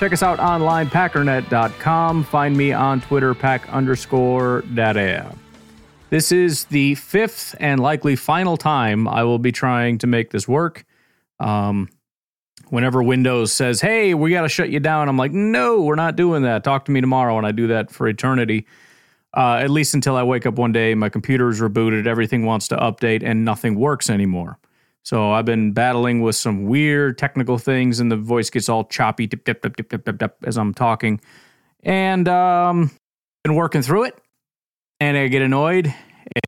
Check 0.00 0.14
us 0.14 0.22
out 0.22 0.40
online, 0.40 0.88
packernet.com. 0.88 2.24
Find 2.24 2.56
me 2.56 2.72
on 2.72 3.02
Twitter, 3.02 3.34
pack 3.34 3.68
underscore 3.68 4.64
daddy. 4.72 5.22
This 6.08 6.32
is 6.32 6.64
the 6.64 6.94
fifth 6.94 7.54
and 7.60 7.78
likely 7.78 8.16
final 8.16 8.56
time 8.56 9.06
I 9.06 9.24
will 9.24 9.38
be 9.38 9.52
trying 9.52 9.98
to 9.98 10.06
make 10.06 10.30
this 10.30 10.48
work. 10.48 10.86
Um, 11.38 11.90
whenever 12.70 13.02
Windows 13.02 13.52
says, 13.52 13.82
hey, 13.82 14.14
we 14.14 14.30
got 14.30 14.40
to 14.40 14.48
shut 14.48 14.70
you 14.70 14.80
down, 14.80 15.10
I'm 15.10 15.18
like, 15.18 15.32
no, 15.32 15.82
we're 15.82 15.96
not 15.96 16.16
doing 16.16 16.44
that. 16.44 16.64
Talk 16.64 16.86
to 16.86 16.92
me 16.92 17.02
tomorrow, 17.02 17.36
and 17.36 17.46
I 17.46 17.52
do 17.52 17.66
that 17.66 17.90
for 17.90 18.08
eternity. 18.08 18.66
Uh, 19.36 19.56
at 19.56 19.68
least 19.68 19.92
until 19.92 20.16
I 20.16 20.22
wake 20.22 20.46
up 20.46 20.54
one 20.54 20.72
day, 20.72 20.94
my 20.94 21.10
computer 21.10 21.50
is 21.50 21.60
rebooted, 21.60 22.06
everything 22.06 22.46
wants 22.46 22.68
to 22.68 22.76
update, 22.76 23.22
and 23.22 23.44
nothing 23.44 23.74
works 23.74 24.08
anymore. 24.08 24.58
So 25.04 25.30
I've 25.32 25.44
been 25.44 25.72
battling 25.72 26.20
with 26.20 26.36
some 26.36 26.66
weird 26.66 27.18
technical 27.18 27.58
things, 27.58 28.00
and 28.00 28.12
the 28.12 28.16
voice 28.16 28.50
gets 28.50 28.68
all 28.68 28.84
choppy 28.84 29.26
dip, 29.26 29.44
dip, 29.44 29.62
dip, 29.62 29.76
dip, 29.76 29.88
dip, 29.88 30.04
dip, 30.04 30.18
dip, 30.18 30.36
as 30.44 30.56
I'm 30.58 30.74
talking. 30.74 31.20
And 31.82 32.28
um, 32.28 32.90
been 33.44 33.54
working 33.54 33.82
through 33.82 34.04
it, 34.04 34.18
and 35.00 35.16
I 35.16 35.28
get 35.28 35.42
annoyed, 35.42 35.92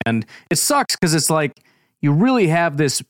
and 0.06 0.26
it 0.50 0.56
sucks 0.56 0.96
because 0.96 1.14
it's 1.14 1.30
like 1.30 1.52
you 2.02 2.12
really 2.12 2.48
have 2.48 2.76
this 2.76 3.02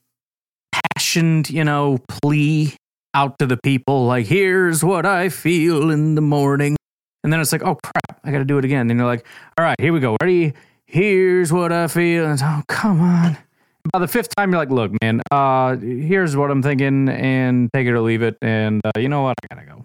passioned, 0.73 1.51
you 1.51 1.65
know, 1.65 1.99
plea 2.09 2.75
out 3.15 3.39
to 3.39 3.47
the 3.47 3.59
people, 3.63 4.07
like, 4.07 4.27
here's 4.27 4.83
what 4.83 5.05
I 5.05 5.29
feel 5.29 5.91
in 5.91 6.15
the 6.15 6.21
morning. 6.21 6.77
And 7.25 7.33
then 7.33 7.41
it's 7.41 7.53
like, 7.53 7.63
oh 7.63 7.77
crap, 7.83 8.21
I 8.25 8.33
got 8.33 8.39
to 8.39 8.45
do 8.45 8.59
it 8.59 8.65
again. 8.65 8.91
And 8.91 8.99
you're 8.99 9.07
like, 9.07 9.27
all 9.59 9.65
right, 9.65 9.77
here 9.79 9.93
we 9.93 10.01
go. 10.01 10.17
Ready? 10.21 10.55
Here's 10.87 11.53
what 11.53 11.73
I 11.73 11.87
feel. 11.89 12.25
And 12.25 12.33
it's, 12.35 12.43
oh, 12.43 12.63
come 12.69 13.01
on. 13.01 13.37
By 13.91 13.99
the 13.99 14.09
fifth 14.09 14.35
time, 14.37 14.51
you're 14.51 14.59
like, 14.59 14.71
look, 14.71 14.93
man, 15.03 15.21
uh, 15.31 15.77
here's 15.77 16.37
what 16.37 16.51
I'm 16.51 16.63
thinking, 16.63 17.09
and 17.09 17.69
take 17.73 17.87
it 17.87 17.93
or 17.93 18.01
leave 18.01 18.23
it. 18.23 18.39
And 18.41 18.81
uh, 18.85 18.99
you 18.99 19.09
know 19.09 19.23
what? 19.23 19.35
I 19.43 19.55
gotta 19.55 19.67
go. 19.67 19.85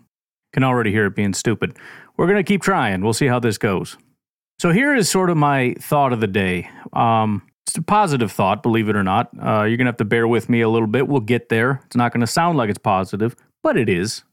Can 0.54 0.64
already 0.64 0.92
hear 0.92 1.06
it 1.08 1.16
being 1.16 1.34
stupid. 1.34 1.78
We're 2.16 2.28
gonna 2.28 2.44
keep 2.44 2.62
trying. 2.62 3.02
We'll 3.02 3.14
see 3.14 3.28
how 3.28 3.40
this 3.40 3.58
goes. 3.58 3.98
So 4.60 4.72
here 4.72 4.96
is 4.96 5.10
sort 5.10 5.30
of 5.30 5.38
my 5.38 5.76
thought 5.80 6.14
of 6.14 6.20
the 6.20 6.28
day. 6.28 6.70
Um, 6.94 7.42
it's 7.66 7.78
a 7.78 7.82
positive 7.82 8.32
thought, 8.32 8.64
believe 8.64 8.88
it 8.90 8.96
or 8.96 9.04
not. 9.04 9.30
Uh, 9.40 9.64
you're 9.64 9.78
gonna 9.78 9.90
have 9.90 9.98
to 9.98 10.06
bear 10.06 10.28
with 10.28 10.50
me 10.50 10.62
a 10.62 10.70
little 10.70 10.88
bit. 10.88 11.08
We'll 11.08 11.20
get 11.22 11.50
there. 11.50 11.82
It's 11.86 11.96
not 11.96 12.14
gonna 12.14 12.28
sound 12.28 12.58
like 12.58 12.70
it's 12.70 12.80
positive, 12.80 13.36
but 13.64 13.78
it 13.78 13.90
is. 13.90 14.24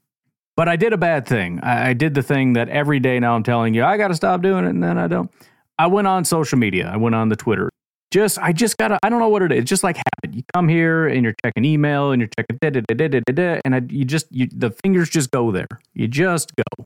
But 0.57 0.69
I 0.69 0.77
did 0.77 0.93
a 0.93 0.97
bad 0.97 1.27
thing. 1.27 1.61
I, 1.63 1.91
I 1.91 1.93
did 1.95 2.15
the 2.15 2.23
thing 2.23 2.53
that 2.53 2.69
every 2.69 3.01
day 3.01 3.19
now 3.19 3.35
I'm 3.35 3.43
telling 3.43 3.75
you, 3.75 3.85
I 3.85 3.97
got 3.97 4.09
to 4.09 4.15
stop 4.15 4.41
doing 4.43 4.65
it, 4.65 4.71
and 4.71 4.83
then 4.83 4.99
I 4.99 5.09
don't. 5.09 5.31
I 5.79 5.89
went 5.89 6.07
on 6.07 6.25
social 6.25 6.59
media. 6.59 6.89
I 6.89 6.97
went 6.97 7.15
on 7.17 7.29
the 7.29 7.37
Twitter. 7.37 7.71
Just, 8.15 8.39
I 8.39 8.53
just 8.53 8.77
gotta. 8.77 8.97
I 9.03 9.09
don't 9.09 9.19
know 9.19 9.29
what 9.29 9.43
it 9.43 9.51
is. 9.51 9.63
It's 9.63 9.69
just 9.69 9.83
like 9.83 9.97
habit. 9.97 10.37
You 10.37 10.45
come 10.55 10.69
here 10.69 11.09
and 11.09 11.25
you're 11.25 11.35
checking 11.45 11.65
email 11.65 12.13
and 12.13 12.21
you're 12.21 12.31
checking 12.39 12.59
da 12.61 12.71
da 12.71 12.81
da 12.87 13.09
da 13.09 13.21
da, 13.27 13.33
da 13.33 13.61
and 13.65 13.75
I, 13.75 13.81
you 13.89 14.05
just, 14.05 14.27
you, 14.31 14.47
the 14.55 14.71
fingers 14.71 15.11
just 15.11 15.33
go 15.33 15.51
there. 15.51 15.67
You 15.95 16.07
just 16.07 16.53
go. 16.55 16.85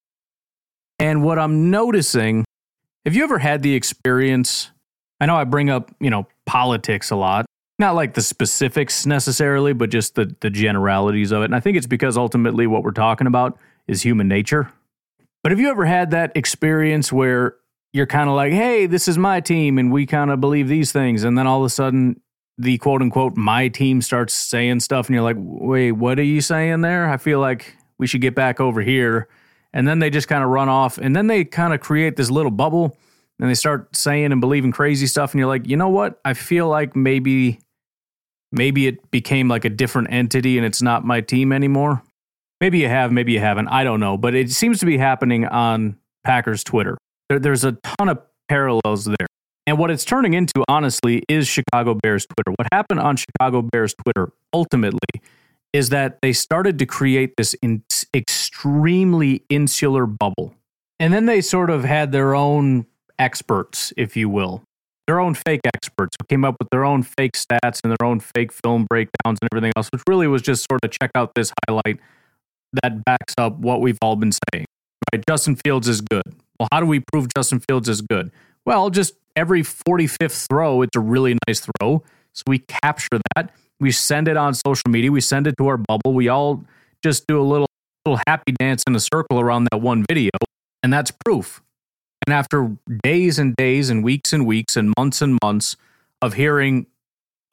And 0.99 1.23
what 1.23 1.39
I'm 1.39 1.71
noticing, 1.71 2.47
have 3.05 3.15
you 3.15 3.25
ever 3.25 3.39
had 3.39 3.61
the 3.61 3.75
experience? 3.75 4.71
I 5.21 5.27
know 5.27 5.37
I 5.37 5.45
bring 5.45 5.69
up, 5.69 5.95
you 6.01 6.09
know, 6.09 6.27
politics 6.47 7.11
a 7.11 7.17
lot 7.17 7.45
not 7.79 7.95
like 7.95 8.15
the 8.15 8.23
specifics 8.23 9.07
necessarily, 9.07 9.73
but 9.73 9.91
just 9.91 10.17
the 10.17 10.35
the 10.41 10.51
generalities 10.51 11.31
of 11.31 11.43
it. 11.43 11.45
And 11.45 11.55
I 11.55 11.61
think 11.61 11.77
it's 11.77 11.87
because 11.87 12.17
ultimately 12.17 12.67
what 12.67 12.83
we're 12.83 12.91
talking 12.91 13.27
about 13.27 13.57
is 13.87 14.03
human 14.03 14.27
nature. 14.27 14.73
But 15.43 15.53
have 15.53 15.61
you 15.61 15.69
ever 15.69 15.85
had 15.85 16.11
that 16.11 16.33
experience 16.35 17.13
where 17.13 17.55
you're 17.93 18.07
kind 18.07 18.29
of 18.29 18.37
like, 18.37 18.53
"Hey, 18.53 18.87
this 18.87 19.09
is 19.09 19.19
my 19.19 19.41
team 19.41 19.79
and 19.79 19.93
we 19.93 20.07
kind 20.07 20.31
of 20.31 20.41
believe 20.41 20.69
these 20.69 20.93
things." 20.93 21.25
And 21.25 21.37
then 21.37 21.47
all 21.47 21.61
of 21.61 21.67
a 21.67 21.71
sudden 21.71 22.21
the 22.57 22.79
quote 22.79 23.03
unquote 23.03 23.37
my 23.37 23.69
team 23.69 24.03
starts 24.03 24.35
saying 24.35 24.81
stuff 24.81 25.07
and 25.07 25.15
you're 25.15 25.25
like, 25.25 25.37
"Wait, 25.39 25.93
what 25.93 26.19
are 26.19 26.25
you 26.25 26.41
saying 26.41 26.81
there? 26.81 27.09
I 27.09 27.17
feel 27.17 27.41
like 27.41 27.77
we 27.99 28.07
should 28.07 28.21
get 28.21 28.35
back 28.35 28.61
over 28.61 28.81
here." 28.83 29.29
And 29.73 29.87
then 29.87 29.99
they 29.99 30.11
just 30.11 30.29
kind 30.29 30.43
of 30.43 30.51
run 30.51 30.69
off 30.69 30.99
and 30.99 31.15
then 31.15 31.27
they 31.27 31.45
kind 31.45 31.75
of 31.75 31.81
create 31.81 32.17
this 32.17 32.31
little 32.31 32.51
bubble 32.51 32.97
and 33.39 33.51
they 33.51 33.55
start 33.55 33.95
saying 33.95 34.33
and 34.33 34.41
believing 34.41 34.73
crazy 34.73 35.07
stuff 35.07 35.33
and 35.33 35.39
you're 35.39 35.49
like, 35.49 35.69
"You 35.69 35.77
know 35.77 35.89
what? 35.89 36.21
I 36.25 36.35
feel 36.35 36.69
like 36.69 36.97
maybe 36.97 37.61
maybe 38.53 38.87
it 38.87 39.11
became 39.11 39.49
like 39.49 39.65
a 39.65 39.71
different 39.71 40.09
entity 40.11 40.57
and 40.57 40.67
it's 40.67 40.83
not 40.83 41.05
my 41.05 41.21
team 41.21 41.53
anymore. 41.53 42.03
Maybe 42.61 42.79
you 42.79 42.89
have, 42.89 43.13
maybe 43.13 43.33
you 43.33 43.41
haven't. 43.41 43.69
I 43.69 43.85
don't 43.85 44.01
know. 44.01 44.17
But 44.17 44.35
it 44.35 44.51
seems 44.51 44.81
to 44.81 44.87
be 44.87 44.99
happening 44.99 45.47
on 45.47 45.97
Packers 46.25 46.65
Twitter. 46.65 46.99
There, 47.29 47.39
there's 47.39 47.65
a 47.65 47.73
ton 47.73 48.09
of 48.09 48.19
parallels 48.49 49.05
there. 49.05 49.27
And 49.67 49.79
what 49.79 49.91
it's 49.91 50.05
turning 50.05 50.33
into, 50.33 50.65
honestly, 50.69 51.23
is 51.29 51.47
Chicago 51.47 51.95
Bears 51.95 52.27
Twitter. 52.27 52.53
What 52.57 52.69
happened 52.73 53.01
on 53.01 53.17
Chicago 53.17 53.61
Bears 53.63 53.95
Twitter 54.03 54.33
ultimately 54.53 55.21
is 55.73 55.91
that 55.91 56.19
they 56.23 56.33
started 56.33 56.79
to 56.79 56.87
create 56.87 57.35
this 57.37 57.55
in- 57.63 57.83
extremely 58.15 59.43
insular 59.51 60.07
bubble. 60.07 60.55
And 60.99 61.13
then 61.13 61.27
they 61.27 61.43
sort 61.43 61.69
of 61.71 61.85
had 61.85 62.13
their 62.13 62.35
own 62.35 62.87
experts, 63.19 63.93
if 63.97 64.17
you 64.17 64.29
will, 64.29 64.63
their 65.07 65.21
own 65.21 65.35
fake 65.35 65.61
experts 65.67 66.17
who 66.21 66.27
came 66.27 66.45
up 66.45 66.57
with 66.59 66.69
their 66.71 66.85
own 66.85 67.03
fake 67.03 67.33
stats 67.33 67.81
and 67.85 67.91
their 67.93 68.07
own 68.07 68.21
fake 68.21 68.53
film 68.53 68.87
breakdowns 68.89 69.39
and 69.41 69.49
everything 69.53 69.73
else, 69.77 69.89
which 69.93 70.03
really 70.09 70.27
was 70.27 70.43
just 70.43 70.67
sort 70.71 70.81
of 70.83 70.91
check 70.91 71.11
out 71.15 71.35
this 71.35 71.53
highlight 71.69 72.01
that 72.83 73.05
backs 73.05 73.35
up 73.39 73.59
what 73.59 73.81
we've 73.81 73.99
all 74.03 74.17
been 74.17 74.33
saying. 74.33 74.67
Right? 75.13 75.23
Justin 75.29 75.57
Fields 75.57 75.89
is 75.89 76.01
good. 76.01 76.23
Well, 76.59 76.69
how 76.73 76.81
do 76.81 76.87
we 76.87 77.01
prove 77.01 77.29
Justin 77.37 77.61
Fields 77.61 77.89
is 77.89 78.01
good? 78.01 78.31
Well, 78.65 78.91
just 78.91 79.15
every 79.37 79.63
45th 79.63 80.47
throw, 80.49 80.83
it's 80.83 80.97
a 80.97 81.01
really 81.01 81.37
nice 81.47 81.61
throw. 81.61 82.03
So 82.33 82.43
we 82.47 82.59
capture 82.59 83.21
that. 83.35 83.51
We 83.81 83.93
send 83.93 84.29
it 84.29 84.37
on 84.37 84.55
social 84.55 84.89
media. 84.89 85.13
We 85.13 85.21
send 85.21 85.47
it 85.47 85.55
to 85.59 85.69
our 85.69 85.77
bubble. 85.77 86.15
We 86.15 86.29
all 86.29 86.65
just 87.03 87.27
do 87.27 87.41
a 87.41 87.43
little, 87.43 87.69
little 88.05 88.21
happy 88.27 88.53
dance 88.53 88.83
in 88.87 88.95
a 88.97 89.01
circle 89.01 89.41
around 89.41 89.69
that 89.71 89.79
one 89.79 90.05
video. 90.09 90.31
And 90.83 90.93
that's 90.93 91.13
proof. 91.25 91.63
And 92.27 92.35
after 92.35 92.77
days 93.03 93.39
and 93.39 93.55
days 93.57 93.89
and 93.89 94.03
weeks 94.03 94.33
and 94.33 94.47
weeks 94.47 94.77
and 94.77 94.93
months 94.99 95.23
and 95.23 95.39
months 95.43 95.77
of 96.21 96.35
hearing, 96.35 96.87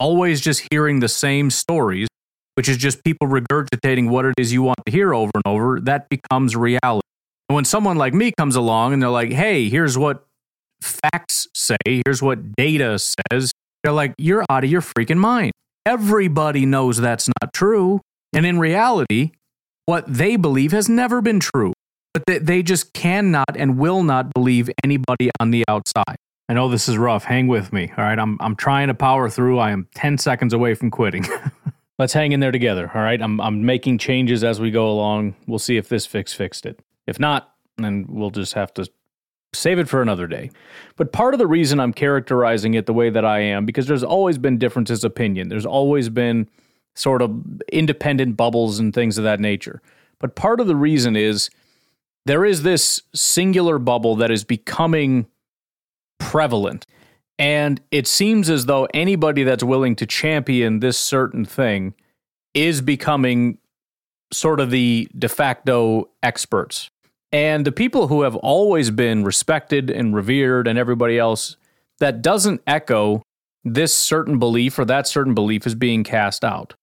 always 0.00 0.40
just 0.40 0.66
hearing 0.70 1.00
the 1.00 1.08
same 1.08 1.50
stories, 1.50 2.08
which 2.54 2.68
is 2.68 2.76
just 2.76 3.04
people 3.04 3.28
regurgitating 3.28 4.10
what 4.10 4.24
it 4.24 4.34
is 4.38 4.52
you 4.52 4.62
want 4.62 4.78
to 4.84 4.92
hear 4.92 5.14
over 5.14 5.30
and 5.34 5.42
over, 5.46 5.80
that 5.80 6.08
becomes 6.08 6.56
reality. 6.56 7.00
And 7.48 7.54
when 7.54 7.64
someone 7.64 7.96
like 7.96 8.14
me 8.14 8.32
comes 8.36 8.56
along 8.56 8.92
and 8.92 9.02
they're 9.02 9.08
like, 9.08 9.32
hey, 9.32 9.68
here's 9.68 9.96
what 9.96 10.26
facts 10.80 11.46
say, 11.54 11.76
here's 11.84 12.22
what 12.22 12.52
data 12.56 12.98
says, 12.98 13.52
they're 13.82 13.92
like, 13.92 14.14
you're 14.18 14.44
out 14.50 14.64
of 14.64 14.70
your 14.70 14.82
freaking 14.82 15.18
mind. 15.18 15.52
Everybody 15.84 16.66
knows 16.66 16.98
that's 16.98 17.28
not 17.28 17.52
true. 17.52 18.00
And 18.32 18.44
in 18.44 18.58
reality, 18.58 19.32
what 19.84 20.04
they 20.06 20.36
believe 20.36 20.72
has 20.72 20.88
never 20.88 21.22
been 21.22 21.38
true 21.38 21.72
but 22.16 22.24
they, 22.24 22.38
they 22.38 22.62
just 22.62 22.94
cannot 22.94 23.58
and 23.58 23.76
will 23.76 24.02
not 24.02 24.32
believe 24.32 24.70
anybody 24.82 25.30
on 25.38 25.50
the 25.50 25.62
outside. 25.68 26.16
I 26.48 26.54
know 26.54 26.70
this 26.70 26.88
is 26.88 26.96
rough. 26.96 27.24
Hang 27.24 27.46
with 27.46 27.74
me. 27.74 27.92
All 27.94 28.04
right. 28.04 28.18
I'm, 28.18 28.38
I'm 28.40 28.56
trying 28.56 28.88
to 28.88 28.94
power 28.94 29.28
through. 29.28 29.58
I 29.58 29.70
am 29.70 29.86
10 29.96 30.16
seconds 30.16 30.54
away 30.54 30.72
from 30.72 30.90
quitting. 30.90 31.26
Let's 31.98 32.14
hang 32.14 32.32
in 32.32 32.40
there 32.40 32.52
together. 32.52 32.90
All 32.94 33.02
right. 33.02 33.20
I'm, 33.20 33.38
I'm 33.38 33.66
making 33.66 33.98
changes 33.98 34.44
as 34.44 34.58
we 34.58 34.70
go 34.70 34.88
along. 34.88 35.34
We'll 35.46 35.58
see 35.58 35.76
if 35.76 35.90
this 35.90 36.06
fix 36.06 36.32
fixed 36.32 36.64
it. 36.64 36.80
If 37.06 37.20
not, 37.20 37.54
then 37.78 38.06
we'll 38.08 38.30
just 38.30 38.54
have 38.54 38.72
to 38.74 38.88
save 39.52 39.78
it 39.78 39.88
for 39.88 40.02
another 40.02 40.26
day. 40.26 40.50
But 40.96 41.12
part 41.12 41.34
of 41.34 41.38
the 41.38 41.46
reason 41.46 41.80
I'm 41.80 41.92
characterizing 41.92 42.74
it 42.74 42.86
the 42.86 42.92
way 42.92 43.10
that 43.10 43.24
I 43.24 43.40
am, 43.40 43.64
because 43.64 43.86
there's 43.86 44.04
always 44.04 44.38
been 44.38 44.58
differences 44.58 45.04
of 45.04 45.12
opinion. 45.12 45.48
There's 45.48 45.66
always 45.66 46.08
been 46.08 46.48
sort 46.94 47.22
of 47.22 47.62
independent 47.72 48.36
bubbles 48.36 48.78
and 48.78 48.92
things 48.92 49.18
of 49.18 49.24
that 49.24 49.40
nature. 49.40 49.82
But 50.18 50.34
part 50.34 50.60
of 50.60 50.66
the 50.66 50.76
reason 50.76 51.16
is 51.16 51.50
there 52.24 52.44
is 52.44 52.62
this 52.62 53.02
singular 53.14 53.78
bubble 53.78 54.16
that 54.16 54.30
is 54.30 54.44
becoming 54.44 55.26
prevalent. 56.18 56.86
And 57.38 57.80
it 57.90 58.06
seems 58.06 58.48
as 58.48 58.66
though 58.66 58.88
anybody 58.94 59.42
that's 59.44 59.62
willing 59.62 59.94
to 59.96 60.06
champion 60.06 60.80
this 60.80 60.98
certain 60.98 61.44
thing 61.44 61.94
is 62.54 62.80
becoming 62.80 63.58
sort 64.32 64.58
of 64.58 64.70
the 64.70 65.08
de 65.16 65.28
facto 65.28 66.08
experts. 66.22 66.90
And 67.32 67.64
the 67.64 67.72
people 67.72 68.08
who 68.08 68.22
have 68.22 68.36
always 68.36 68.90
been 68.90 69.24
respected 69.24 69.90
and 69.90 70.14
revered 70.14 70.68
and 70.68 70.78
everybody 70.78 71.18
else 71.18 71.56
that 71.98 72.22
doesn't 72.22 72.62
echo 72.66 73.22
this 73.64 73.94
certain 73.94 74.38
belief 74.38 74.78
or 74.78 74.84
that 74.84 75.06
certain 75.06 75.34
belief 75.34 75.66
is 75.66 75.74
being 75.74 76.04
cast 76.04 76.44
out 76.44 76.74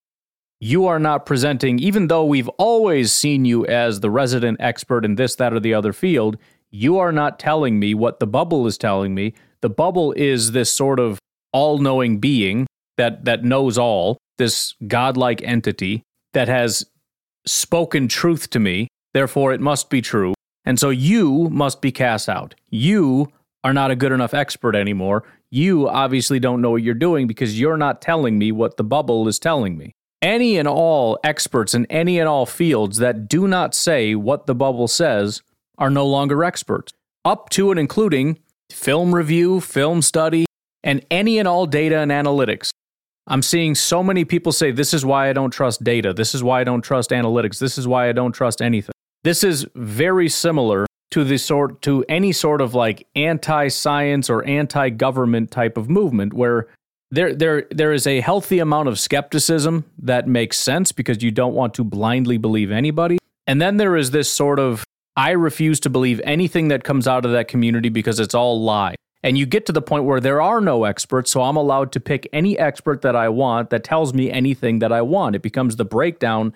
you 0.64 0.88
are 0.88 0.98
not 0.98 1.26
presenting, 1.26 1.78
even 1.80 2.08
though 2.08 2.24
we've 2.24 2.48
always 2.58 3.12
seen 3.12 3.44
you 3.44 3.66
as 3.66 4.00
the 4.00 4.10
resident 4.10 4.62
expert 4.62 5.04
in 5.04 5.16
this, 5.16 5.36
that, 5.36 5.52
or 5.52 5.60
the 5.60 5.74
other 5.74 5.92
field, 5.92 6.38
You 6.76 6.98
are 6.98 7.12
not 7.12 7.38
telling 7.38 7.80
me 7.80 7.94
what 7.94 8.20
the 8.20 8.26
bubble 8.26 8.66
is 8.66 8.80
telling 8.80 9.14
me. 9.14 9.34
The 9.62 9.70
bubble 9.70 10.14
is 10.14 10.54
this 10.54 10.72
sort 10.72 11.00
of 11.00 11.20
all 11.52 11.78
knowing 11.78 12.18
being 12.18 12.66
that, 12.98 13.26
that 13.26 13.44
knows 13.44 13.78
all, 13.78 14.18
this 14.38 14.74
godlike 14.88 15.44
entity 15.44 16.02
that 16.32 16.48
has 16.48 16.84
spoken 17.46 18.08
truth 18.08 18.50
to 18.52 18.60
me. 18.60 18.88
Therefore, 19.14 19.54
it 19.54 19.62
must 19.62 19.90
be 19.90 20.02
true. 20.02 20.34
And 20.66 20.80
so 20.80 20.90
you 20.90 21.50
must 21.50 21.82
be 21.82 21.92
cast 21.92 22.30
out. 22.30 22.56
You 22.70 23.32
are 23.64 23.74
not 23.74 23.92
a 23.92 23.96
good 23.96 24.12
enough 24.12 24.34
expert 24.34 24.76
anymore. 24.76 25.24
You 25.50 25.88
obviously 25.88 26.40
don't 26.40 26.62
know 26.62 26.72
what 26.72 26.84
you're 26.84 26.94
doing 26.94 27.28
because 27.28 27.60
you're 27.60 27.78
not 27.78 28.02
telling 28.02 28.38
me 28.38 28.52
what 28.52 28.78
the 28.78 28.84
bubble 28.84 29.28
is 29.28 29.40
telling 29.40 29.78
me. 29.78 29.94
Any 30.22 30.58
and 30.58 30.68
all 30.68 31.20
experts 31.24 31.74
in 31.74 31.86
any 31.88 32.18
and 32.18 32.30
all 32.30 32.46
fields 32.46 32.98
that 32.98 33.28
do 33.28 33.48
not 33.48 33.76
say 33.76 34.16
what 34.16 34.48
the 34.48 34.56
bubble 34.56 34.88
says 34.88 35.42
are 35.78 35.90
no 35.90 36.08
longer 36.08 36.44
experts, 36.44 36.94
up 37.26 37.50
to 37.50 37.72
and 37.72 37.80
including 37.80 38.40
film 38.72 39.14
review, 39.14 39.60
film 39.60 40.02
study, 40.02 40.46
and 40.84 41.06
any 41.12 41.40
and 41.40 41.48
all 41.48 41.66
data 41.66 41.98
and 41.98 42.12
analytics. 42.12 42.70
I'm 43.28 43.42
seeing 43.42 43.76
so 43.76 44.04
many 44.04 44.26
people 44.26 44.52
say, 44.52 44.72
This 44.72 44.94
is 44.94 45.06
why 45.06 45.30
I 45.30 45.34
don't 45.34 45.52
trust 45.52 45.84
data. 45.84 46.14
This 46.14 46.34
is 46.34 46.44
why 46.44 46.62
I 46.62 46.64
don't 46.64 46.82
trust 46.82 47.12
analytics. 47.12 47.60
This 47.60 47.78
is 47.78 47.88
why 47.88 48.10
I 48.10 48.12
don't 48.12 48.34
trust 48.34 48.62
anything. 48.62 48.94
This 49.24 49.44
is 49.44 49.66
very 49.74 50.28
similar 50.28 50.86
to 51.12 51.24
the 51.24 51.38
sort 51.38 51.82
to 51.84 52.04
any 52.10 52.32
sort 52.32 52.60
of 52.60 52.74
like 52.74 53.08
anti-science 53.16 54.30
or 54.30 54.44
anti-government 54.46 55.52
type 55.52 55.78
of 55.78 55.90
movement 55.90 56.34
where 56.34 56.68
there 57.12 57.34
there 57.34 57.68
there 57.70 57.94
is 57.94 58.08
a 58.08 58.20
healthy 58.20 58.60
amount 58.60 58.90
of 58.90 59.00
skepticism 59.00 59.86
that 60.00 60.28
makes 60.28 60.58
sense 60.58 60.92
because 60.92 61.24
you 61.24 61.32
don't 61.32 61.54
want 61.54 61.74
to 61.76 61.84
blindly 61.84 62.38
believe 62.38 62.72
anybody. 62.72 63.18
And 63.46 63.62
then 63.62 63.78
there 63.78 63.96
is 63.96 64.12
this 64.12 64.30
sort 64.30 64.60
of 64.60 64.84
I 65.16 65.32
refuse 65.32 65.80
to 65.82 65.90
believe 65.90 66.20
anything 66.24 66.70
that 66.70 66.84
comes 66.84 67.08
out 67.08 67.24
of 67.24 67.32
that 67.32 67.48
community 67.48 67.90
because 67.90 68.20
it's 68.20 68.34
all 68.34 68.62
lie. 68.62 68.96
And 69.22 69.38
you 69.38 69.46
get 69.46 69.66
to 69.68 69.72
the 69.72 69.82
point 69.82 70.04
where 70.04 70.20
there 70.20 70.42
are 70.42 70.60
no 70.60 70.84
experts, 70.84 71.32
so 71.32 71.44
I'm 71.44 71.56
allowed 71.56 71.94
to 71.94 72.00
pick 72.00 72.28
any 72.34 72.58
expert 72.58 73.04
that 73.04 73.16
I 73.16 73.30
want 73.30 73.70
that 73.70 73.84
tells 73.84 74.14
me 74.14 74.30
anything 74.30 74.80
that 74.80 74.92
I 74.92 75.02
want. 75.02 75.36
It 75.36 75.42
becomes 75.42 75.78
the 75.78 75.86
breakdown 75.86 76.54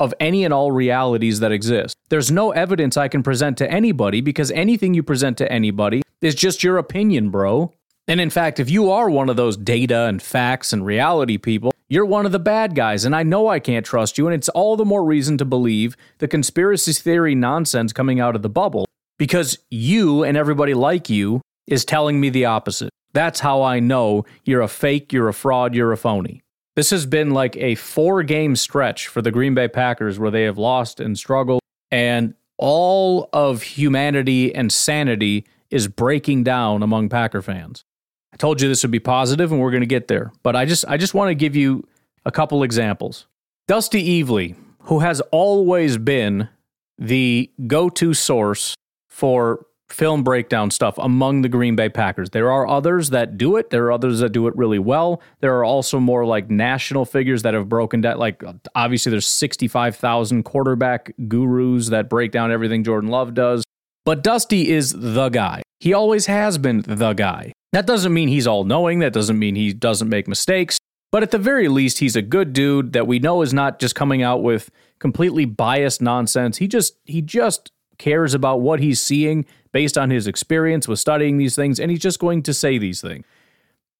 of 0.00 0.14
any 0.18 0.44
and 0.44 0.52
all 0.52 0.72
realities 0.72 1.38
that 1.40 1.52
exist. 1.52 1.94
There's 2.08 2.32
no 2.32 2.50
evidence 2.50 2.96
I 2.96 3.06
can 3.06 3.22
present 3.22 3.58
to 3.58 3.70
anybody 3.70 4.20
because 4.20 4.50
anything 4.50 4.94
you 4.94 5.02
present 5.02 5.38
to 5.38 5.52
anybody 5.52 6.02
is 6.20 6.34
just 6.34 6.64
your 6.64 6.78
opinion, 6.78 7.30
bro. 7.30 7.72
And 8.08 8.20
in 8.20 8.30
fact, 8.30 8.58
if 8.58 8.68
you 8.68 8.90
are 8.90 9.08
one 9.08 9.28
of 9.28 9.36
those 9.36 9.56
data 9.56 10.06
and 10.06 10.20
facts 10.20 10.72
and 10.72 10.84
reality 10.84 11.38
people, 11.38 11.72
you're 11.88 12.06
one 12.06 12.26
of 12.26 12.32
the 12.32 12.38
bad 12.38 12.74
guys, 12.74 13.04
and 13.04 13.14
I 13.14 13.22
know 13.22 13.48
I 13.48 13.60
can't 13.60 13.84
trust 13.84 14.16
you, 14.16 14.26
and 14.26 14.34
it's 14.34 14.48
all 14.48 14.76
the 14.76 14.84
more 14.84 15.04
reason 15.04 15.38
to 15.38 15.44
believe 15.44 15.96
the 16.18 16.28
conspiracy 16.28 16.92
theory 16.92 17.34
nonsense 17.34 17.92
coming 17.92 18.20
out 18.20 18.34
of 18.34 18.42
the 18.42 18.48
bubble 18.48 18.86
because 19.18 19.58
you 19.70 20.24
and 20.24 20.36
everybody 20.36 20.72
like 20.72 21.10
you 21.10 21.40
is 21.66 21.84
telling 21.84 22.20
me 22.20 22.30
the 22.30 22.46
opposite. 22.46 22.90
That's 23.12 23.40
how 23.40 23.62
I 23.62 23.80
know 23.80 24.24
you're 24.44 24.62
a 24.62 24.68
fake, 24.68 25.12
you're 25.12 25.28
a 25.28 25.34
fraud, 25.34 25.74
you're 25.74 25.92
a 25.92 25.96
phony. 25.96 26.42
This 26.80 26.88
has 26.92 27.04
been 27.04 27.32
like 27.32 27.58
a 27.58 27.74
four 27.74 28.22
game 28.22 28.56
stretch 28.56 29.06
for 29.06 29.20
the 29.20 29.30
Green 29.30 29.54
Bay 29.54 29.68
Packers 29.68 30.18
where 30.18 30.30
they 30.30 30.44
have 30.44 30.56
lost 30.56 30.98
and 30.98 31.18
struggled, 31.18 31.60
and 31.90 32.32
all 32.56 33.28
of 33.34 33.60
humanity 33.60 34.54
and 34.54 34.72
sanity 34.72 35.44
is 35.68 35.88
breaking 35.88 36.42
down 36.42 36.82
among 36.82 37.10
Packer 37.10 37.42
fans. 37.42 37.84
I 38.32 38.38
told 38.38 38.62
you 38.62 38.68
this 38.68 38.82
would 38.82 38.90
be 38.90 38.98
positive, 38.98 39.52
and 39.52 39.60
we're 39.60 39.72
going 39.72 39.82
to 39.82 39.86
get 39.86 40.08
there. 40.08 40.32
But 40.42 40.56
I 40.56 40.64
just 40.64 40.86
I 40.88 40.96
just 40.96 41.12
want 41.12 41.28
to 41.28 41.34
give 41.34 41.54
you 41.54 41.86
a 42.24 42.30
couple 42.30 42.62
examples. 42.62 43.26
Dusty 43.68 44.22
Evely, 44.22 44.56
who 44.84 45.00
has 45.00 45.20
always 45.32 45.98
been 45.98 46.48
the 46.96 47.50
go-to 47.66 48.14
source 48.14 48.74
for 49.06 49.66
film 49.92 50.22
breakdown 50.22 50.70
stuff 50.70 50.96
among 50.98 51.42
the 51.42 51.48
Green 51.48 51.76
Bay 51.76 51.88
Packers. 51.88 52.30
There 52.30 52.50
are 52.50 52.66
others 52.66 53.10
that 53.10 53.36
do 53.36 53.56
it. 53.56 53.70
There 53.70 53.84
are 53.86 53.92
others 53.92 54.20
that 54.20 54.30
do 54.30 54.46
it 54.46 54.56
really 54.56 54.78
well. 54.78 55.20
There 55.40 55.56
are 55.58 55.64
also 55.64 56.00
more 56.00 56.24
like 56.24 56.50
national 56.50 57.04
figures 57.04 57.42
that 57.42 57.54
have 57.54 57.68
broken 57.68 58.00
down. 58.00 58.18
Like 58.18 58.42
obviously, 58.74 59.10
there's 59.10 59.26
65,000 59.26 60.42
quarterback 60.44 61.12
gurus 61.28 61.88
that 61.88 62.08
break 62.08 62.32
down 62.32 62.52
everything 62.52 62.84
Jordan 62.84 63.10
Love 63.10 63.34
does. 63.34 63.64
But 64.04 64.22
Dusty 64.22 64.70
is 64.70 64.92
the 64.92 65.28
guy. 65.28 65.62
He 65.78 65.92
always 65.92 66.26
has 66.26 66.58
been 66.58 66.82
the 66.86 67.12
guy. 67.12 67.52
That 67.72 67.86
doesn't 67.86 68.12
mean 68.12 68.28
he's 68.28 68.46
all 68.46 68.64
knowing. 68.64 68.98
That 68.98 69.12
doesn't 69.12 69.38
mean 69.38 69.54
he 69.54 69.72
doesn't 69.72 70.08
make 70.08 70.26
mistakes. 70.26 70.78
But 71.12 71.22
at 71.22 71.30
the 71.30 71.38
very 71.38 71.68
least, 71.68 71.98
he's 71.98 72.16
a 72.16 72.22
good 72.22 72.52
dude 72.52 72.92
that 72.92 73.06
we 73.06 73.18
know 73.18 73.42
is 73.42 73.52
not 73.52 73.80
just 73.80 73.94
coming 73.94 74.22
out 74.22 74.42
with 74.42 74.70
completely 74.98 75.44
biased 75.44 76.00
nonsense. 76.00 76.58
He 76.58 76.68
just 76.68 76.94
he 77.04 77.20
just 77.20 77.72
cares 78.00 78.34
about 78.34 78.60
what 78.60 78.80
he's 78.80 79.00
seeing 79.00 79.46
based 79.72 79.96
on 79.96 80.10
his 80.10 80.26
experience 80.26 80.88
with 80.88 80.98
studying 80.98 81.36
these 81.36 81.54
things, 81.54 81.78
and 81.78 81.92
he's 81.92 82.00
just 82.00 82.18
going 82.18 82.42
to 82.42 82.52
say 82.52 82.78
these 82.78 83.00
things. 83.00 83.24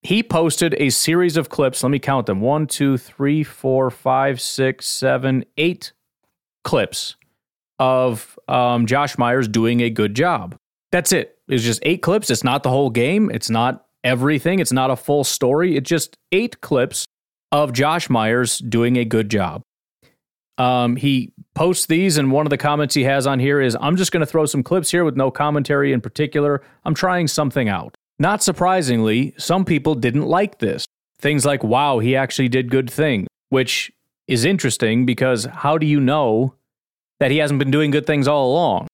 He 0.03 0.23
posted 0.23 0.75
a 0.79 0.91
series 0.91 1.37
of 1.37 1.51
clips. 1.51 1.83
Let 1.83 1.91
me 1.91 1.99
count 1.99 2.27
them 2.27 2.41
one, 2.41 2.67
two, 2.67 2.97
three, 2.97 3.45
four, 3.45 3.91
five, 3.91 4.41
six, 4.41 4.87
seven, 4.87 5.45
eight 5.59 5.93
clips 6.65 7.17
of 7.79 8.39
um, 8.49 8.87
Josh 8.87 9.19
Myers 9.19 9.47
doing 9.47 9.81
a 9.81 9.91
good 9.91 10.15
job. 10.15 10.57
That's 10.91 11.13
it. 11.13 11.39
It's 11.49 11.63
just 11.63 11.81
eight 11.83 12.03
clips. 12.03 12.31
It's 12.31 12.43
not 12.43 12.63
the 12.63 12.71
whole 12.71 12.91
game. 12.91 13.31
It's 13.31 13.51
not 13.51 13.87
everything. 14.03 14.59
It's 14.59 14.73
not 14.73 14.91
a 14.91 14.97
full 14.97 15.23
story. 15.23 15.77
It's 15.77 15.89
just 15.89 16.17
eight 16.33 16.61
clips 16.63 17.05
of 17.53 17.73
Josh 17.73 18.09
Myers 18.09 18.59
doing 18.59 18.97
a 18.97 19.05
good 19.05 19.31
job. 19.31 19.63
Um, 20.61 20.97
he 20.97 21.33
posts 21.55 21.87
these, 21.87 22.19
and 22.19 22.31
one 22.31 22.45
of 22.45 22.51
the 22.51 22.59
comments 22.59 22.95
he 22.95 23.05
has 23.05 23.27
on 23.27 23.39
here 23.41 23.63
is 23.63 23.79
I'm 23.81 23.97
just 23.97 24.13
going 24.13 24.21
to 24.21 24.27
throw 24.27 24.45
some 24.45 24.63
clips 24.63 24.91
here 24.91 25.05
with 25.05 25.17
no 25.17 25.31
commentary 25.31 25.95
in 25.95 26.03
particular. 26.03 26.61
I'm 26.85 26.95
trying 26.95 27.29
something 27.29 27.71
out. 27.71 27.95
Not 28.19 28.43
surprisingly, 28.43 29.33
some 29.39 29.65
people 29.65 29.95
didn't 29.95 30.27
like 30.27 30.59
this. 30.59 30.85
Things 31.19 31.47
like, 31.47 31.65
wow, 31.65 31.99
he 31.99 32.15
actually 32.15 32.49
did 32.49 32.71
good 32.71 32.91
things, 32.91 33.27
which 33.49 33.91
is 34.29 34.45
interesting 34.45 35.07
because 35.07 35.47
how 35.47 35.79
do 35.79 35.87
you 35.87 35.99
know 35.99 36.55
that 37.21 37.31
he 37.31 37.39
hasn't 37.39 37.59
been 37.59 37.71
doing 37.71 37.91
good 37.91 38.05
things 38.05 38.29
all 38.29 38.53
along? 38.53 38.87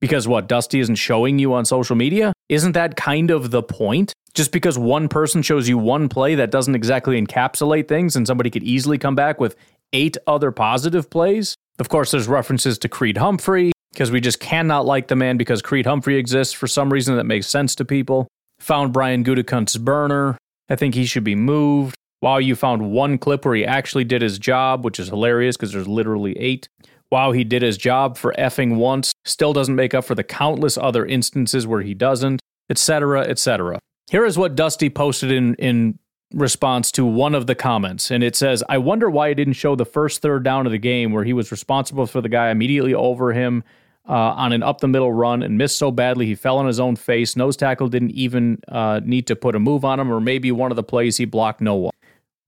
Because 0.00 0.28
what, 0.28 0.46
Dusty 0.46 0.78
isn't 0.78 0.94
showing 0.94 1.40
you 1.40 1.52
on 1.52 1.64
social 1.64 1.96
media? 1.96 2.32
Isn't 2.48 2.72
that 2.72 2.94
kind 2.94 3.32
of 3.32 3.50
the 3.50 3.64
point? 3.64 4.12
Just 4.34 4.52
because 4.52 4.78
one 4.78 5.08
person 5.08 5.42
shows 5.42 5.68
you 5.68 5.78
one 5.78 6.08
play 6.08 6.36
that 6.36 6.52
doesn't 6.52 6.76
exactly 6.76 7.20
encapsulate 7.20 7.88
things 7.88 8.14
and 8.14 8.24
somebody 8.24 8.50
could 8.50 8.62
easily 8.62 8.98
come 8.98 9.16
back 9.16 9.40
with 9.40 9.56
eight 9.92 10.16
other 10.26 10.50
positive 10.50 11.10
plays. 11.10 11.54
Of 11.78 11.88
course, 11.88 12.10
there's 12.10 12.28
references 12.28 12.78
to 12.78 12.88
Creed 12.88 13.16
Humphrey, 13.16 13.72
because 13.92 14.10
we 14.10 14.20
just 14.20 14.40
cannot 14.40 14.86
like 14.86 15.08
the 15.08 15.16
man 15.16 15.36
because 15.36 15.62
Creed 15.62 15.86
Humphrey 15.86 16.16
exists 16.16 16.54
for 16.54 16.66
some 16.66 16.92
reason 16.92 17.16
that 17.16 17.24
makes 17.24 17.46
sense 17.46 17.74
to 17.76 17.84
people. 17.84 18.28
Found 18.60 18.92
Brian 18.92 19.24
Gutekunst's 19.24 19.78
burner. 19.78 20.36
I 20.68 20.76
think 20.76 20.94
he 20.94 21.06
should 21.06 21.24
be 21.24 21.34
moved. 21.34 21.94
Wow, 22.20 22.38
you 22.38 22.56
found 22.56 22.90
one 22.90 23.18
clip 23.18 23.44
where 23.44 23.54
he 23.54 23.64
actually 23.64 24.04
did 24.04 24.22
his 24.22 24.38
job, 24.38 24.84
which 24.84 24.98
is 24.98 25.08
hilarious 25.08 25.56
because 25.56 25.72
there's 25.72 25.88
literally 25.88 26.36
eight. 26.38 26.68
Wow, 27.10 27.32
he 27.32 27.44
did 27.44 27.62
his 27.62 27.78
job 27.78 28.18
for 28.18 28.34
effing 28.38 28.76
once, 28.76 29.12
still 29.24 29.52
doesn't 29.52 29.74
make 29.74 29.94
up 29.94 30.04
for 30.04 30.14
the 30.14 30.24
countless 30.24 30.76
other 30.76 31.06
instances 31.06 31.66
where 31.66 31.80
he 31.80 31.94
doesn't, 31.94 32.40
etc., 32.68 33.22
etc. 33.22 33.78
Here 34.10 34.24
is 34.24 34.36
what 34.36 34.56
Dusty 34.56 34.90
posted 34.90 35.30
in, 35.30 35.54
in 35.54 35.98
response 36.32 36.92
to 36.92 37.04
one 37.04 37.34
of 37.34 37.46
the 37.46 37.54
comments, 37.54 38.10
and 38.10 38.22
it 38.22 38.36
says, 38.36 38.62
I 38.68 38.78
wonder 38.78 39.08
why 39.08 39.28
he 39.28 39.34
didn't 39.34 39.54
show 39.54 39.74
the 39.74 39.86
first 39.86 40.20
third 40.22 40.42
down 40.44 40.66
of 40.66 40.72
the 40.72 40.78
game 40.78 41.12
where 41.12 41.24
he 41.24 41.32
was 41.32 41.50
responsible 41.50 42.06
for 42.06 42.20
the 42.20 42.28
guy 42.28 42.50
immediately 42.50 42.94
over 42.94 43.32
him 43.32 43.64
uh, 44.08 44.12
on 44.12 44.52
an 44.52 44.62
up 44.62 44.80
the 44.80 44.88
middle 44.88 45.12
run 45.12 45.42
and 45.42 45.58
missed 45.58 45.78
so 45.78 45.90
badly 45.90 46.26
he 46.26 46.34
fell 46.34 46.58
on 46.58 46.66
his 46.66 46.80
own 46.80 46.96
face. 46.96 47.36
Nose 47.36 47.56
tackle 47.56 47.88
didn't 47.88 48.12
even 48.12 48.58
uh, 48.68 49.00
need 49.04 49.26
to 49.26 49.36
put 49.36 49.54
a 49.54 49.58
move 49.58 49.84
on 49.84 50.00
him, 50.00 50.10
or 50.10 50.20
maybe 50.20 50.50
one 50.50 50.70
of 50.70 50.76
the 50.76 50.82
plays 50.82 51.16
he 51.16 51.24
blocked 51.24 51.60
no 51.60 51.74
one. 51.74 51.92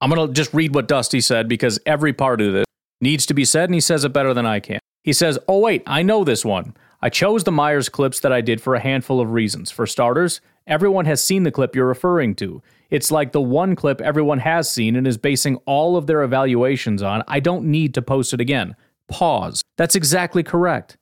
I'm 0.01 0.11
going 0.11 0.27
to 0.27 0.33
just 0.33 0.55
read 0.55 0.75
what 0.75 0.89
Dusty 0.89 1.21
said 1.21 1.49
because 1.49 1.79
every 1.85 2.13
part 2.13 2.41
of 2.41 2.53
this 2.53 2.65
needs 3.01 3.27
to 3.27 3.35
be 3.35 3.45
said, 3.45 3.65
and 3.65 3.75
he 3.75 3.81
says 3.81 4.05
it 4.05 4.13
better 4.13 4.33
than 4.33 4.47
I 4.47 4.61
can. 4.61 4.81
He 5.03 5.13
says, 5.13 5.39
Oh, 5.49 5.59
wait, 5.59 5.83
I 5.87 6.03
know 6.03 6.25
this 6.25 6.45
one. 6.45 6.75
I 7.03 7.09
chose 7.09 7.45
the 7.45 7.53
Myers 7.53 7.89
clips 7.89 8.21
that 8.21 8.33
I 8.33 8.43
did 8.43 8.61
for 8.61 8.75
a 8.75 8.81
handful 8.81 9.21
of 9.21 9.33
reasons. 9.33 9.71
For 9.71 9.87
starters, 9.87 10.41
everyone 10.67 11.07
has 11.07 11.23
seen 11.23 11.45
the 11.45 11.51
clip 11.51 11.75
you're 11.75 11.87
referring 11.87 12.35
to. 12.37 12.63
It's 12.91 13.11
like 13.11 13.33
the 13.33 13.41
one 13.41 13.77
clip 13.77 14.01
everyone 14.01 14.39
has 14.39 14.69
seen 14.69 14.97
and 14.97 15.07
is 15.07 15.17
basing 15.17 15.57
all 15.67 15.97
of 15.97 16.07
their 16.07 16.23
evaluations 16.23 17.03
on. 17.03 17.23
I 17.29 17.41
don't 17.41 17.65
need 17.67 17.95
to 17.95 18.03
post 18.03 18.35
it 18.35 18.41
again. 18.41 18.75
Pause. 19.09 19.63
That's 19.77 19.95
exactly 19.95 20.43
correct. 20.43 20.97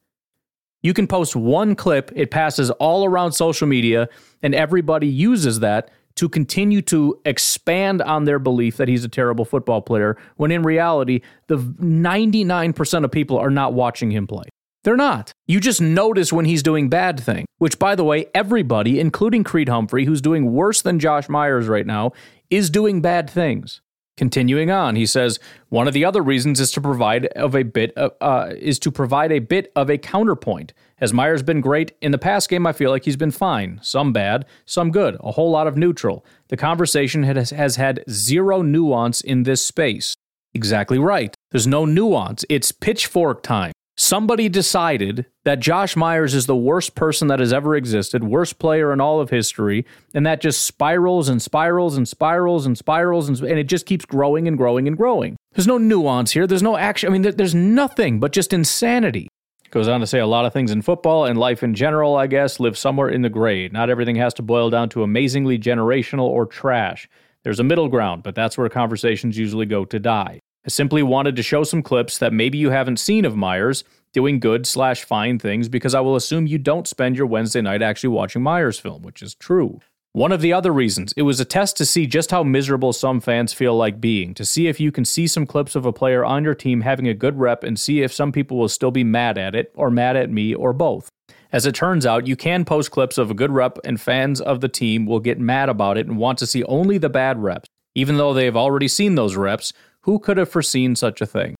You 0.83 0.95
can 0.95 1.07
post 1.07 1.35
one 1.35 1.75
clip, 1.75 2.12
it 2.14 2.30
passes 2.30 2.71
all 2.73 3.04
around 3.04 3.33
social 3.33 3.66
media, 3.66 4.09
and 4.42 4.54
everybody 4.54 5.09
uses 5.09 5.61
that 5.61 5.90
to 6.14 6.28
continue 6.28 6.83
to 6.83 7.21
expand 7.25 8.02
on 8.02 8.25
their 8.25 8.38
belief 8.38 8.76
that 8.76 8.88
he's 8.88 9.04
a 9.04 9.09
terrible 9.09 9.45
football 9.45 9.80
player, 9.80 10.16
when 10.37 10.50
in 10.50 10.62
reality, 10.62 11.21
the 11.47 11.57
99% 11.57 13.04
of 13.04 13.11
people 13.11 13.38
are 13.38 13.50
not 13.50 13.73
watching 13.73 14.11
him 14.11 14.26
play. 14.26 14.45
They're 14.85 14.97
not. 14.97 15.32
You 15.47 15.61
just 15.61 15.80
notice 15.80 16.32
when 16.32 16.44
he's 16.44 16.62
doing 16.62 16.88
bad 16.88 17.18
things, 17.20 17.47
which, 17.58 17.78
by 17.78 17.94
the 17.94 18.04
way, 18.04 18.26
everybody, 18.35 19.00
including 19.00 19.44
Creed 19.44 19.68
Humphrey, 19.68 20.04
who's 20.04 20.20
doing 20.20 20.52
worse 20.52 20.82
than 20.82 21.00
Josh 21.00 21.28
Myers 21.28 21.68
right 21.68 21.87
now, 21.87 22.12
is 22.49 22.70
doing 22.70 23.00
bad 23.00 23.28
things. 23.28 23.80
Continuing 24.16 24.68
on, 24.68 24.97
he 24.97 25.06
says 25.06 25.38
one 25.68 25.87
of 25.87 25.94
the 25.94 26.04
other 26.04 26.23
reasons 26.23 26.58
is 26.58 26.73
to 26.73 26.80
provide 26.80 27.26
of 27.26 27.54
a 27.54 27.62
bit 27.62 27.92
of, 27.97 28.12
uh, 28.20 28.52
is 28.58 28.80
to 28.80 28.90
provide 28.90 29.30
a 29.30 29.38
bit 29.38 29.70
of 29.76 29.88
a 29.88 29.97
counterpoint. 29.97 30.73
Has 30.97 31.12
Myers 31.12 31.44
been 31.44 31.61
great 31.61 31.92
in 32.00 32.11
the 32.11 32.18
past 32.18 32.49
game? 32.49 32.66
I 32.66 32.73
feel 32.73 32.90
like 32.90 33.04
he's 33.04 33.16
been 33.16 33.30
fine. 33.30 33.78
Some 33.80 34.12
bad, 34.12 34.44
some 34.64 34.90
good. 34.90 35.16
A 35.20 35.30
whole 35.30 35.52
lot 35.52 35.68
of 35.68 35.76
neutral. 35.76 36.25
The 36.49 36.56
conversation 36.56 37.23
has, 37.23 37.50
has 37.50 37.76
had 37.76 38.02
zero 38.11 38.61
nuance 38.62 39.20
in 39.20 39.44
this 39.44 39.64
space. 39.64 40.14
Exactly 40.52 40.99
right. 40.99 41.32
There's 41.52 41.68
no 41.68 41.85
nuance. 41.85 42.44
It's 42.49 42.73
pitchfork 42.73 43.44
time. 43.44 43.73
Somebody 44.00 44.49
decided 44.49 45.26
that 45.45 45.59
Josh 45.59 45.97
Myers 45.97 46.33
is 46.33 46.47
the 46.47 46.55
worst 46.55 46.95
person 46.95 47.26
that 47.26 47.40
has 47.40 47.52
ever 47.52 47.75
existed, 47.75 48.23
worst 48.23 48.61
player 48.61 48.93
in 48.93 49.00
all 49.00 49.21
of 49.21 49.31
history, 49.31 49.85
and 50.14 50.25
that 50.25 50.40
just 50.40 50.62
spirals 50.62 51.28
and 51.28 51.43
spirals 51.43 51.97
and 51.97 52.07
spirals 52.07 52.64
and 52.64 52.78
spirals 52.78 53.28
and, 53.28 53.40
and 53.40 53.59
it 53.59 53.64
just 53.64 53.87
keeps 53.87 54.05
growing 54.05 54.47
and 54.47 54.57
growing 54.57 54.87
and 54.87 54.97
growing. 54.97 55.37
There's 55.50 55.67
no 55.67 55.78
nuance 55.78 56.31
here. 56.31 56.47
There's 56.47 56.62
no 56.62 56.76
action. 56.76 57.09
I 57.09 57.12
mean, 57.12 57.23
there's 57.23 57.57
nothing 57.57 58.21
but 58.21 58.31
just 58.31 58.52
insanity. 58.52 59.26
Goes 59.73 59.88
on 59.88 59.99
to 59.99 60.07
say 60.07 60.21
a 60.21 60.28
lot 60.28 60.45
of 60.45 60.52
things 60.52 60.71
in 60.71 60.81
football 60.81 61.25
and 61.25 61.37
life 61.37 61.64
in 61.64 61.75
general, 61.75 62.14
I 62.14 62.28
guess, 62.28 62.61
live 62.61 62.78
somewhere 62.78 63.09
in 63.09 63.23
the 63.23 63.28
gray. 63.28 63.69
Not 63.69 63.90
everything 63.90 64.14
has 64.14 64.33
to 64.35 64.43
boil 64.43 64.71
down 64.71 64.90
to 64.90 65.02
amazingly 65.02 65.59
generational 65.59 66.28
or 66.28 66.47
trash. 66.47 67.09
There's 67.43 67.59
a 67.59 67.64
middle 67.64 67.88
ground, 67.88 68.23
but 68.23 68.37
that's 68.37 68.57
where 68.57 68.69
conversations 68.69 69.37
usually 69.37 69.67
go 69.67 69.85
to 69.87 69.99
die. 69.99 70.38
I 70.67 70.71
simply 70.71 71.03
wanted 71.03 71.37
to 71.37 71.43
show 71.43 71.65
some 71.65 71.83
clips 71.83 72.19
that 72.19 72.33
maybe 72.33 72.59
you 72.59 72.71
haven't 72.71 72.99
seen 72.99 73.25
of 73.25 73.37
Myers 73.37 73.85
doing 74.12 74.41
good 74.41 74.67
slash 74.67 75.05
fine 75.05 75.38
things 75.38 75.69
because 75.69 75.95
I 75.95 76.00
will 76.00 76.17
assume 76.17 76.47
you 76.47 76.59
don't 76.59 76.88
spend 76.88 77.17
your 77.17 77.27
Wednesday 77.27 77.61
night 77.61 77.83
actually 77.83 78.11
watching 78.11 78.43
Myers 78.43 78.79
film, 78.79 79.03
which 79.03 79.23
is 79.23 79.35
true. 79.35 79.81
One 80.12 80.33
of 80.33 80.41
the 80.41 80.53
other 80.53 80.73
reasons, 80.73 81.12
it 81.17 81.23
was 81.23 81.38
a 81.38 81.45
test 81.45 81.77
to 81.77 81.87
see 81.87 82.07
just 82.07 82.31
how 82.31 82.43
miserable 82.43 82.93
some 82.93 83.21
fans 83.21 83.53
feel 83.53 83.77
like 83.77 84.00
being, 84.00 84.35
to 84.35 84.45
see 84.45 84.67
if 84.67 84.81
you 84.81 84.91
can 84.91 85.05
see 85.05 85.27
some 85.27 85.47
clips 85.47 85.77
of 85.77 85.87
a 85.87 85.93
player 85.93 86.25
on 86.25 86.45
your 86.45 86.55
team 86.55 86.81
having 86.81 87.07
a 87.07 87.15
good 87.15 87.38
rep 87.38 87.62
and 87.62 87.79
see 87.79 88.03
if 88.03 88.12
some 88.12 88.33
people 88.33 88.57
will 88.57 88.69
still 88.69 88.91
be 88.91 89.05
mad 89.05 89.38
at 89.38 89.55
it, 89.55 89.71
or 89.77 89.91
mad 89.91 90.17
at 90.17 90.31
me, 90.31 90.55
or 90.55 90.73
both. 90.73 91.09
As 91.53 91.67
it 91.67 91.75
turns 91.75 92.05
out, 92.05 92.27
you 92.27 92.37
can 92.37 92.65
post 92.65 92.91
clips 92.91 93.17
of 93.17 93.31
a 93.31 93.35
good 93.35 93.53
rep, 93.53 93.79
and 93.85 94.00
fans 94.00 94.41
of 94.41 94.61
the 94.61 94.69
team 94.69 95.07
will 95.07 95.21
get 95.21 95.38
mad 95.38 95.69
about 95.69 95.97
it 95.99 96.07
and 96.07 96.17
want 96.17 96.38
to 96.38 96.47
see 96.47 96.65
only 96.65 96.99
the 96.99 97.11
bad 97.11 97.43
reps. 97.43 97.69
Even 97.95 98.17
though 98.17 98.33
they 98.33 98.45
have 98.45 98.57
already 98.57 98.88
seen 98.88 99.15
those 99.15 99.37
reps, 99.37 99.73
who 100.09 100.19
could 100.19 100.38
have 100.38 100.49
foreseen 100.49 100.97
such 100.97 101.21
a 101.21 101.27
thing? 101.27 101.55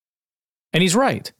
And 0.73 0.81
he's 0.81 0.95
right. 0.95 1.31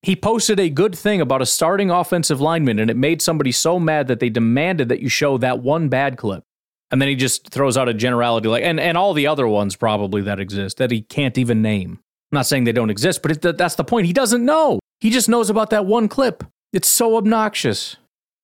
He 0.00 0.14
posted 0.14 0.60
a 0.60 0.70
good 0.70 0.96
thing 0.96 1.20
about 1.20 1.42
a 1.42 1.46
starting 1.46 1.90
offensive 1.90 2.40
lineman, 2.40 2.78
and 2.78 2.88
it 2.88 2.96
made 2.96 3.20
somebody 3.20 3.50
so 3.50 3.80
mad 3.80 4.06
that 4.06 4.20
they 4.20 4.30
demanded 4.30 4.88
that 4.90 5.00
you 5.00 5.08
show 5.08 5.38
that 5.38 5.58
one 5.58 5.88
bad 5.88 6.16
clip. 6.16 6.44
And 6.92 7.02
then 7.02 7.08
he 7.08 7.16
just 7.16 7.50
throws 7.50 7.76
out 7.76 7.88
a 7.88 7.94
generality 7.94 8.46
like, 8.46 8.62
and, 8.62 8.78
and 8.78 8.96
all 8.96 9.12
the 9.12 9.26
other 9.26 9.48
ones 9.48 9.74
probably 9.74 10.22
that 10.22 10.38
exist 10.38 10.76
that 10.76 10.92
he 10.92 11.02
can't 11.02 11.36
even 11.36 11.62
name. 11.62 11.98
I'm 12.30 12.36
not 12.36 12.46
saying 12.46 12.62
they 12.62 12.70
don't 12.70 12.88
exist, 12.88 13.20
but 13.20 13.32
it, 13.32 13.58
that's 13.58 13.74
the 13.74 13.82
point. 13.82 14.06
He 14.06 14.12
doesn't 14.12 14.44
know. 14.44 14.78
He 15.00 15.10
just 15.10 15.28
knows 15.28 15.50
about 15.50 15.70
that 15.70 15.84
one 15.84 16.06
clip. 16.06 16.44
It's 16.72 16.86
so 16.86 17.16
obnoxious. 17.16 17.96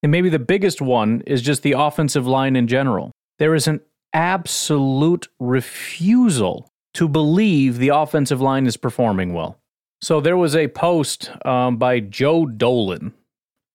And 0.02 0.10
maybe 0.10 0.28
the 0.28 0.40
biggest 0.40 0.82
one 0.82 1.20
is 1.24 1.40
just 1.40 1.62
the 1.62 1.76
offensive 1.78 2.26
line 2.26 2.56
in 2.56 2.66
general. 2.66 3.12
There 3.38 3.54
is 3.54 3.68
an 3.68 3.80
absolute 4.12 5.28
refusal 5.38 6.68
to 6.96 7.08
believe 7.08 7.76
the 7.76 7.90
offensive 7.90 8.40
line 8.40 8.66
is 8.66 8.78
performing 8.78 9.34
well. 9.34 9.58
So 10.00 10.20
there 10.20 10.36
was 10.36 10.56
a 10.56 10.68
post 10.68 11.30
um, 11.44 11.76
by 11.76 12.00
Joe 12.00 12.46
Dolan. 12.46 13.12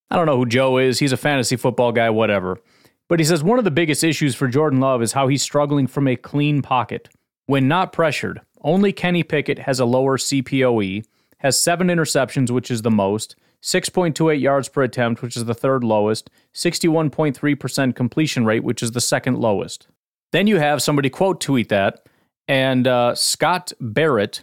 I 0.09 0.15
don't 0.15 0.25
know 0.25 0.37
who 0.37 0.45
Joe 0.47 0.77
is. 0.77 0.97
He's 0.97 1.11
a 1.11 1.17
fantasy 1.17 1.55
football 1.55 1.91
guy, 1.91 2.09
whatever. 2.09 2.59
But 3.07 3.19
he 3.19 3.25
says 3.25 3.43
one 3.43 3.59
of 3.59 3.65
the 3.65 3.71
biggest 3.71 4.03
issues 4.03 4.33
for 4.33 4.47
Jordan 4.47 4.79
Love 4.79 5.03
is 5.03 5.13
how 5.13 5.27
he's 5.27 5.43
struggling 5.43 5.85
from 5.85 6.07
a 6.07 6.15
clean 6.15 6.63
pocket. 6.63 7.09
When 7.45 7.67
not 7.67 7.93
pressured, 7.93 8.41
only 8.61 8.91
Kenny 8.91 9.21
Pickett 9.21 9.59
has 9.59 9.79
a 9.79 9.85
lower 9.85 10.17
CPOE, 10.17 11.05
has 11.39 11.59
seven 11.59 11.87
interceptions, 11.87 12.49
which 12.49 12.71
is 12.71 12.81
the 12.81 12.91
most, 12.91 13.35
6.28 13.61 14.39
yards 14.39 14.67
per 14.67 14.81
attempt, 14.81 15.21
which 15.21 15.37
is 15.37 15.45
the 15.45 15.53
third 15.53 15.83
lowest, 15.83 16.31
61.3% 16.55 17.95
completion 17.95 18.45
rate, 18.45 18.63
which 18.63 18.81
is 18.81 18.91
the 18.91 19.01
second 19.01 19.37
lowest. 19.37 19.87
Then 20.31 20.47
you 20.47 20.57
have 20.57 20.81
somebody 20.81 21.09
quote 21.09 21.39
tweet 21.39 21.69
that, 21.69 22.03
and 22.51 22.85
uh, 22.85 23.15
Scott 23.15 23.71
Barrett, 23.79 24.41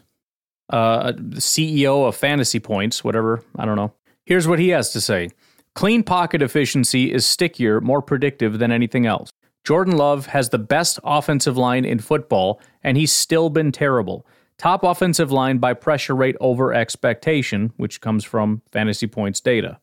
uh, 0.71 1.13
CEO 1.35 2.09
of 2.09 2.17
Fantasy 2.17 2.59
Points, 2.59 3.05
whatever, 3.05 3.45
I 3.57 3.67
don't 3.67 3.77
know. 3.77 3.93
Here's 4.25 4.49
what 4.49 4.59
he 4.59 4.71
has 4.71 4.93
to 4.95 5.01
say 5.03 5.29
Clean 5.75 6.03
pocket 6.03 6.41
efficiency 6.41 7.13
is 7.13 7.27
stickier, 7.27 7.83
more 7.83 8.01
predictive 8.01 8.59
than 8.59 8.73
anything 8.73 9.05
else. 9.05 9.31
Jordan 9.63 9.95
Love 9.95 10.25
has 10.29 10.49
the 10.49 10.59
best 10.59 10.99
offensive 11.05 11.59
line 11.59 11.85
in 11.85 11.99
football, 11.99 12.63
and 12.83 12.97
he's 12.97 13.13
still 13.13 13.51
been 13.51 13.73
terrible. 13.73 14.27
Top 14.57 14.85
offensive 14.85 15.31
line 15.31 15.59
by 15.59 15.75
pressure 15.75 16.17
rate 16.17 16.37
over 16.41 16.73
expectation, 16.73 17.75
which 17.77 18.01
comes 18.01 18.25
from 18.25 18.63
Fantasy 18.73 19.07
Points 19.07 19.39
data. 19.39 19.79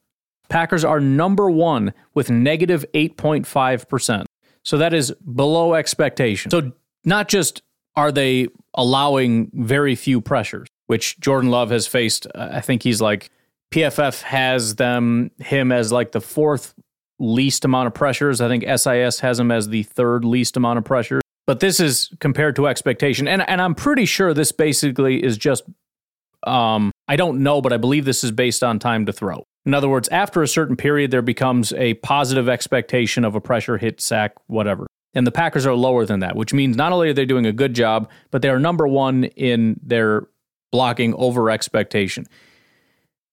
Packers 0.50 0.84
are 0.84 1.00
number 1.00 1.52
one 1.52 1.94
with 2.16 2.32
negative 2.32 2.86
8.5%. 2.96 4.26
So 4.64 4.80
that 4.80 4.96
is 4.96 5.12
below 5.12 5.76
expectation. 5.76 6.50
So 6.50 6.72
not 7.04 7.28
just 7.28 7.62
are 7.96 8.12
they 8.12 8.48
allowing 8.74 9.50
very 9.54 9.96
few 9.96 10.22
pressures, 10.22 10.68
which 10.88 11.20
Jordan 11.20 11.50
Love 11.50 11.72
has 11.72 11.88
faced. 11.88 12.28
I 12.36 12.62
think 12.62 12.84
he's 12.84 13.02
like 13.02 13.30
PFF 13.72 14.22
has 14.24 14.76
them 14.76 15.32
him 15.40 15.72
as 15.72 15.92
like 15.92 16.12
the 16.12 16.22
fourth 16.22 16.74
least 17.20 17.66
amount 17.66 17.88
of 17.88 17.94
pressures. 17.94 18.42
I 18.42 18.48
think 18.48 18.64
SIS 18.64 19.20
has 19.22 19.40
him 19.40 19.52
as 19.52 19.70
the 19.70 19.84
third 19.84 20.26
least 20.26 20.58
amount 20.58 20.78
of 20.78 20.86
pressures. 20.86 21.22
But 21.48 21.60
this 21.60 21.80
is 21.80 22.10
compared 22.20 22.56
to 22.56 22.68
expectation, 22.68 23.28
and 23.28 23.48
and 23.48 23.62
I'm 23.62 23.76
pretty 23.76 24.06
sure 24.06 24.34
this 24.34 24.52
basically 24.52 25.24
is 25.24 25.38
just. 25.38 25.64
Um, 26.46 26.92
I 27.08 27.16
don't 27.16 27.42
know, 27.42 27.60
but 27.60 27.74
I 27.74 27.78
believe 27.78 28.06
this 28.06 28.24
is 28.24 28.32
based 28.32 28.64
on 28.64 28.78
time 28.78 29.08
to 29.08 29.14
throw. 29.14 29.46
In 29.66 29.74
other 29.74 29.90
words, 29.90 30.08
after 30.10 30.44
a 30.44 30.48
certain 30.48 30.76
period, 30.76 31.10
there 31.10 31.24
becomes 31.24 31.74
a 31.74 31.96
positive 31.96 32.48
expectation 32.48 33.26
of 33.26 33.34
a 33.34 33.42
pressure 33.42 33.78
hit, 33.78 34.00
sack, 34.00 34.34
whatever. 34.46 34.86
And 35.16 35.26
the 35.26 35.32
Packers 35.32 35.66
are 35.66 35.74
lower 35.74 36.06
than 36.06 36.20
that, 36.20 36.36
which 36.36 36.54
means 36.54 36.76
not 36.76 36.92
only 36.92 37.10
are 37.10 37.14
they 37.14 37.26
doing 37.26 37.46
a 37.46 37.54
good 37.54 37.74
job, 37.74 38.10
but 38.32 38.42
they 38.42 38.50
are 38.50 38.60
number 38.60 38.88
one 38.88 39.24
in 39.24 39.80
their 39.82 40.28
blocking 40.72 41.14
over 41.16 41.50
expectation. 41.50 42.26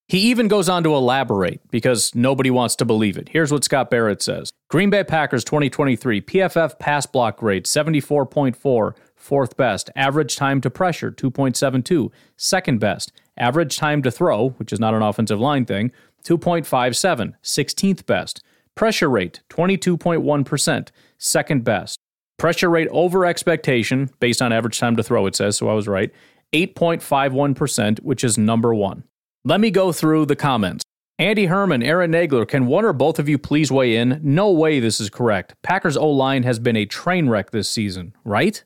He 0.09 0.19
even 0.31 0.47
goes 0.47 0.69
on 0.69 0.83
to 0.85 0.95
elaborate 0.95 1.61
because 1.71 2.15
nobody 2.15 2.51
wants 2.51 2.77
to 2.77 2.85
believe 2.85 3.17
it. 3.17 3.31
Here's 3.31 3.51
what 3.51 3.65
Scott 3.65 3.91
Barrett 3.91 4.23
says 4.23 4.53
Green 4.69 4.91
Bay 4.91 5.05
Packers 5.05 5.43
2023 5.45 6.21
PFF 6.21 6.79
pass 6.79 7.07
block 7.07 7.39
grade 7.39 7.65
74.4, 7.65 8.95
fourth 9.17 9.57
best. 9.57 9.91
Average 9.97 10.37
time 10.37 10.61
to 10.61 10.71
pressure 10.71 11.11
2.72, 11.11 12.11
second 12.37 12.79
best. 12.79 13.13
Average 13.39 13.79
time 13.79 14.03
to 14.03 14.11
throw, 14.11 14.51
which 14.51 14.73
is 14.73 14.79
not 14.79 14.95
an 14.95 15.03
offensive 15.03 15.41
line 15.41 15.65
thing, 15.65 15.91
2.57, 16.25 17.35
16th 17.43 18.07
best. 18.07 18.43
Pressure 18.75 19.11
rate 19.11 19.41
22.1%, 19.51 20.89
second 21.19 21.65
best. 21.65 21.99
Pressure 22.39 22.71
rate 22.71 22.89
over 22.91 23.25
expectation 23.25 24.11
based 24.19 24.43
on 24.43 24.53
average 24.53 24.79
time 24.79 24.97
to 24.97 25.03
throw, 25.03 25.27
it 25.27 25.37
says, 25.37 25.57
so 25.57 25.69
I 25.69 25.75
was 25.75 25.87
right, 25.87 26.11
8.51%, 26.53 28.01
which 28.01 28.25
is 28.25 28.37
number 28.37 28.75
one. 28.75 29.05
Let 29.45 29.61
me 29.61 29.71
go 29.71 29.93
through 29.93 30.27
the 30.27 30.37
comments. 30.37 30.83
Andy 31.19 31.47
Herman, 31.47 31.83
Aaron 31.83 32.11
Nagler, 32.11 32.49
can 32.49 32.67
one 32.67 32.85
or 32.85 32.93
both 32.93 33.19
of 33.19 33.29
you 33.29 33.39
please 33.39 33.71
weigh 33.71 33.97
in? 33.97 34.21
No 34.23 34.51
way 34.51 34.81
this 34.81 35.01
is 35.01 35.11
correct. 35.11 35.55
Packers 35.63 35.97
O 35.97 36.09
line 36.09 36.43
has 36.43 36.59
been 36.59 36.77
a 36.77 36.87
train 36.87 37.29
wreck 37.29 37.51
this 37.51 37.71
season, 37.71 38.15
right? 38.25 38.65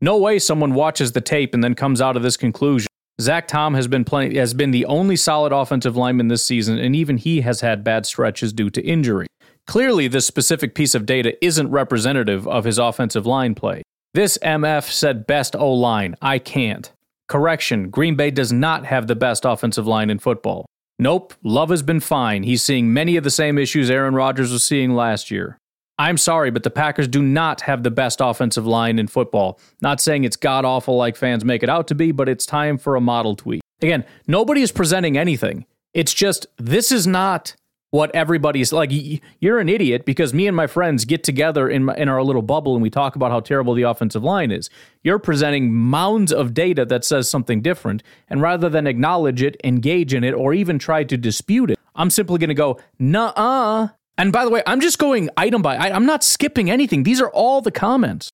No 0.00 0.16
way 0.16 0.38
someone 0.40 0.74
watches 0.74 1.12
the 1.12 1.20
tape 1.20 1.54
and 1.54 1.62
then 1.62 1.74
comes 1.74 2.00
out 2.00 2.16
of 2.16 2.22
this 2.22 2.36
conclusion. 2.36 2.88
Zach 3.20 3.46
Tom 3.46 3.74
has 3.74 3.86
been 3.86 4.04
playing 4.04 4.34
has 4.34 4.52
been 4.52 4.72
the 4.72 4.86
only 4.86 5.14
solid 5.14 5.52
offensive 5.52 5.96
lineman 5.96 6.26
this 6.28 6.44
season, 6.44 6.78
and 6.78 6.96
even 6.96 7.18
he 7.18 7.42
has 7.42 7.60
had 7.60 7.84
bad 7.84 8.04
stretches 8.04 8.52
due 8.52 8.70
to 8.70 8.82
injury. 8.82 9.26
Clearly, 9.66 10.08
this 10.08 10.26
specific 10.26 10.74
piece 10.74 10.94
of 10.94 11.06
data 11.06 11.42
isn't 11.44 11.70
representative 11.70 12.46
of 12.48 12.64
his 12.64 12.78
offensive 12.78 13.26
line 13.26 13.54
play. 13.54 13.82
This 14.14 14.36
MF 14.42 14.90
said 14.90 15.26
best 15.26 15.56
O 15.56 15.72
line. 15.72 16.16
I 16.20 16.38
can't. 16.38 16.92
Correction 17.28 17.88
Green 17.88 18.14
Bay 18.14 18.30
does 18.30 18.52
not 18.52 18.84
have 18.84 19.06
the 19.06 19.14
best 19.14 19.44
offensive 19.44 19.86
line 19.86 20.10
in 20.10 20.18
football. 20.18 20.66
Nope, 20.98 21.32
Love 21.42 21.70
has 21.70 21.82
been 21.82 22.00
fine. 22.00 22.42
He's 22.42 22.62
seeing 22.62 22.92
many 22.92 23.16
of 23.16 23.24
the 23.24 23.30
same 23.30 23.56
issues 23.56 23.90
Aaron 23.90 24.14
Rodgers 24.14 24.52
was 24.52 24.62
seeing 24.62 24.94
last 24.94 25.30
year. 25.30 25.56
I'm 25.98 26.18
sorry, 26.18 26.50
but 26.50 26.62
the 26.62 26.70
Packers 26.70 27.08
do 27.08 27.22
not 27.22 27.62
have 27.62 27.82
the 27.82 27.90
best 27.90 28.20
offensive 28.20 28.66
line 28.66 28.98
in 28.98 29.06
football. 29.06 29.58
Not 29.80 30.00
saying 30.00 30.24
it's 30.24 30.36
god 30.36 30.64
awful 30.64 30.96
like 30.96 31.16
fans 31.16 31.44
make 31.44 31.62
it 31.62 31.68
out 31.68 31.86
to 31.88 31.94
be, 31.94 32.12
but 32.12 32.28
it's 32.28 32.44
time 32.44 32.76
for 32.76 32.96
a 32.96 33.00
model 33.00 33.36
tweak. 33.36 33.62
Again, 33.80 34.04
nobody 34.26 34.62
is 34.62 34.72
presenting 34.72 35.16
anything. 35.16 35.66
It's 35.94 36.14
just 36.14 36.46
this 36.58 36.92
is 36.92 37.06
not 37.06 37.54
what 37.92 38.10
everybody's 38.14 38.72
like 38.72 38.90
you're 39.38 39.58
an 39.58 39.68
idiot 39.68 40.06
because 40.06 40.32
me 40.32 40.46
and 40.46 40.56
my 40.56 40.66
friends 40.66 41.04
get 41.04 41.22
together 41.22 41.68
in 41.68 41.84
my, 41.84 41.94
in 41.96 42.08
our 42.08 42.22
little 42.22 42.40
bubble 42.40 42.72
and 42.72 42.82
we 42.82 42.88
talk 42.88 43.16
about 43.16 43.30
how 43.30 43.38
terrible 43.38 43.74
the 43.74 43.82
offensive 43.82 44.24
line 44.24 44.50
is. 44.50 44.70
You're 45.02 45.18
presenting 45.18 45.74
mounds 45.74 46.32
of 46.32 46.54
data 46.54 46.86
that 46.86 47.04
says 47.04 47.28
something 47.28 47.60
different 47.60 48.02
and 48.30 48.40
rather 48.40 48.70
than 48.70 48.86
acknowledge 48.86 49.42
it 49.42 49.60
engage 49.62 50.14
in 50.14 50.24
it 50.24 50.32
or 50.32 50.54
even 50.54 50.78
try 50.78 51.04
to 51.04 51.16
dispute 51.18 51.70
it 51.70 51.78
i'm 51.94 52.08
simply 52.08 52.38
going 52.38 52.48
to 52.48 52.54
go 52.54 52.80
nah 52.98 53.88
and 54.16 54.32
by 54.32 54.46
the 54.46 54.50
way 54.50 54.62
i'm 54.66 54.80
just 54.80 54.98
going 54.98 55.28
item 55.36 55.60
by 55.60 55.76
item 55.76 55.94
i'm 55.94 56.06
not 56.06 56.24
skipping 56.24 56.70
anything. 56.70 57.02
These 57.02 57.20
are 57.20 57.30
all 57.30 57.60
the 57.60 57.70
comments. 57.70 58.30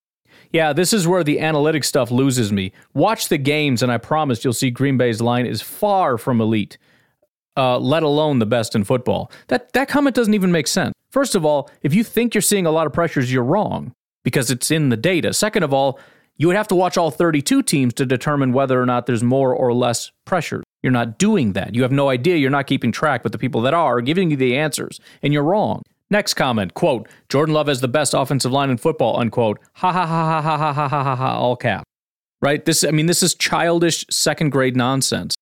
Yeah, 0.53 0.73
this 0.73 0.93
is 0.93 1.07
where 1.07 1.25
the 1.25 1.39
analytics 1.39 1.85
stuff 1.85 2.11
loses 2.11 2.53
me. 2.53 2.73
Watch 2.95 3.29
the 3.29 3.37
games, 3.37 3.83
and 3.83 3.93
I 3.93 3.99
promise 3.99 4.45
you'll 4.45 4.55
see 4.55 4.71
Green 4.71 4.97
Bay's 4.97 5.21
line 5.21 5.45
is 5.45 5.61
far 5.61 6.17
from 6.17 6.41
elite, 6.41 6.79
uh, 7.59 7.79
let 7.79 8.03
alone 8.03 8.39
the 8.39 8.47
best 8.47 8.75
in 8.75 8.85
football. 8.85 9.31
That 9.49 9.73
that 9.73 9.89
comment 9.89 10.15
doesn't 10.15 10.35
even 10.35 10.53
make 10.53 10.69
sense. 10.69 10.95
First 11.11 11.35
of 11.35 11.45
all, 11.45 11.71
if 11.83 11.93
you 11.93 12.05
think 12.05 12.35
you're 12.35 12.41
seeing 12.43 12.65
a 12.65 12.71
lot 12.71 12.87
of 12.87 12.93
pressures, 12.93 13.33
you're 13.33 13.43
wrong 13.43 13.93
because 14.23 14.51
it's 14.51 14.71
in 14.71 14.91
the 14.91 14.97
data. 14.97 15.35
Second 15.35 15.65
of 15.65 15.75
all, 15.75 15.99
you 16.37 16.47
would 16.47 16.57
have 16.57 16.69
to 16.69 16.75
watch 16.77 16.97
all 16.97 17.11
32 17.11 17.63
teams 17.65 17.93
to 17.95 18.07
determine 18.07 18.53
whether 18.53 18.81
or 18.81 18.87
not 18.87 19.07
there's 19.07 19.25
more 19.25 19.53
or 19.53 19.75
less 19.75 20.13
pressure. 20.25 20.63
You're 20.83 20.93
not 20.93 21.19
doing 21.19 21.55
that. 21.55 21.75
You 21.75 21.83
have 21.83 21.91
no 21.91 22.09
idea. 22.11 22.37
You're 22.37 22.51
not 22.51 22.69
keeping 22.69 22.93
track, 22.93 23.25
but 23.25 23.33
the 23.33 23.39
people 23.39 23.61
that 23.63 23.75
are 23.75 24.01
giving 24.01 24.31
you 24.31 24.37
the 24.37 24.57
answers, 24.57 25.01
and 25.23 25.33
you're 25.33 25.43
wrong. 25.43 25.83
Next 26.11 26.35
comment, 26.35 26.75
quote, 26.75 27.09
Jordan 27.29 27.55
Love 27.55 27.67
has 27.67 27.81
the 27.81 27.89
best 27.89 28.15
offensive 28.15 28.53
line 28.53 28.71
in 28.71 28.79
football, 28.79 29.19
unquote. 29.19 29.59
Ha 29.75 29.93
ha 29.93 30.07
ha 30.07 30.41
ha 30.41 30.41
ha 30.41 30.57
ha 30.57 30.73
ha 30.73 30.89
ha 30.89 31.05
ha 31.05 31.17
ha, 31.17 31.39
all 31.39 31.57
cap. 31.57 31.85
Right? 32.41 32.65
This, 32.65 32.85
I 32.85 32.93
mean, 32.93 33.07
this 33.07 33.23
is 33.23 33.35
childish 33.35 34.07
second 34.09 34.51
grade 34.51 34.77
nonsense. 34.77 35.35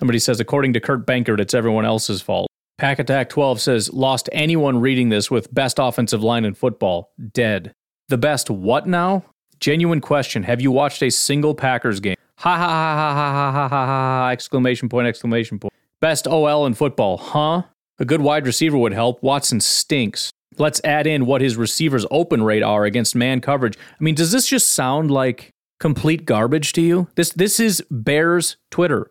Somebody 0.00 0.18
says, 0.18 0.40
according 0.40 0.72
to 0.72 0.80
Kurt 0.80 1.06
Benkert, 1.06 1.40
it's 1.40 1.52
everyone 1.52 1.84
else's 1.84 2.22
fault. 2.22 2.48
Pack 2.78 2.98
Attack 2.98 3.28
12 3.28 3.60
says, 3.60 3.92
lost 3.92 4.30
anyone 4.32 4.80
reading 4.80 5.10
this 5.10 5.30
with 5.30 5.52
best 5.52 5.78
offensive 5.78 6.22
line 6.22 6.46
in 6.46 6.54
football. 6.54 7.12
Dead. 7.34 7.74
The 8.08 8.16
best 8.16 8.48
what 8.48 8.86
now? 8.86 9.26
Genuine 9.60 10.00
question. 10.00 10.44
Have 10.44 10.62
you 10.62 10.70
watched 10.70 11.02
a 11.02 11.10
single 11.10 11.54
Packers 11.54 12.00
game? 12.00 12.16
Ha 12.38 12.56
ha 12.56 12.66
ha 12.66 12.94
ha 12.94 13.14
ha 13.14 13.32
ha 13.32 13.52
ha 13.52 13.68
ha 13.68 13.86
ha! 13.86 14.30
Exclamation 14.30 14.88
point! 14.88 15.06
Exclamation 15.06 15.58
point! 15.58 15.74
Best 16.00 16.26
OL 16.26 16.64
in 16.64 16.72
football, 16.72 17.18
huh? 17.18 17.64
A 17.98 18.06
good 18.06 18.22
wide 18.22 18.46
receiver 18.46 18.78
would 18.78 18.94
help. 18.94 19.22
Watson 19.22 19.60
stinks. 19.60 20.30
Let's 20.56 20.80
add 20.82 21.06
in 21.06 21.26
what 21.26 21.42
his 21.42 21.58
receivers' 21.58 22.06
open 22.10 22.42
rate 22.42 22.62
are 22.62 22.86
against 22.86 23.14
man 23.14 23.42
coverage. 23.42 23.76
I 23.76 24.02
mean, 24.02 24.14
does 24.14 24.32
this 24.32 24.46
just 24.46 24.70
sound 24.70 25.10
like 25.10 25.50
complete 25.78 26.24
garbage 26.24 26.72
to 26.72 26.80
you? 26.80 27.08
This 27.16 27.34
this 27.34 27.60
is 27.60 27.84
Bears 27.90 28.56
Twitter. 28.70 29.10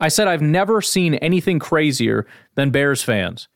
I 0.00 0.08
said 0.08 0.28
I've 0.28 0.42
never 0.42 0.80
seen 0.80 1.14
anything 1.14 1.58
crazier 1.58 2.26
than 2.54 2.70
Bears 2.70 3.02
fans. 3.02 3.48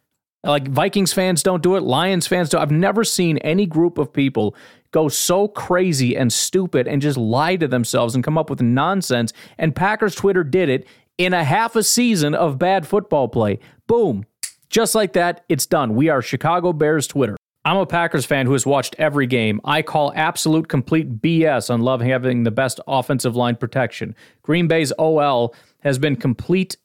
Like 0.44 0.68
Vikings 0.68 1.12
fans 1.12 1.42
don't 1.42 1.62
do 1.62 1.76
it, 1.76 1.82
Lions 1.82 2.26
fans 2.26 2.48
don't. 2.48 2.62
I've 2.62 2.70
never 2.70 3.02
seen 3.04 3.38
any 3.38 3.66
group 3.66 3.98
of 3.98 4.12
people 4.12 4.54
go 4.92 5.08
so 5.08 5.48
crazy 5.48 6.16
and 6.16 6.32
stupid 6.32 6.86
and 6.86 7.02
just 7.02 7.18
lie 7.18 7.56
to 7.56 7.68
themselves 7.68 8.14
and 8.14 8.24
come 8.24 8.38
up 8.38 8.48
with 8.48 8.62
nonsense. 8.62 9.32
And 9.58 9.74
Packers 9.74 10.14
Twitter 10.14 10.44
did 10.44 10.68
it 10.68 10.86
in 11.18 11.34
a 11.34 11.44
half 11.44 11.76
a 11.76 11.82
season 11.82 12.34
of 12.34 12.58
bad 12.58 12.86
football 12.86 13.28
play. 13.28 13.58
Boom. 13.86 14.24
Just 14.70 14.94
like 14.94 15.14
that, 15.14 15.44
it's 15.48 15.66
done. 15.66 15.94
We 15.94 16.08
are 16.08 16.22
Chicago 16.22 16.72
Bears 16.72 17.06
Twitter. 17.06 17.36
I'm 17.64 17.76
a 17.76 17.86
Packers 17.86 18.24
fan 18.24 18.46
who 18.46 18.52
has 18.52 18.64
watched 18.64 18.94
every 18.98 19.26
game. 19.26 19.60
I 19.64 19.82
call 19.82 20.12
absolute 20.14 20.68
complete 20.68 21.20
BS 21.20 21.68
on 21.68 21.82
Love 21.82 22.00
having 22.00 22.44
the 22.44 22.50
best 22.50 22.80
offensive 22.86 23.36
line 23.36 23.56
protection. 23.56 24.14
Green 24.42 24.68
Bay's 24.68 24.92
OL 24.98 25.54
has 25.82 25.98
been 25.98 26.16
complete 26.16 26.76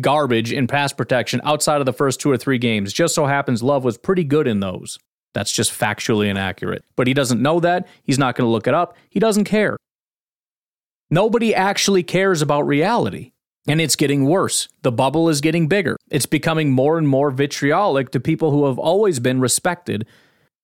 garbage 0.00 0.52
in 0.52 0.66
pass 0.66 0.92
protection 0.92 1.40
outside 1.44 1.80
of 1.80 1.86
the 1.86 1.92
first 1.92 2.20
two 2.20 2.30
or 2.30 2.36
three 2.36 2.58
games. 2.58 2.92
Just 2.92 3.14
so 3.14 3.26
happens 3.26 3.62
Love 3.62 3.84
was 3.84 3.98
pretty 3.98 4.24
good 4.24 4.46
in 4.46 4.60
those. 4.60 4.98
That's 5.32 5.52
just 5.52 5.72
factually 5.72 6.28
inaccurate. 6.28 6.84
But 6.96 7.08
he 7.08 7.14
doesn't 7.14 7.42
know 7.42 7.58
that. 7.60 7.88
He's 8.04 8.18
not 8.18 8.36
going 8.36 8.46
to 8.46 8.52
look 8.52 8.68
it 8.68 8.74
up. 8.74 8.96
He 9.10 9.18
doesn't 9.18 9.44
care. 9.44 9.76
Nobody 11.10 11.54
actually 11.54 12.02
cares 12.02 12.40
about 12.40 12.62
reality. 12.62 13.32
And 13.66 13.80
it's 13.80 13.96
getting 13.96 14.26
worse. 14.26 14.68
The 14.82 14.92
bubble 14.92 15.28
is 15.28 15.40
getting 15.40 15.68
bigger. 15.68 15.96
It's 16.10 16.26
becoming 16.26 16.70
more 16.70 16.98
and 16.98 17.08
more 17.08 17.30
vitriolic 17.30 18.10
to 18.10 18.20
people 18.20 18.50
who 18.50 18.66
have 18.66 18.78
always 18.78 19.20
been 19.20 19.40
respected, 19.40 20.06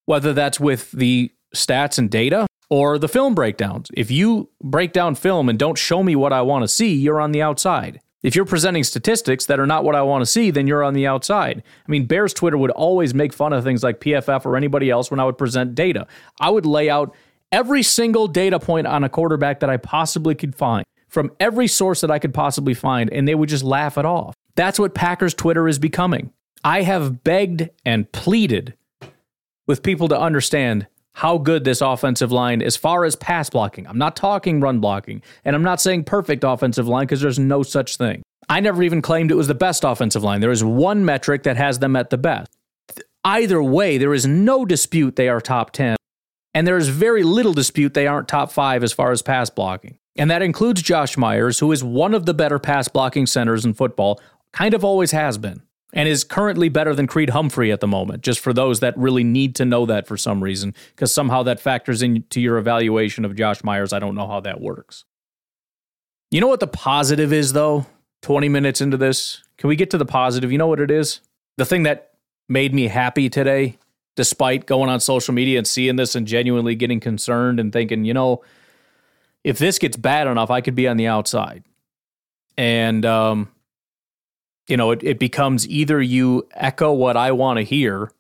whether 0.04 0.35
that's 0.35 0.61
with 0.61 0.90
the 0.92 1.33
stats 1.54 1.99
and 1.99 2.11
data 2.11 2.47
or 2.71 2.99
the 2.99 3.09
film 3.09 3.35
breakdowns. 3.35 3.91
If 3.95 4.11
you 4.11 4.49
break 4.62 4.93
down 4.93 5.17
film 5.17 5.49
and 5.49 5.59
don't 5.59 5.77
show 5.77 6.03
me 6.03 6.17
what 6.17 6.33
I 6.33 6.43
want 6.43 6.62
to 6.62 6.69
see, 6.69 6.95
you're 6.95 7.21
on 7.21 7.33
the 7.33 7.43
outside. 7.43 8.00
If 8.23 8.37
you're 8.37 8.45
presenting 8.45 8.85
statistics 8.85 9.47
that 9.47 9.59
are 9.59 9.67
not 9.67 9.83
what 9.83 9.95
I 9.95 10.03
want 10.03 10.23
to 10.23 10.27
see, 10.27 10.50
then 10.50 10.67
you're 10.67 10.85
on 10.85 10.95
the 10.95 11.07
outside. 11.07 11.62
I 11.87 11.91
mean, 11.91 12.07
Bears 12.07 12.35
Twitter 12.35 12.59
would 12.59 12.71
always 12.71 13.15
make 13.15 13.33
fun 13.33 13.53
of 13.53 13.65
things 13.65 13.83
like 13.83 14.00
PFF 14.00 14.45
or 14.45 14.57
anybody 14.57 14.91
else 14.91 15.11
when 15.11 15.21
I 15.21 15.25
would 15.25 15.39
present 15.39 15.75
data. 15.75 16.06
I 16.39 16.50
would 16.50 16.67
lay 16.67 16.91
out 16.91 17.15
every 17.50 17.83
single 17.83 18.28
data 18.28 18.61
point 18.61 18.87
on 18.87 19.04
a 19.04 19.09
quarterback 19.09 19.61
that 19.61 19.71
I 19.71 19.78
possibly 19.78 20.35
could 20.35 20.54
find 20.54 20.85
from 21.09 21.33
every 21.41 21.67
source 21.67 22.02
that 22.02 22.11
I 22.11 22.19
could 22.19 22.35
possibly 22.35 22.75
find, 22.75 23.11
and 23.11 23.26
they 23.26 23.35
would 23.35 23.49
just 23.49 23.65
laugh 23.65 23.99
it 23.99 24.04
off. 24.04 24.35
That's 24.54 24.78
what 24.78 24.95
Packers 24.95 25.35
Twitter 25.35 25.67
is 25.67 25.78
becoming. 25.78 26.33
I 26.63 26.83
have 26.83 27.25
begged 27.25 27.71
and 27.85 28.11
pleaded 28.13 28.75
with 29.67 29.83
people 29.83 30.09
to 30.09 30.19
understand 30.19 30.87
how 31.15 31.39
good 31.39 31.65
this 31.65 31.81
offensive 31.81 32.33
line 32.33 32.63
as 32.63 32.77
far 32.77 33.05
as 33.05 33.17
pass 33.17 33.51
blocking. 33.51 33.87
I'm 33.87 33.99
not 33.99 34.17
talking 34.17 34.61
run 34.61 34.81
blocking, 34.81 35.23
and 35.45 35.57
I'm 35.57 35.63
not 35.63 35.81
saying 35.81 36.05
perfect 36.05 36.45
offensive 36.45 36.89
line 36.89 37.07
because 37.07 37.21
there's 37.21 37.39
no 37.39 37.63
such 37.63 37.97
thing. 37.97 38.23
I 38.49 38.61
never 38.61 38.83
even 38.83 39.03
claimed 39.03 39.31
it 39.31 39.37
was 39.37 39.49
the 39.49 39.55
best 39.55 39.85
offensive 39.85 40.23
line. 40.23 40.41
There 40.41 40.51
is 40.51 40.65
one 40.65 41.05
metric 41.05 41.43
that 41.45 41.57
has 41.57 41.79
them 41.79 41.97
at 41.97 42.11
the 42.11 42.19
best. 42.19 42.49
Either 43.25 43.63
way, 43.63 43.99
there 43.99 44.15
is 44.15 44.27
no 44.27 44.65
dispute 44.65 45.17
they 45.17 45.29
are 45.29 45.41
top 45.41 45.73
10, 45.73 45.97
and 46.55 46.67
there 46.67 46.77
is 46.77 46.89
very 46.89 47.23
little 47.23 47.53
dispute 47.53 47.95
they 47.95 48.07
aren't 48.07 48.29
top 48.29 48.51
5 48.51 48.83
as 48.83 48.93
far 48.93 49.13
as 49.13 49.23
pass 49.23 49.51
blocking. 49.51 49.99
And 50.17 50.31
that 50.31 50.43
includes 50.43 50.83
Josh 50.83 51.17
Myers, 51.17 51.59
who 51.59 51.71
is 51.71 51.85
one 51.85 52.15
of 52.15 52.27
the 52.27 52.35
better 52.35 52.59
pass 52.59 52.89
blocking 52.89 53.27
centers 53.27 53.65
in 53.65 53.75
football, 53.75 54.21
kind 54.53 54.75
of 54.75 54.85
always 54.85 55.13
has 55.13 55.39
been 55.39 55.63
and 55.93 56.09
is 56.09 56.25
currently 56.25 56.69
better 56.69 56.95
than 56.95 57.07
Creed 57.07 57.31
Humphrey 57.31 57.73
at 57.73 57.81
the 57.81 57.87
moment, 57.87 58.23
just 58.23 58.41
for 58.41 58.53
those 58.53 58.81
that 58.81 58.97
really 58.97 59.25
need 59.25 59.55
to 59.57 59.65
know 59.65 59.87
that 59.87 60.07
for 60.07 60.17
some 60.17 60.43
reason, 60.43 60.75
because 60.95 61.13
somehow 61.13 61.43
that 61.43 61.61
factors 61.61 62.03
into 62.03 62.41
your 62.41 62.59
evaluation 62.59 63.25
of 63.25 63.35
Josh 63.35 63.65
Myers. 63.65 63.93
I 63.93 63.99
don't 63.99 64.15
know 64.15 64.29
how 64.29 64.41
that 64.41 64.61
works. 64.61 65.05
You 66.31 66.41
know 66.41 66.47
what 66.47 66.61
the 66.61 66.69
positive 66.69 67.33
is, 67.33 67.53
though? 67.53 67.87
20 68.23 68.49
minutes 68.49 68.81
into 68.81 68.97
this, 68.97 69.43
can 69.57 69.69
we 69.69 69.76
get 69.76 69.91
to 69.91 69.99
the 69.99 70.05
positive? 70.05 70.53
You 70.53 70.59
know 70.59 70.67
what 70.67 70.81
it 70.81 70.91
is? 70.91 71.21
The 71.57 71.65
thing 71.65 71.85
that 71.85 72.13
made 72.49 72.75
me 72.75 72.89
happy 72.89 73.29
today, 73.29 73.79
despite 74.15 74.67
going 74.67 74.91
on 74.91 75.00
social 75.00 75.35
media 75.35 75.59
and 75.59 75.67
seeing 75.67 75.97
this 75.97 76.15
and 76.15 76.26
genuinely 76.26 76.75
getting 76.75 77.00
concerned 77.00 77.59
and 77.59 77.73
thinking, 77.73 78.05
you 78.05 78.15
know, 78.15 78.43
if 79.43 79.59
this 79.59 79.79
gets 79.79 79.97
bad 79.97 80.26
enough, 80.26 80.50
I 80.50 80.61
could 80.61 80.75
be 80.75 80.87
on 80.87 80.99
the 80.99 81.07
outside. 81.07 81.65
And 82.59 83.07
um, 83.07 83.49
you 84.71 84.76
know, 84.76 84.93
it, 84.93 85.02
it 85.02 85.19
becomes 85.19 85.69
either 85.69 86.00
you 86.00 86.49
echo 86.52 86.93
what 86.93 87.17
I 87.17 87.33
want 87.33 87.59
to 87.59 87.63
hear 87.63 88.13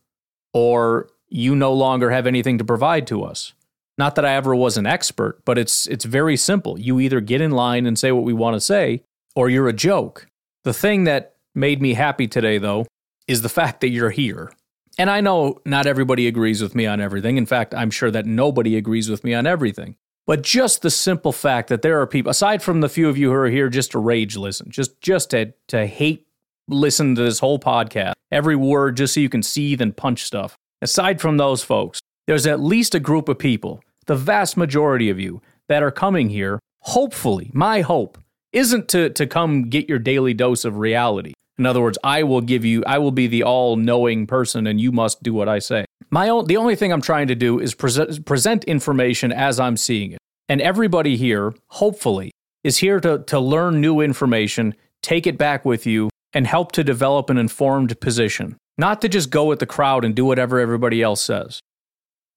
or 0.52 1.08
you 1.28 1.54
no 1.54 1.72
longer 1.72 2.10
have 2.10 2.26
anything 2.26 2.58
to 2.58 2.64
provide 2.64 3.06
to 3.08 3.22
us. 3.22 3.54
Not 3.96 4.14
that 4.16 4.24
I 4.24 4.34
ever 4.34 4.54
was 4.54 4.76
an 4.76 4.86
expert, 4.86 5.44
but 5.44 5.58
it's 5.58 5.86
it's 5.86 6.04
very 6.04 6.36
simple. 6.36 6.78
You 6.78 7.00
either 7.00 7.20
get 7.20 7.40
in 7.40 7.50
line 7.50 7.86
and 7.86 7.98
say 7.98 8.12
what 8.12 8.24
we 8.24 8.32
want 8.32 8.54
to 8.54 8.60
say 8.60 9.02
or 9.36 9.48
you're 9.48 9.68
a 9.68 9.72
joke. 9.72 10.26
The 10.64 10.72
thing 10.72 11.04
that 11.04 11.36
made 11.54 11.80
me 11.80 11.94
happy 11.94 12.26
today 12.26 12.58
though 12.58 12.86
is 13.28 13.42
the 13.42 13.48
fact 13.48 13.80
that 13.82 13.90
you're 13.90 14.10
here. 14.10 14.52
And 14.98 15.08
I 15.08 15.20
know 15.20 15.60
not 15.64 15.86
everybody 15.86 16.26
agrees 16.26 16.62
with 16.62 16.74
me 16.74 16.86
on 16.86 17.00
everything. 17.00 17.36
In 17.36 17.46
fact, 17.46 17.74
I'm 17.74 17.90
sure 17.90 18.10
that 18.10 18.26
nobody 18.26 18.76
agrees 18.76 19.08
with 19.08 19.22
me 19.22 19.34
on 19.34 19.46
everything. 19.46 19.96
But 20.26 20.42
just 20.42 20.82
the 20.82 20.90
simple 20.90 21.32
fact 21.32 21.68
that 21.68 21.82
there 21.82 22.00
are 22.00 22.06
people, 22.06 22.30
aside 22.30 22.62
from 22.62 22.80
the 22.80 22.88
few 22.88 23.08
of 23.08 23.16
you 23.16 23.30
who 23.30 23.34
are 23.34 23.48
here 23.48 23.68
just 23.68 23.92
to 23.92 23.98
rage 23.98 24.36
listen, 24.36 24.70
just 24.70 25.00
just 25.00 25.30
to 25.30 25.52
to 25.68 25.86
hate 25.86 26.26
listen 26.70 27.14
to 27.14 27.22
this 27.22 27.40
whole 27.40 27.58
podcast, 27.58 28.12
every 28.30 28.56
word, 28.56 28.96
just 28.96 29.14
so 29.14 29.20
you 29.20 29.28
can 29.28 29.42
seethe 29.42 29.80
and 29.80 29.96
punch 29.96 30.24
stuff. 30.24 30.56
Aside 30.82 31.20
from 31.20 31.36
those 31.36 31.62
folks, 31.62 32.00
there's 32.26 32.46
at 32.46 32.60
least 32.60 32.94
a 32.94 33.00
group 33.00 33.28
of 33.28 33.38
people, 33.38 33.82
the 34.06 34.16
vast 34.16 34.56
majority 34.56 35.10
of 35.10 35.18
you, 35.18 35.42
that 35.68 35.82
are 35.82 35.90
coming 35.90 36.30
here. 36.30 36.58
Hopefully, 36.80 37.50
my 37.52 37.80
hope 37.82 38.18
isn't 38.52 38.88
to, 38.88 39.10
to 39.10 39.26
come 39.26 39.68
get 39.68 39.88
your 39.88 39.98
daily 39.98 40.34
dose 40.34 40.64
of 40.64 40.78
reality. 40.78 41.32
In 41.58 41.66
other 41.66 41.80
words, 41.80 41.98
I 42.02 42.22
will 42.22 42.40
give 42.40 42.64
you, 42.64 42.82
I 42.86 42.98
will 42.98 43.10
be 43.10 43.26
the 43.26 43.42
all 43.42 43.76
knowing 43.76 44.26
person 44.26 44.66
and 44.66 44.80
you 44.80 44.92
must 44.92 45.22
do 45.22 45.34
what 45.34 45.48
I 45.48 45.58
say. 45.58 45.84
My 46.10 46.28
own, 46.30 46.46
the 46.46 46.56
only 46.56 46.74
thing 46.74 46.92
I'm 46.92 47.02
trying 47.02 47.28
to 47.28 47.34
do 47.34 47.60
is 47.60 47.74
present, 47.74 48.24
present 48.24 48.64
information 48.64 49.30
as 49.30 49.60
I'm 49.60 49.76
seeing 49.76 50.12
it. 50.12 50.18
And 50.48 50.60
everybody 50.60 51.16
here, 51.16 51.52
hopefully, 51.68 52.32
is 52.64 52.78
here 52.78 52.98
to, 53.00 53.20
to 53.24 53.38
learn 53.38 53.80
new 53.80 54.00
information, 54.00 54.74
take 55.02 55.26
it 55.26 55.38
back 55.38 55.64
with 55.64 55.86
you, 55.86 56.08
and 56.32 56.46
help 56.46 56.72
to 56.72 56.84
develop 56.84 57.30
an 57.30 57.38
informed 57.38 57.98
position, 58.00 58.56
not 58.78 59.00
to 59.00 59.08
just 59.08 59.30
go 59.30 59.44
with 59.46 59.58
the 59.58 59.66
crowd 59.66 60.04
and 60.04 60.14
do 60.14 60.24
whatever 60.24 60.60
everybody 60.60 61.02
else 61.02 61.20
says. 61.20 61.60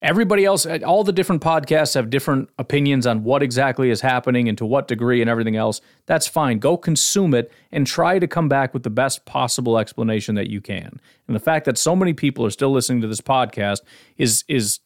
Everybody 0.01 0.43
else, 0.43 0.65
uh, 0.65 0.79
all 0.86 1.06
the 1.06 1.13
different 1.13 1.41
podcasts 1.41 1.95
have 1.95 2.10
different 2.10 2.49
opinions 2.60 3.08
on 3.08 3.23
what 3.23 3.41
exactly 3.41 3.89
is 3.89 4.01
happening 4.01 4.49
and 4.49 4.58
to 4.58 4.65
what 4.65 4.89
degree 4.89 5.21
and 5.21 5.29
everything 5.29 5.56
else. 5.56 5.79
That's 6.08 6.27
fine. 6.27 6.60
Go 6.60 6.75
consume 6.75 7.34
it 7.34 7.49
and 7.71 7.88
try 7.88 8.19
to 8.19 8.27
come 8.27 8.49
back 8.49 8.73
with 8.73 8.84
the 8.84 8.89
best 8.89 9.23
possible 9.23 9.77
explanation 9.77 10.36
that 10.36 10.49
you 10.49 10.60
can. 10.60 10.99
And 11.25 11.36
the 11.36 11.39
fact 11.39 11.63
that 11.65 11.77
so 11.77 11.95
many 11.95 12.12
people 12.12 12.45
are 12.45 12.49
still 12.49 12.71
listening 12.71 12.99
to 13.01 13.08
this 13.08 13.21
podcast 13.21 13.79
is 14.17 14.43
is 14.49 14.82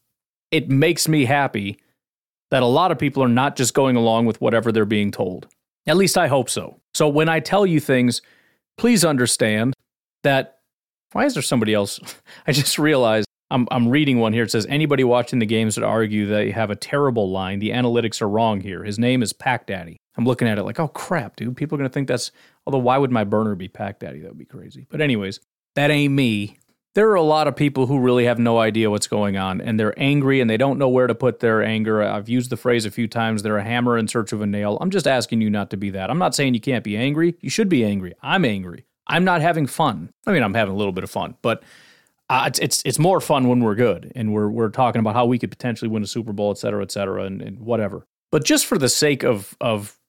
it 0.52 0.70
makes 0.70 1.08
me 1.08 1.26
happy 1.26 1.80
that 2.52 2.62
a 2.62 2.68
lot 2.68 2.92
of 2.92 3.00
people 3.00 3.24
are 3.24 3.28
not 3.28 3.56
just 3.56 3.74
going 3.74 3.96
along 3.96 4.28
with 4.28 4.40
whatever 4.40 4.72
they're 4.72 4.86
being 4.86 5.12
told. 5.12 5.48
At 5.88 5.98
least 5.98 6.18
I 6.18 6.28
hope 6.28 6.50
so. 6.50 6.80
So 6.94 7.08
when 7.08 7.28
I 7.28 7.40
tell 7.40 7.66
you 7.66 7.80
things, 7.80 8.22
please 8.78 9.04
understand 9.04 9.74
that 10.24 10.60
why 11.14 11.26
is 11.26 11.34
there 11.34 11.44
somebody 11.44 11.74
else? 11.74 12.00
I 12.48 12.52
just 12.52 12.78
realized 12.78 13.28
I'm, 13.50 13.68
I'm 13.72 13.88
reading 13.88 14.20
one 14.20 14.34
here. 14.34 14.44
It 14.44 14.52
says 14.52 14.66
anybody 14.68 15.04
watching 15.04 15.40
the 15.40 15.46
games 15.46 15.78
would 15.78 15.84
argue 15.84 16.26
they 16.26 16.52
have 16.52 16.70
a 16.70 16.76
terrible 16.76 17.32
line. 17.32 17.60
The 17.60 17.70
analytics 17.70 18.22
are 18.22 18.28
wrong 18.28 18.60
here. 18.62 18.84
His 18.84 19.00
name 19.00 19.24
is 19.24 19.32
Pack 19.34 19.68
Daddy. 19.68 19.98
I'm 20.18 20.26
looking 20.26 20.48
at 20.48 20.58
it 20.58 20.64
like, 20.64 20.80
oh 20.80 20.90
crap, 20.90 21.36
dude. 21.36 21.56
People 21.56 21.76
are 21.76 21.80
gonna 21.80 21.90
think 21.90 22.08
that's. 22.08 22.32
Although, 22.66 22.80
why 22.80 22.98
would 22.98 23.12
my 23.12 23.24
burner 23.24 23.56
be 23.56 23.68
Pack 23.68 24.00
Daddy? 24.00 24.20
That 24.22 24.30
would 24.30 24.38
be 24.38 24.46
crazy. 24.46 24.88
But 24.90 25.00
anyways, 25.00 25.40
that 25.76 25.92
ain't 25.92 26.14
me. 26.14 26.58
There 26.98 27.12
are 27.12 27.16
a 27.16 27.22
lot 27.22 27.48
of 27.48 27.56
people 27.56 27.86
who 27.86 28.00
really 28.00 28.26
have 28.26 28.40
no 28.40 28.58
idea 28.58 28.90
what's 28.90 29.06
going 29.06 29.38
on, 29.38 29.62
and 29.62 29.80
they're 29.80 29.94
angry 30.00 30.42
and 30.42 30.50
they 30.50 30.58
don't 30.58 30.80
know 30.80 30.90
where 30.90 31.06
to 31.06 31.14
put 31.14 31.42
their 31.42 31.62
anger. 31.62 32.02
I've 32.02 32.28
used 32.28 32.50
the 32.50 32.58
phrase 32.58 32.86
a 32.86 32.90
few 32.90 33.08
times. 33.08 33.44
They're 33.44 33.60
a 33.60 33.64
hammer 33.64 34.00
in 34.00 34.08
search 34.08 34.34
of 34.34 34.42
a 34.42 34.48
nail. 34.48 34.80
I'm 34.82 34.90
just 34.90 35.06
asking 35.06 35.42
you 35.42 35.52
not 35.52 35.70
to 35.70 35.78
be 35.78 35.92
that. 35.92 36.10
I'm 36.10 36.18
not 36.18 36.34
saying 36.34 36.56
you 36.56 36.60
can't 36.60 36.84
be 36.84 36.98
angry. 36.98 37.36
You 37.40 37.52
should 37.52 37.70
be 37.70 37.86
angry. 37.86 38.16
I'm 38.24 38.44
angry. 38.44 38.88
I'm 39.06 39.24
not 39.24 39.42
having 39.42 39.68
fun. 39.68 40.10
I 40.26 40.32
mean, 40.32 40.42
I'm 40.42 40.56
having 40.56 40.74
a 40.74 40.76
little 40.76 40.92
bit 40.92 41.04
of 41.04 41.12
fun, 41.12 41.36
but 41.44 41.62
uh, 42.32 42.46
it's, 42.48 42.58
it's 42.58 42.82
it's 42.84 42.98
more 42.98 43.22
fun 43.22 43.48
when 43.48 43.60
we're 43.60 43.76
good 43.76 44.12
and 44.16 44.34
we're 44.34 44.50
we're 44.50 44.70
talking 44.70 45.00
about 45.00 45.14
how 45.14 45.28
we 45.28 45.38
could 45.38 45.52
potentially 45.52 45.90
win 45.90 46.02
a 46.02 46.08
Super 46.08 46.34
Bowl, 46.34 46.50
et 46.50 46.58
cetera, 46.58 46.82
et 46.82 46.90
cetera, 46.90 47.26
and, 47.26 47.44
and 47.44 47.60
whatever. 47.60 48.08
But 48.32 48.44
just 48.44 48.66
for 48.66 48.80
the 48.80 48.90
sake 48.90 49.22
of 49.24 49.56
of 49.62 50.00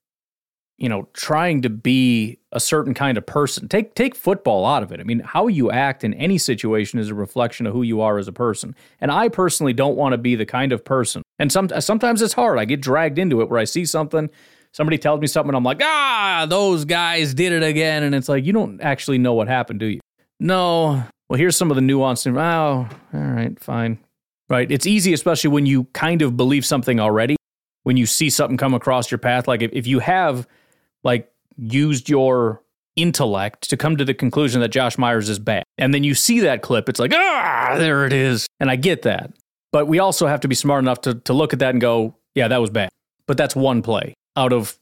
you 0.79 0.89
know 0.89 1.09
trying 1.13 1.63
to 1.63 1.69
be 1.69 2.39
a 2.53 2.61
certain 2.61 2.95
kind 2.95 3.19
of 3.19 3.27
person, 3.27 3.69
take 3.69 3.95
take 3.95 4.15
football 4.15 4.65
out 4.65 4.83
of 4.83 4.93
it. 4.93 5.01
I 5.01 5.03
mean, 5.03 5.21
how 5.21 5.47
you 5.49 5.71
act 5.71 6.05
in 6.05 6.15
any 6.15 6.39
situation 6.39 6.99
is 6.99 7.11
a 7.11 7.15
reflection 7.15 7.67
of 7.67 7.73
who 7.73 7.83
you 7.83 8.01
are 8.01 8.19
as 8.19 8.29
a 8.29 8.33
person. 8.33 8.75
And 9.01 9.11
I 9.11 9.29
personally 9.29 9.73
don't 9.73 9.97
want 9.97 10.13
to 10.13 10.19
be 10.19 10.35
the 10.35 10.47
kind 10.47 10.73
of 10.73 10.85
person. 10.85 11.23
And 11.39 11.53
some 11.53 11.69
sometimes 11.81 12.23
it's 12.23 12.35
hard. 12.35 12.59
I 12.59 12.65
get 12.65 12.81
dragged 12.81 13.19
into 13.19 13.41
it 13.43 13.51
where 13.51 13.61
I 13.61 13.65
see 13.65 13.85
something 13.85 14.31
somebody 14.73 14.99
tells 14.99 15.21
me 15.21 15.27
something, 15.27 15.55
I'm 15.55 15.65
like, 15.65 15.81
ah, 15.83 16.47
those 16.49 16.85
guys 16.85 17.35
did 17.35 17.53
it 17.53 17.63
again. 17.63 18.03
And 18.03 18.15
it's 18.15 18.29
like, 18.29 18.45
you 18.45 18.53
don't 18.53 18.81
actually 18.81 19.19
know 19.19 19.35
what 19.35 19.49
happened, 19.49 19.81
do 19.81 19.87
you? 19.87 20.01
No, 20.41 21.03
well, 21.29 21.39
here's 21.39 21.57
some 21.57 21.71
of 21.71 21.75
the 21.75 21.81
nuance. 21.81 22.27
Oh, 22.27 22.33
all 22.37 22.89
right, 23.13 23.59
fine. 23.61 23.99
Right. 24.49 24.71
It's 24.71 24.87
easy, 24.87 25.13
especially 25.13 25.51
when 25.51 25.67
you 25.67 25.85
kind 25.93 26.23
of 26.23 26.37
believe 26.37 26.65
something 26.65 27.01
already, 27.01 27.37
when 27.83 27.97
you 27.97 28.07
see 28.07 28.31
something 28.31 28.57
come 28.57 28.73
across 28.73 29.11
your 29.11 29.19
path. 29.19 29.47
Like 29.47 29.61
if, 29.63 29.71
if 29.73 29.87
you 29.87 29.99
have 29.99 30.47
like 31.05 31.31
used 31.57 32.09
your 32.09 32.63
intellect 32.97 33.71
to 33.71 33.77
come 33.77 33.97
to 33.97 34.05
the 34.05 34.15
conclusion 34.15 34.61
that 34.61 34.69
Josh 34.69 34.99
Myers 34.99 35.29
is 35.29 35.39
bad. 35.39 35.65
And 35.77 35.95
then 35.95 36.05
you 36.05 36.15
see 36.15 36.41
that 36.41 36.63
clip, 36.63 36.89
it's 36.89 36.99
like, 36.99 37.13
ah, 37.15 37.77
there 37.79 38.05
it 38.07 38.13
is. 38.13 38.47
And 38.61 38.71
I 38.71 38.77
get 38.77 39.03
that. 39.03 39.33
But 39.73 39.87
we 39.87 39.99
also 39.99 40.27
have 40.27 40.41
to 40.41 40.49
be 40.49 40.55
smart 40.55 40.83
enough 40.83 41.03
to, 41.03 41.15
to 41.15 41.33
look 41.33 41.53
at 41.53 41.59
that 41.61 41.71
and 41.71 41.81
go, 41.81 42.17
yeah, 42.35 42.49
that 42.49 42.61
was 42.61 42.71
bad. 42.71 42.91
But 43.27 43.37
that's 43.37 43.55
one 43.55 43.83
play 43.83 44.15
out 44.37 44.53
of 44.53 44.79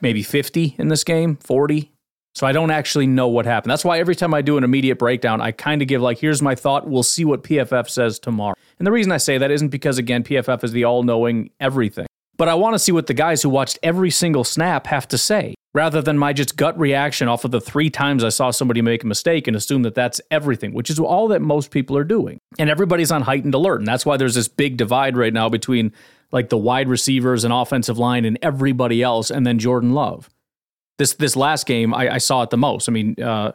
maybe 0.00 0.22
50 0.22 0.76
in 0.78 0.88
this 0.88 1.04
game, 1.04 1.36
40. 1.36 1.90
So 2.34 2.46
I 2.46 2.52
don't 2.52 2.70
actually 2.70 3.06
know 3.06 3.28
what 3.28 3.46
happened. 3.46 3.70
That's 3.70 3.84
why 3.84 4.00
every 4.00 4.16
time 4.16 4.34
I 4.34 4.42
do 4.42 4.56
an 4.56 4.64
immediate 4.64 4.98
breakdown, 4.98 5.40
I 5.40 5.52
kind 5.52 5.82
of 5.82 5.88
give 5.88 6.02
like, 6.02 6.18
here's 6.18 6.42
my 6.42 6.54
thought. 6.54 6.88
We'll 6.88 7.04
see 7.04 7.24
what 7.24 7.44
PFF 7.44 7.88
says 7.88 8.18
tomorrow. 8.18 8.54
And 8.78 8.86
the 8.86 8.92
reason 8.92 9.12
I 9.12 9.18
say 9.18 9.38
that 9.38 9.50
isn't 9.50 9.68
because, 9.68 9.98
again, 9.98 10.24
PFF 10.24 10.64
is 10.64 10.72
the 10.72 10.84
all 10.84 11.04
knowing 11.04 11.50
everything. 11.60 12.06
But 12.36 12.48
I 12.48 12.54
want 12.54 12.74
to 12.74 12.78
see 12.78 12.92
what 12.92 13.06
the 13.06 13.14
guys 13.14 13.42
who 13.42 13.48
watched 13.48 13.78
every 13.82 14.10
single 14.10 14.44
snap 14.44 14.86
have 14.88 15.06
to 15.08 15.18
say, 15.18 15.54
rather 15.72 16.02
than 16.02 16.18
my 16.18 16.32
just 16.32 16.56
gut 16.56 16.78
reaction 16.78 17.28
off 17.28 17.44
of 17.44 17.50
the 17.50 17.60
three 17.60 17.90
times 17.90 18.24
I 18.24 18.28
saw 18.30 18.50
somebody 18.50 18.82
make 18.82 19.04
a 19.04 19.06
mistake 19.06 19.46
and 19.46 19.56
assume 19.56 19.82
that 19.82 19.94
that's 19.94 20.20
everything, 20.30 20.74
which 20.74 20.90
is 20.90 20.98
all 20.98 21.28
that 21.28 21.42
most 21.42 21.70
people 21.70 21.96
are 21.96 22.04
doing. 22.04 22.38
And 22.58 22.68
everybody's 22.68 23.12
on 23.12 23.22
heightened 23.22 23.54
alert. 23.54 23.80
And 23.80 23.86
that's 23.86 24.04
why 24.04 24.16
there's 24.16 24.34
this 24.34 24.48
big 24.48 24.76
divide 24.76 25.16
right 25.16 25.32
now 25.32 25.48
between 25.48 25.92
like 26.32 26.48
the 26.48 26.58
wide 26.58 26.88
receivers 26.88 27.44
and 27.44 27.52
offensive 27.52 27.98
line 27.98 28.24
and 28.24 28.38
everybody 28.42 29.02
else, 29.02 29.30
and 29.30 29.46
then 29.46 29.58
Jordan 29.58 29.92
Love 29.92 30.28
this 30.98 31.14
this 31.14 31.36
last 31.36 31.66
game, 31.66 31.94
I, 31.94 32.14
I 32.14 32.18
saw 32.18 32.42
it 32.42 32.50
the 32.50 32.56
most. 32.56 32.88
I 32.88 32.92
mean, 32.92 33.20
uh, 33.20 33.52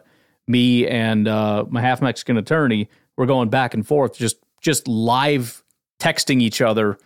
me 0.47 0.87
and 0.87 1.27
uh, 1.27 1.65
my 1.69 1.81
half 1.81 2.01
Mexican 2.01 2.37
attorney 2.37 2.89
were 3.17 3.25
going 3.25 3.49
back 3.49 3.73
and 3.73 3.85
forth, 3.85 4.17
just 4.17 4.37
just 4.61 4.87
live 4.87 5.63
texting 5.99 6.41
each 6.41 6.61
other 6.61 6.97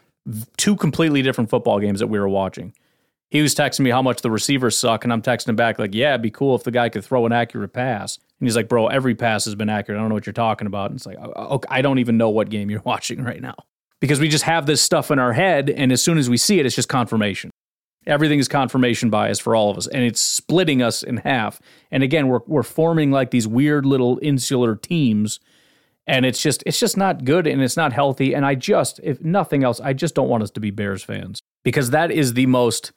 two 0.57 0.75
completely 0.75 1.21
different 1.21 1.49
football 1.49 1.79
games 1.79 1.99
that 1.99 2.07
we 2.07 2.19
were 2.19 2.29
watching. 2.29 2.73
He 3.29 3.41
was 3.41 3.55
texting 3.55 3.79
me 3.79 3.89
how 3.89 4.01
much 4.01 4.21
the 4.21 4.29
receivers 4.29 4.77
suck, 4.77 5.03
and 5.03 5.11
I'm 5.11 5.21
texting 5.21 5.49
him 5.49 5.55
back 5.55 5.79
like, 5.79 5.93
"Yeah, 5.93 6.09
it'd 6.09 6.21
be 6.21 6.29
cool 6.29 6.55
if 6.55 6.63
the 6.63 6.71
guy 6.71 6.89
could 6.89 7.03
throw 7.03 7.25
an 7.25 7.31
accurate 7.31 7.73
pass." 7.73 8.17
And 8.39 8.47
he's 8.47 8.55
like, 8.55 8.69
"Bro, 8.69 8.87
every 8.87 9.15
pass 9.15 9.45
has 9.45 9.55
been 9.55 9.69
accurate. 9.69 9.97
I 9.97 10.01
don't 10.01 10.09
know 10.09 10.15
what 10.15 10.25
you're 10.25 10.33
talking 10.33 10.67
about." 10.67 10.91
And 10.91 10.97
it's 10.97 11.05
like, 11.05 11.17
okay, 11.17 11.67
I 11.69 11.81
don't 11.81 11.97
even 11.97 12.17
know 12.17 12.29
what 12.29 12.49
game 12.49 12.69
you're 12.69 12.81
watching 12.85 13.23
right 13.23 13.41
now 13.41 13.55
because 14.03 14.19
we 14.19 14.27
just 14.27 14.43
have 14.43 14.65
this 14.65 14.81
stuff 14.81 15.11
in 15.11 15.17
our 15.17 15.33
head, 15.33 15.69
and 15.69 15.91
as 15.91 16.03
soon 16.03 16.17
as 16.17 16.29
we 16.29 16.37
see 16.37 16.59
it, 16.59 16.65
it's 16.65 16.75
just 16.75 16.89
confirmation. 16.89 17.49
Everything 18.05 18.37
is 18.37 18.49
confirmation 18.49 19.09
bias 19.09 19.39
for 19.39 19.55
all 19.55 19.71
of 19.71 19.77
us, 19.77 19.87
and 19.87 20.03
it's 20.03 20.19
splitting 20.19 20.81
us 20.81 21.03
in 21.03 21.17
half. 21.17 21.59
And 21.89 22.03
again, 22.03 22.27
we're 22.27 22.41
we're 22.45 22.63
forming 22.63 23.11
like 23.11 23.31
these 23.31 23.47
weird 23.47 23.85
little 23.85 24.19
insular 24.21 24.75
teams, 24.75 25.39
and 26.07 26.25
it's 26.25 26.41
just 26.41 26.63
it's 26.65 26.79
just 26.79 26.97
not 26.97 27.25
good 27.25 27.47
and 27.47 27.61
it's 27.61 27.77
not 27.77 27.93
healthy. 27.93 28.33
And 28.33 28.45
I 28.45 28.55
just, 28.55 28.99
if 29.03 29.21
nothing 29.21 29.63
else, 29.63 29.79
I 29.79 29.93
just 29.93 30.15
don't 30.15 30.29
want 30.29 30.43
us 30.43 30.51
to 30.51 30.59
be 30.59 30.71
Bears 30.71 31.03
fans 31.03 31.41
because 31.63 31.91
that 31.91 32.11
is 32.11 32.33
the 32.33 32.45
most 32.45 32.91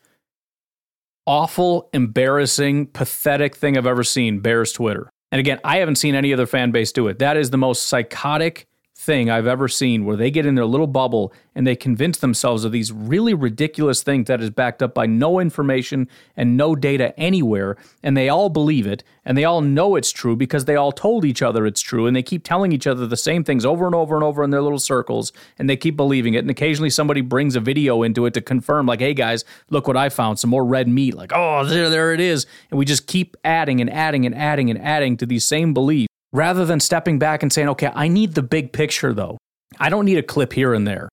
awful, 1.26 1.88
embarrassing, 1.92 2.86
pathetic 2.86 3.56
thing 3.56 3.76
I've 3.76 3.86
ever 3.86 4.04
seen. 4.04 4.40
Bears 4.40 4.72
Twitter, 4.72 5.10
and 5.32 5.38
again, 5.38 5.60
I 5.64 5.78
haven't 5.78 5.96
seen 5.96 6.14
any 6.14 6.32
other 6.32 6.46
fan 6.46 6.70
base 6.70 6.92
do 6.92 7.08
it. 7.08 7.18
That 7.18 7.36
is 7.36 7.50
the 7.50 7.58
most 7.58 7.84
psychotic 7.84 8.66
thing 8.98 9.28
I've 9.28 9.46
ever 9.46 9.68
seen 9.68 10.06
where 10.06 10.16
they 10.16 10.30
get 10.30 10.46
in 10.46 10.54
their 10.54 10.64
little 10.64 10.86
bubble 10.86 11.32
and 11.54 11.66
they 11.66 11.76
convince 11.76 12.18
themselves 12.18 12.64
of 12.64 12.72
these 12.72 12.90
really 12.90 13.34
ridiculous 13.34 14.02
things 14.02 14.26
that 14.26 14.40
is 14.40 14.48
backed 14.48 14.82
up 14.82 14.94
by 14.94 15.04
no 15.04 15.38
information 15.38 16.08
and 16.34 16.56
no 16.56 16.74
data 16.74 17.18
anywhere. 17.18 17.76
And 18.02 18.16
they 18.16 18.30
all 18.30 18.48
believe 18.48 18.86
it 18.86 19.04
and 19.22 19.36
they 19.36 19.44
all 19.44 19.60
know 19.60 19.96
it's 19.96 20.12
true 20.12 20.34
because 20.34 20.64
they 20.64 20.76
all 20.76 20.92
told 20.92 21.26
each 21.26 21.42
other 21.42 21.66
it's 21.66 21.82
true. 21.82 22.06
And 22.06 22.16
they 22.16 22.22
keep 22.22 22.42
telling 22.42 22.72
each 22.72 22.86
other 22.86 23.06
the 23.06 23.18
same 23.18 23.44
things 23.44 23.66
over 23.66 23.84
and 23.84 23.94
over 23.94 24.14
and 24.14 24.24
over 24.24 24.42
in 24.42 24.50
their 24.50 24.62
little 24.62 24.78
circles 24.78 25.30
and 25.58 25.68
they 25.68 25.76
keep 25.76 25.94
believing 25.94 26.32
it. 26.32 26.38
And 26.38 26.50
occasionally 26.50 26.90
somebody 26.90 27.20
brings 27.20 27.54
a 27.54 27.60
video 27.60 28.02
into 28.02 28.24
it 28.24 28.32
to 28.34 28.40
confirm, 28.40 28.86
like, 28.86 29.00
hey 29.00 29.12
guys, 29.12 29.44
look 29.68 29.86
what 29.86 29.98
I 29.98 30.08
found 30.08 30.38
some 30.38 30.48
more 30.48 30.64
red 30.64 30.88
meat. 30.88 31.14
Like, 31.14 31.32
oh, 31.34 31.66
there, 31.66 31.90
there 31.90 32.14
it 32.14 32.20
is. 32.20 32.46
And 32.70 32.78
we 32.78 32.86
just 32.86 33.06
keep 33.06 33.36
adding 33.44 33.82
and 33.82 33.90
adding 33.90 34.24
and 34.24 34.34
adding 34.34 34.70
and 34.70 34.80
adding 34.80 35.18
to 35.18 35.26
these 35.26 35.44
same 35.44 35.74
beliefs 35.74 36.05
rather 36.32 36.64
than 36.64 36.80
stepping 36.80 37.18
back 37.18 37.42
and 37.42 37.52
saying, 37.52 37.68
okay, 37.70 37.90
I 37.94 38.08
need 38.08 38.34
the 38.34 38.42
big 38.42 38.72
picture 38.72 39.12
though. 39.14 39.38
I 39.78 39.88
don't 39.88 40.04
need 40.04 40.18
a 40.18 40.22
clip 40.22 40.52
here 40.52 40.74
and 40.74 40.86
there. 40.86 41.08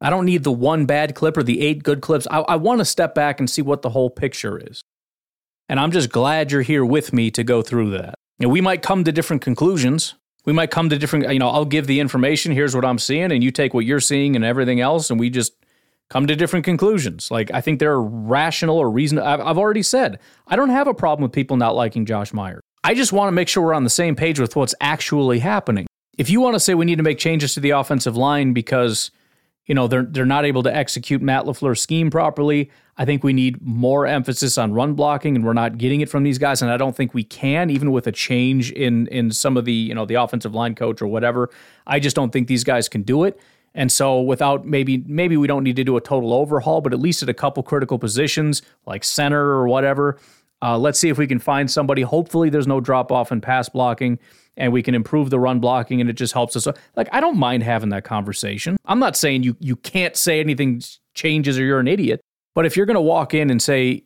I 0.00 0.10
don't 0.10 0.26
need 0.26 0.44
the 0.44 0.52
one 0.52 0.84
bad 0.86 1.14
clip 1.14 1.36
or 1.36 1.42
the 1.42 1.60
eight 1.62 1.82
good 1.82 2.02
clips. 2.02 2.26
I, 2.30 2.40
I 2.40 2.56
want 2.56 2.80
to 2.80 2.84
step 2.84 3.14
back 3.14 3.40
and 3.40 3.48
see 3.48 3.62
what 3.62 3.82
the 3.82 3.90
whole 3.90 4.10
picture 4.10 4.58
is. 4.58 4.82
And 5.68 5.80
I'm 5.80 5.90
just 5.90 6.10
glad 6.10 6.52
you're 6.52 6.62
here 6.62 6.84
with 6.84 7.12
me 7.12 7.30
to 7.32 7.42
go 7.42 7.62
through 7.62 7.90
that. 7.90 8.14
We 8.38 8.60
might 8.60 8.82
come 8.82 9.04
to 9.04 9.12
different 9.12 9.42
conclusions. 9.42 10.14
We 10.44 10.52
might 10.52 10.70
come 10.70 10.90
to 10.90 10.98
different, 10.98 11.32
you 11.32 11.38
know, 11.38 11.48
I'll 11.48 11.64
give 11.64 11.86
the 11.86 11.98
information, 11.98 12.52
here's 12.52 12.74
what 12.74 12.84
I'm 12.84 12.98
seeing, 12.98 13.32
and 13.32 13.42
you 13.42 13.50
take 13.50 13.74
what 13.74 13.84
you're 13.84 13.98
seeing 13.98 14.36
and 14.36 14.44
everything 14.44 14.80
else, 14.80 15.10
and 15.10 15.18
we 15.18 15.28
just 15.28 15.54
come 16.08 16.28
to 16.28 16.36
different 16.36 16.64
conclusions. 16.64 17.30
Like, 17.32 17.50
I 17.52 17.60
think 17.60 17.80
they're 17.80 18.00
rational 18.00 18.78
or 18.78 18.88
reasonable. 18.88 19.26
I've, 19.26 19.40
I've 19.40 19.58
already 19.58 19.82
said, 19.82 20.20
I 20.46 20.54
don't 20.54 20.70
have 20.70 20.86
a 20.86 20.94
problem 20.94 21.24
with 21.24 21.32
people 21.32 21.56
not 21.56 21.74
liking 21.74 22.06
Josh 22.06 22.32
Myers. 22.32 22.60
I 22.86 22.94
just 22.94 23.12
want 23.12 23.26
to 23.26 23.32
make 23.32 23.48
sure 23.48 23.64
we're 23.64 23.74
on 23.74 23.82
the 23.82 23.90
same 23.90 24.14
page 24.14 24.38
with 24.38 24.54
what's 24.54 24.72
actually 24.80 25.40
happening. 25.40 25.88
If 26.18 26.30
you 26.30 26.40
want 26.40 26.54
to 26.54 26.60
say 26.60 26.72
we 26.74 26.84
need 26.84 26.98
to 26.98 27.02
make 27.02 27.18
changes 27.18 27.52
to 27.54 27.60
the 27.60 27.70
offensive 27.70 28.16
line 28.16 28.52
because 28.52 29.10
you 29.64 29.74
know 29.74 29.88
they're 29.88 30.04
they're 30.04 30.24
not 30.24 30.44
able 30.44 30.62
to 30.62 30.72
execute 30.72 31.20
Matt 31.20 31.46
LaFleur's 31.46 31.80
scheme 31.80 32.12
properly, 32.12 32.70
I 32.96 33.04
think 33.04 33.24
we 33.24 33.32
need 33.32 33.60
more 33.60 34.06
emphasis 34.06 34.56
on 34.56 34.72
run 34.72 34.94
blocking 34.94 35.34
and 35.34 35.44
we're 35.44 35.52
not 35.52 35.78
getting 35.78 36.00
it 36.00 36.08
from 36.08 36.22
these 36.22 36.38
guys 36.38 36.62
and 36.62 36.70
I 36.70 36.76
don't 36.76 36.94
think 36.94 37.12
we 37.12 37.24
can 37.24 37.70
even 37.70 37.90
with 37.90 38.06
a 38.06 38.12
change 38.12 38.70
in 38.70 39.08
in 39.08 39.32
some 39.32 39.56
of 39.56 39.64
the, 39.64 39.72
you 39.72 39.92
know, 39.92 40.06
the 40.06 40.14
offensive 40.14 40.54
line 40.54 40.76
coach 40.76 41.02
or 41.02 41.08
whatever. 41.08 41.50
I 41.88 41.98
just 41.98 42.14
don't 42.14 42.32
think 42.32 42.46
these 42.46 42.62
guys 42.62 42.88
can 42.88 43.02
do 43.02 43.24
it. 43.24 43.40
And 43.74 43.90
so 43.90 44.20
without 44.20 44.64
maybe 44.64 45.02
maybe 45.08 45.36
we 45.36 45.48
don't 45.48 45.64
need 45.64 45.74
to 45.74 45.84
do 45.84 45.96
a 45.96 46.00
total 46.00 46.32
overhaul, 46.32 46.80
but 46.80 46.92
at 46.92 47.00
least 47.00 47.24
at 47.24 47.28
a 47.28 47.34
couple 47.34 47.64
critical 47.64 47.98
positions 47.98 48.62
like 48.86 49.02
center 49.02 49.42
or 49.42 49.66
whatever, 49.66 50.20
uh, 50.66 50.76
let's 50.76 50.98
see 50.98 51.08
if 51.08 51.16
we 51.16 51.28
can 51.28 51.38
find 51.38 51.70
somebody. 51.70 52.02
Hopefully, 52.02 52.50
there's 52.50 52.66
no 52.66 52.80
drop 52.80 53.12
off 53.12 53.30
in 53.30 53.40
pass 53.40 53.68
blocking 53.68 54.18
and 54.56 54.72
we 54.72 54.82
can 54.82 54.94
improve 54.94 55.30
the 55.30 55.38
run 55.38 55.60
blocking 55.60 56.00
and 56.00 56.10
it 56.10 56.14
just 56.14 56.32
helps 56.32 56.56
us. 56.56 56.66
Like, 56.96 57.08
I 57.12 57.20
don't 57.20 57.36
mind 57.36 57.62
having 57.62 57.90
that 57.90 58.02
conversation. 58.04 58.76
I'm 58.84 58.98
not 58.98 59.16
saying 59.16 59.44
you, 59.44 59.56
you 59.60 59.76
can't 59.76 60.16
say 60.16 60.40
anything 60.40 60.82
changes 61.14 61.58
or 61.58 61.64
you're 61.64 61.78
an 61.78 61.86
idiot, 61.86 62.20
but 62.54 62.66
if 62.66 62.76
you're 62.76 62.86
going 62.86 62.96
to 62.96 63.00
walk 63.00 63.32
in 63.32 63.50
and 63.50 63.62
say, 63.62 64.02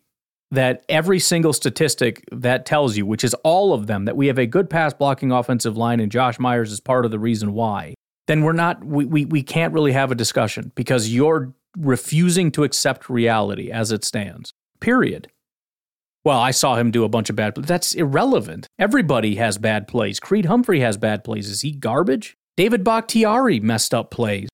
that 0.53 0.85
every 0.89 1.21
single 1.21 1.53
statistic 1.53 2.25
that 2.33 2.67
tells 2.67 2.97
you, 2.97 3.07
which 3.07 3.23
is 3.23 3.35
all 3.45 3.73
of 3.73 3.87
them, 3.87 4.05
that 4.05 4.17
we 4.17 4.27
have 4.27 4.37
a 4.37 4.47
good 4.47 4.69
pass 4.69 4.93
blocking 4.93 5.31
offensive 5.31 5.77
line 5.77 6.01
and 6.01 6.11
Josh 6.11 6.41
Myers 6.41 6.73
is 6.73 6.81
part 6.81 7.05
of 7.05 7.13
the 7.13 7.21
reason 7.21 7.53
why, 7.53 7.95
then 8.27 8.43
we're 8.43 8.53
not, 8.53 8.85
we, 8.85 9.05
we, 9.05 9.25
we 9.25 9.43
can't 9.45 9.73
really 9.73 9.93
have 9.93 10.11
a 10.11 10.17
discussion 10.17 10.73
because 10.75 11.09
you're 11.09 11.55
refusing 11.77 12.51
to 12.51 12.65
accept 12.65 13.09
reality 13.09 13.71
as 13.71 13.93
it 13.93 14.05
stands. 14.05 14.53
Period. 14.81 15.29
Well, 16.25 16.39
I 16.39 16.51
saw 16.51 16.77
him 16.77 16.91
do 16.91 17.05
a 17.05 17.09
bunch 17.09 17.31
of 17.31 17.37
bad 17.37 17.55
plays. 17.55 17.67
That's 17.67 17.95
irrelevant. 17.95 18.67
Everybody 18.79 19.37
has 19.37 19.57
bad 19.57 19.89
plays. 19.89 20.21
Creed 20.21 20.47
Humphrey 20.47 20.81
has 20.81 20.97
bad 20.97 21.25
plays. 21.25 21.49
Is 21.49 21.63
he 21.63 21.73
garbage? 21.73 22.37
David 22.57 22.85
Bakhtiari 22.85 23.59
messed 23.61 23.95
up 23.95 24.11
plays. 24.11 24.49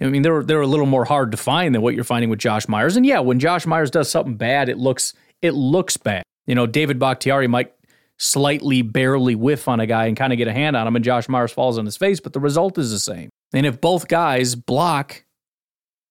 I 0.00 0.06
mean, 0.06 0.22
they're 0.22 0.42
they're 0.42 0.62
a 0.62 0.66
little 0.66 0.86
more 0.86 1.04
hard 1.04 1.30
to 1.32 1.36
find 1.36 1.74
than 1.74 1.82
what 1.82 1.94
you're 1.94 2.02
finding 2.02 2.30
with 2.30 2.38
Josh 2.38 2.66
Myers. 2.66 2.96
And 2.96 3.04
yeah, 3.04 3.20
when 3.20 3.38
Josh 3.38 3.66
Myers 3.66 3.90
does 3.90 4.10
something 4.10 4.36
bad, 4.36 4.68
it 4.68 4.78
looks 4.78 5.12
it 5.42 5.52
looks 5.52 5.96
bad. 5.96 6.22
You 6.46 6.54
know, 6.54 6.66
David 6.66 6.98
Bakhtiari 6.98 7.46
might 7.46 7.72
slightly 8.18 8.82
barely 8.82 9.34
whiff 9.34 9.68
on 9.68 9.80
a 9.80 9.86
guy 9.86 10.06
and 10.06 10.16
kind 10.16 10.32
of 10.32 10.38
get 10.38 10.48
a 10.48 10.52
hand 10.52 10.76
on 10.76 10.86
him 10.86 10.96
and 10.96 11.04
Josh 11.04 11.28
Myers 11.28 11.52
falls 11.52 11.76
on 11.76 11.84
his 11.84 11.96
face, 11.96 12.20
but 12.20 12.32
the 12.32 12.40
result 12.40 12.78
is 12.78 12.90
the 12.90 12.98
same. 12.98 13.28
And 13.52 13.66
if 13.66 13.80
both 13.80 14.08
guys 14.08 14.54
block, 14.54 15.24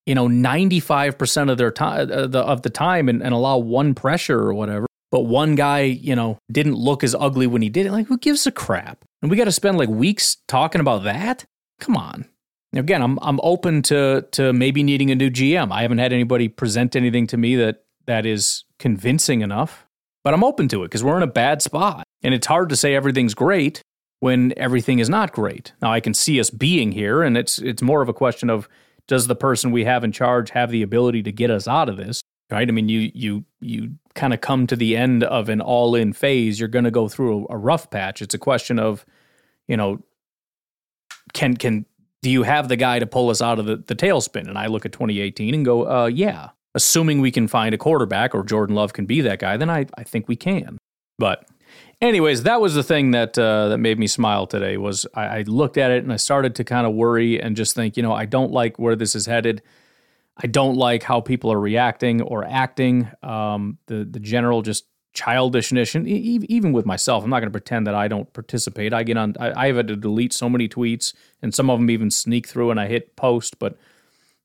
you 0.06 0.14
know, 0.14 0.28
95% 0.28 1.50
of 1.50 1.58
their 1.58 1.72
time 1.72 2.12
uh, 2.12 2.28
the, 2.28 2.40
of 2.40 2.64
the 2.64 2.70
time 2.70 3.08
and, 3.08 3.24
and 3.24 3.34
allow 3.34 3.58
one 3.58 3.94
pressure 3.94 4.40
or 4.40 4.54
whatever, 4.54 4.88
but 5.12 5.22
one 5.22 5.56
guy, 5.56 5.82
you 5.82 6.16
know, 6.16 6.40
didn't 6.52 6.76
look 6.76 7.04
as 7.04 7.14
ugly 7.14 7.46
when 7.46 7.62
he 7.62 7.70
did 7.70 7.86
it, 7.86 7.92
like 7.92 8.08
who 8.08 8.18
gives 8.18 8.48
a 8.48 8.52
crap? 8.52 9.04
And 9.22 9.30
we 9.30 9.38
got 9.38 9.46
to 9.46 9.52
spend 9.52 9.78
like 9.78 9.90
weeks 9.90 10.38
talking 10.48 10.82
about 10.82 11.04
that? 11.04 11.46
Come 11.80 11.98
on. 11.98 12.26
Again, 12.74 13.02
I'm 13.02 13.20
I'm 13.22 13.40
open 13.44 13.82
to 13.84 14.26
to 14.32 14.54
maybe 14.54 14.82
needing 14.82 15.12
a 15.12 15.16
new 15.16 15.30
GM. 15.30 15.72
I 15.72 15.82
haven't 15.82 15.98
had 15.98 16.14
anybody 16.14 16.48
present 16.48 16.96
anything 16.96 17.28
to 17.28 17.38
me 17.38 17.58
that 17.58 17.84
that 18.06 18.26
is 18.26 18.64
convincing 18.80 19.42
enough, 19.42 19.86
but 20.24 20.34
I'm 20.34 20.44
open 20.44 20.70
to 20.70 20.84
it 20.84 20.88
because 20.88 21.04
we're 21.04 21.18
in 21.18 21.24
a 21.24 21.28
bad 21.28 21.62
spot. 21.62 22.06
And 22.24 22.34
it's 22.34 22.48
hard 22.48 22.70
to 22.70 22.78
say 22.78 22.96
everything's 22.96 23.34
great 23.34 23.82
when 24.22 24.54
everything 24.56 25.00
is 25.00 25.10
not 25.10 25.34
great. 25.34 25.74
Now 25.82 25.92
I 25.92 26.00
can 26.00 26.14
see 26.14 26.40
us 26.40 26.50
being 26.50 26.94
here, 26.94 27.22
and 27.22 27.38
it's 27.38 27.58
it's 27.60 27.82
more 27.82 28.02
of 28.02 28.08
a 28.08 28.14
question 28.14 28.50
of 28.50 28.70
does 29.08 29.28
the 29.28 29.36
person 29.36 29.72
we 29.72 29.84
have 29.84 30.06
in 30.06 30.14
charge 30.14 30.52
have 30.52 30.72
the 30.72 30.82
ability 30.82 31.24
to 31.24 31.32
get 31.34 31.52
us 31.52 31.68
out 31.68 31.90
of 31.90 31.98
this? 31.98 32.22
Right? 32.52 32.68
I 32.68 32.72
mean, 32.72 32.90
you 32.90 33.12
you 33.14 33.46
you 33.60 33.92
kind 34.14 34.34
of 34.34 34.42
come 34.42 34.68
to 34.68 34.76
the 34.76 34.98
end 34.98 35.24
of 35.24 35.50
an 35.50 35.62
all-in 35.62 36.14
phase. 36.14 36.60
You're 36.60 36.70
going 36.70 36.86
to 36.86 36.92
go 36.92 37.08
through 37.08 37.48
a, 37.50 37.54
a 37.54 37.58
rough 37.58 37.90
patch. 37.90 38.22
It's 38.22 38.34
a 38.34 38.38
question 38.38 38.78
of, 38.78 39.06
you 39.68 39.78
know, 39.78 40.04
can 41.34 41.56
can 41.56 41.86
do 42.22 42.30
you 42.30 42.44
have 42.44 42.68
the 42.68 42.76
guy 42.76 43.00
to 43.00 43.08
pull 43.08 43.30
us 43.30 43.42
out 43.42 43.60
of 43.60 43.66
the, 43.66 43.78
the 43.78 43.96
tailspin? 43.96 44.48
And 44.48 44.58
I 44.58 44.68
look 44.68 44.86
at 44.86 44.92
2018 44.92 45.54
and 45.54 45.66
go, 45.66 45.90
uh, 45.90 46.06
yeah. 46.08 46.50
Assuming 46.74 47.20
we 47.20 47.32
can 47.32 47.50
find 47.50 47.76
a 47.76 47.78
quarterback 47.78 48.34
or 48.34 48.44
Jordan 48.44 48.76
Love 48.76 48.94
can 48.94 49.06
be 49.06 49.20
that 49.20 49.40
guy, 49.40 49.58
then 49.58 49.70
I, 49.70 49.88
I 49.98 50.04
think 50.04 50.30
we 50.30 50.38
can. 50.38 50.78
But 51.20 51.46
anyways, 52.02 52.44
that 52.44 52.62
was 52.62 52.76
the 52.76 52.84
thing 52.84 53.12
that 53.12 53.38
uh, 53.38 53.70
that 53.70 53.78
made 53.78 54.00
me 54.00 54.08
smile 54.08 54.48
today. 54.48 54.78
Was 54.78 55.06
I, 55.14 55.40
I 55.40 55.42
looked 55.42 55.78
at 55.78 55.92
it 55.92 56.04
and 56.04 56.14
I 56.14 56.16
started 56.16 56.56
to 56.56 56.64
kind 56.64 56.88
of 56.88 56.94
worry 56.94 57.42
and 57.42 57.58
just 57.58 57.76
think, 57.76 57.98
you 57.98 58.04
know, 58.04 58.14
I 58.14 58.26
don't 58.26 58.52
like 58.52 58.80
where 58.80 58.96
this 58.96 59.16
is 59.16 59.26
headed. 59.26 59.62
I 60.44 60.48
don't 60.48 60.76
like 60.76 61.04
how 61.04 61.22
people 61.22 61.52
are 61.52 61.60
reacting 61.60 62.22
or 62.22 62.44
acting. 62.44 63.10
Um, 63.22 63.78
the 63.86 64.06
the 64.10 64.20
general 64.20 64.62
just 64.62 64.86
childishness, 65.14 65.94
and 65.94 66.08
even 66.08 66.72
with 66.72 66.86
myself, 66.86 67.24
I'm 67.24 67.30
not 67.30 67.40
going 67.40 67.50
to 67.50 67.52
pretend 67.52 67.86
that 67.88 67.96
I 67.96 68.08
don't 68.08 68.32
participate. 68.34 68.94
I 68.94 69.04
get 69.04 69.18
on, 69.18 69.36
I, 69.40 69.68
have 69.68 69.76
had 69.76 69.88
to 69.90 69.96
delete 69.96 70.34
so 70.34 70.50
many 70.50 70.70
tweets, 70.70 71.14
and 71.42 71.54
some 71.54 71.70
of 71.70 71.80
them 71.80 71.90
even 71.90 72.10
sneak 72.10 72.48
through, 72.48 72.72
and 72.72 72.80
I 72.80 72.88
hit 72.88 73.16
post. 73.16 73.60
But 73.60 73.78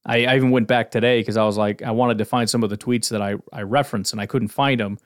I, 0.05 0.27
I 0.27 0.37
even 0.37 0.51
went 0.51 0.67
back 0.69 0.91
today 0.91 1.21
because 1.21 1.37
I 1.37 1.45
was 1.45 1.57
like, 1.57 1.83
I 1.83 1.93
wanted 1.93 2.19
to 2.19 2.25
find 2.25 2.51
some 2.51 2.63
of 2.63 2.71
the 2.71 2.77
tweets 2.77 3.09
that 3.11 3.23
I 3.23 3.37
I 3.53 3.63
referenced, 3.63 4.13
and 4.13 4.21
I 4.21 4.27
couldn't 4.27 4.49
find 4.49 4.81
them 4.81 4.99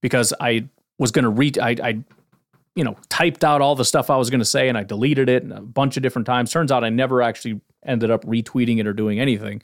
because 0.00 0.32
I 0.40 0.68
was 0.98 1.12
going 1.12 1.24
to 1.24 1.30
read. 1.30 1.58
I, 1.58 1.76
I 1.82 1.98
you 2.74 2.82
know 2.82 2.96
typed 3.08 3.44
out 3.44 3.60
all 3.60 3.76
the 3.76 3.84
stuff 3.84 4.10
I 4.10 4.16
was 4.16 4.30
going 4.30 4.40
to 4.40 4.44
say, 4.46 4.68
and 4.68 4.76
I 4.76 4.82
deleted 4.82 5.28
it 5.28 5.48
a 5.52 5.60
bunch 5.60 5.96
of 5.96 6.02
different 6.02 6.26
times. 6.26 6.50
Turns 6.50 6.72
out 6.72 6.82
I 6.82 6.88
never 6.88 7.22
actually 7.22 7.60
ended 7.84 8.10
up 8.10 8.24
retweeting 8.24 8.80
it 8.80 8.86
or 8.86 8.94
doing 8.94 9.20
anything 9.20 9.62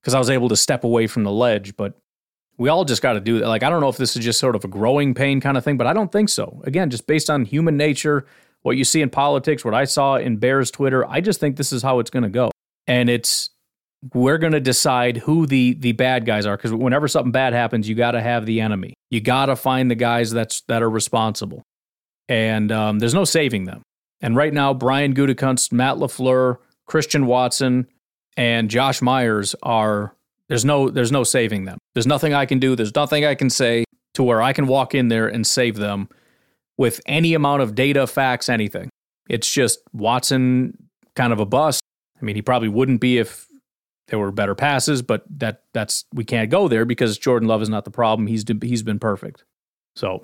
because 0.00 0.14
I 0.14 0.18
was 0.18 0.30
able 0.30 0.48
to 0.48 0.56
step 0.56 0.84
away 0.84 1.06
from 1.06 1.24
the 1.24 1.32
ledge, 1.32 1.76
but 1.76 1.98
we 2.56 2.68
all 2.68 2.84
just 2.84 3.02
got 3.02 3.12
to 3.14 3.20
do 3.20 3.38
that. 3.38 3.48
Like, 3.48 3.62
I 3.62 3.70
don't 3.70 3.80
know 3.80 3.88
if 3.88 3.96
this 3.96 4.16
is 4.16 4.24
just 4.24 4.40
sort 4.40 4.56
of 4.56 4.64
a 4.64 4.68
growing 4.68 5.14
pain 5.14 5.40
kind 5.40 5.56
of 5.56 5.64
thing, 5.64 5.76
but 5.76 5.86
I 5.86 5.92
don't 5.92 6.10
think 6.10 6.28
so. 6.28 6.60
Again, 6.64 6.90
just 6.90 7.06
based 7.06 7.30
on 7.30 7.44
human 7.44 7.76
nature, 7.76 8.26
what 8.62 8.76
you 8.76 8.84
see 8.84 9.00
in 9.00 9.10
politics, 9.10 9.64
what 9.64 9.74
I 9.74 9.84
saw 9.84 10.16
in 10.16 10.36
Bears 10.36 10.70
Twitter, 10.70 11.08
I 11.08 11.20
just 11.20 11.40
think 11.40 11.56
this 11.56 11.72
is 11.72 11.82
how 11.82 12.00
it's 12.00 12.10
going 12.10 12.24
to 12.24 12.28
go. 12.28 12.50
And 12.86 13.08
it's, 13.08 13.50
we're 14.14 14.38
going 14.38 14.52
to 14.52 14.60
decide 14.60 15.18
who 15.18 15.46
the 15.46 15.74
the 15.74 15.92
bad 15.92 16.24
guys 16.24 16.46
are 16.46 16.56
because 16.56 16.72
whenever 16.72 17.08
something 17.08 17.32
bad 17.32 17.52
happens, 17.52 17.88
you 17.88 17.94
got 17.94 18.12
to 18.12 18.20
have 18.20 18.46
the 18.46 18.60
enemy. 18.60 18.94
You 19.10 19.20
got 19.20 19.46
to 19.46 19.56
find 19.56 19.90
the 19.90 19.96
guys 19.96 20.30
that's 20.30 20.60
that 20.68 20.82
are 20.82 20.90
responsible, 20.90 21.64
and 22.28 22.70
um, 22.70 23.00
there's 23.00 23.14
no 23.14 23.24
saving 23.24 23.64
them. 23.64 23.82
And 24.20 24.36
right 24.36 24.52
now, 24.52 24.72
Brian 24.72 25.14
Gutekunst, 25.14 25.72
Matt 25.72 25.96
LaFleur, 25.96 26.58
Christian 26.86 27.26
Watson, 27.26 27.88
and 28.38 28.70
Josh 28.70 29.02
Myers 29.02 29.56
are 29.64 30.14
there's 30.48 30.64
no 30.64 30.88
there's 30.88 31.12
no 31.12 31.24
saving 31.24 31.64
them. 31.64 31.76
There's 31.94 32.06
nothing 32.06 32.32
I 32.32 32.46
can 32.46 32.60
do. 32.60 32.76
There's 32.76 32.94
nothing 32.94 33.26
I 33.26 33.34
can 33.34 33.50
say 33.50 33.84
to 34.14 34.22
where 34.22 34.40
I 34.40 34.54
can 34.54 34.66
walk 34.68 34.94
in 34.94 35.08
there 35.08 35.26
and 35.26 35.46
save 35.46 35.76
them 35.76 36.08
with 36.78 37.00
any 37.04 37.34
amount 37.34 37.62
of 37.62 37.74
data, 37.74 38.06
facts, 38.06 38.48
anything. 38.48 38.88
It's 39.28 39.52
just 39.52 39.80
Watson 39.92 40.78
kind 41.16 41.32
of 41.32 41.40
a 41.40 41.44
bust. 41.44 41.82
I 42.20 42.24
mean, 42.24 42.36
he 42.36 42.42
probably 42.42 42.68
wouldn't 42.68 43.00
be 43.00 43.18
if 43.18 43.46
there 44.06 44.20
were 44.20 44.30
better 44.30 44.54
passes, 44.54 45.02
but 45.02 45.24
that 45.38 45.64
that's 45.74 46.04
we 46.14 46.24
can't 46.24 46.48
go 46.48 46.68
there 46.68 46.84
because 46.84 47.18
Jordan 47.18 47.48
Love 47.48 47.60
is 47.60 47.68
not 47.68 47.84
the 47.84 47.90
problem. 47.90 48.28
He's 48.28 48.44
he's 48.62 48.84
been 48.84 49.00
perfect. 49.00 49.44
So, 49.96 50.22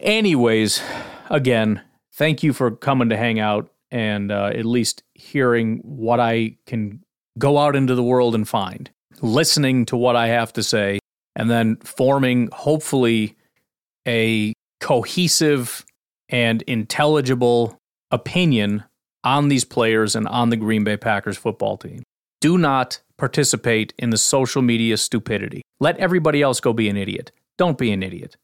anyways, 0.00 0.82
again, 1.30 1.80
thank 2.12 2.42
you 2.42 2.52
for 2.52 2.72
coming 2.72 3.08
to 3.10 3.16
hang 3.16 3.38
out 3.38 3.71
and 3.92 4.32
uh, 4.32 4.46
at 4.46 4.64
least 4.64 5.04
hearing 5.14 5.78
what 5.84 6.18
I 6.18 6.56
can 6.66 7.04
go 7.38 7.58
out 7.58 7.76
into 7.76 7.94
the 7.94 8.02
world 8.02 8.34
and 8.34 8.48
find, 8.48 8.90
listening 9.20 9.84
to 9.86 9.96
what 9.96 10.16
I 10.16 10.28
have 10.28 10.52
to 10.54 10.62
say, 10.62 10.98
and 11.36 11.50
then 11.50 11.76
forming, 11.76 12.48
hopefully, 12.52 13.36
a 14.08 14.54
cohesive 14.80 15.84
and 16.28 16.62
intelligible 16.62 17.78
opinion 18.10 18.82
on 19.22 19.48
these 19.48 19.64
players 19.64 20.16
and 20.16 20.26
on 20.26 20.50
the 20.50 20.56
Green 20.56 20.82
Bay 20.82 20.96
Packers 20.96 21.36
football 21.36 21.76
team. 21.76 22.02
Do 22.40 22.58
not 22.58 23.00
participate 23.18 23.92
in 23.98 24.10
the 24.10 24.16
social 24.16 24.62
media 24.62 24.96
stupidity. 24.96 25.62
Let 25.78 25.98
everybody 25.98 26.42
else 26.42 26.58
go 26.58 26.72
be 26.72 26.88
an 26.88 26.96
idiot. 26.96 27.30
Don't 27.58 27.78
be 27.78 27.92
an 27.92 28.02
idiot. 28.02 28.36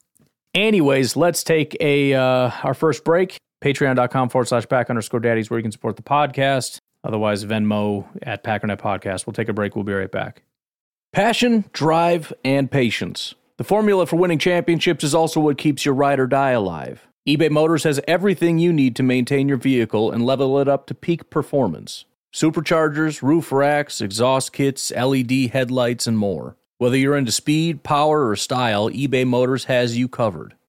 Anyways, 0.55 1.17
let's 1.17 1.43
take 1.43 1.77
a 1.81 2.15
uh, 2.15 2.51
our 2.63 2.75
first 2.75 3.03
break. 3.03 3.39
Patreon.com 3.63 4.29
forward 4.29 4.47
slash 4.47 4.67
back 4.67 4.89
underscore 4.91 5.21
daddies 5.21 5.51
where 5.51 5.59
you 5.59 5.63
can 5.63 5.73
support 5.73 5.97
the 5.97 6.03
podcast. 6.03 6.79
Otherwise, 7.05 7.45
Venmo 7.45 8.07
at 8.23 8.45
Packernet 8.45 8.79
Podcast. 8.79 9.27
We'll 9.27 9.35
take 9.35 9.49
a 9.49 9.53
break. 9.53 9.75
We'll 9.75 9.85
be 9.85 9.93
right 9.93 10.11
back. 10.11 10.43
Passion, 11.13 11.65
drive, 11.73 12.33
and 12.45 12.71
patience. 12.71 13.35
The 13.57 13.65
formula 13.65 14.07
for 14.07 14.17
winning 14.17 14.39
championships 14.39 15.03
is 15.03 15.15
also 15.15 15.41
what 15.41 15.59
keeps 15.59 15.85
your 15.85 15.95
ride 15.95 16.21
or 16.21 16.27
die 16.27 16.51
alive. 16.51 17.09
eBay 17.29 17.51
Motors 17.51 17.85
has 17.85 18.01
everything 18.07 18.59
you 18.59 18.73
need 18.73 18.95
to 18.97 19.03
maintain 19.03 19.49
your 19.49 19.57
vehicle 19.57 20.11
and 20.11 20.25
level 20.25 20.59
it 20.61 20.69
up 20.69 20.87
to 20.87 20.95
peak 20.95 21.31
performance 21.31 22.05
superchargers, 22.33 23.23
roof 23.23 23.51
racks, 23.51 24.03
exhaust 24.03 24.53
kits, 24.53 24.93
LED 24.93 25.51
headlights, 25.53 26.07
and 26.07 26.19
more. 26.19 26.57
Whether 26.77 26.99
you're 26.99 27.17
into 27.17 27.33
speed, 27.33 27.83
power, 27.83 28.29
or 28.29 28.37
style, 28.37 28.91
eBay 28.91 29.27
Motors 29.27 29.65
has 29.65 29.97
you 29.97 30.09
covered. 30.09 30.55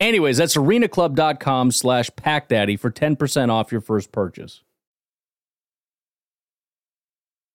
Anyways, 0.00 0.36
that's 0.36 0.56
arenaclub.com 0.56 1.72
slash 1.72 2.10
packdaddy 2.10 2.78
for 2.78 2.90
10% 2.90 3.50
off 3.50 3.72
your 3.72 3.80
first 3.80 4.12
purchase. 4.12 4.62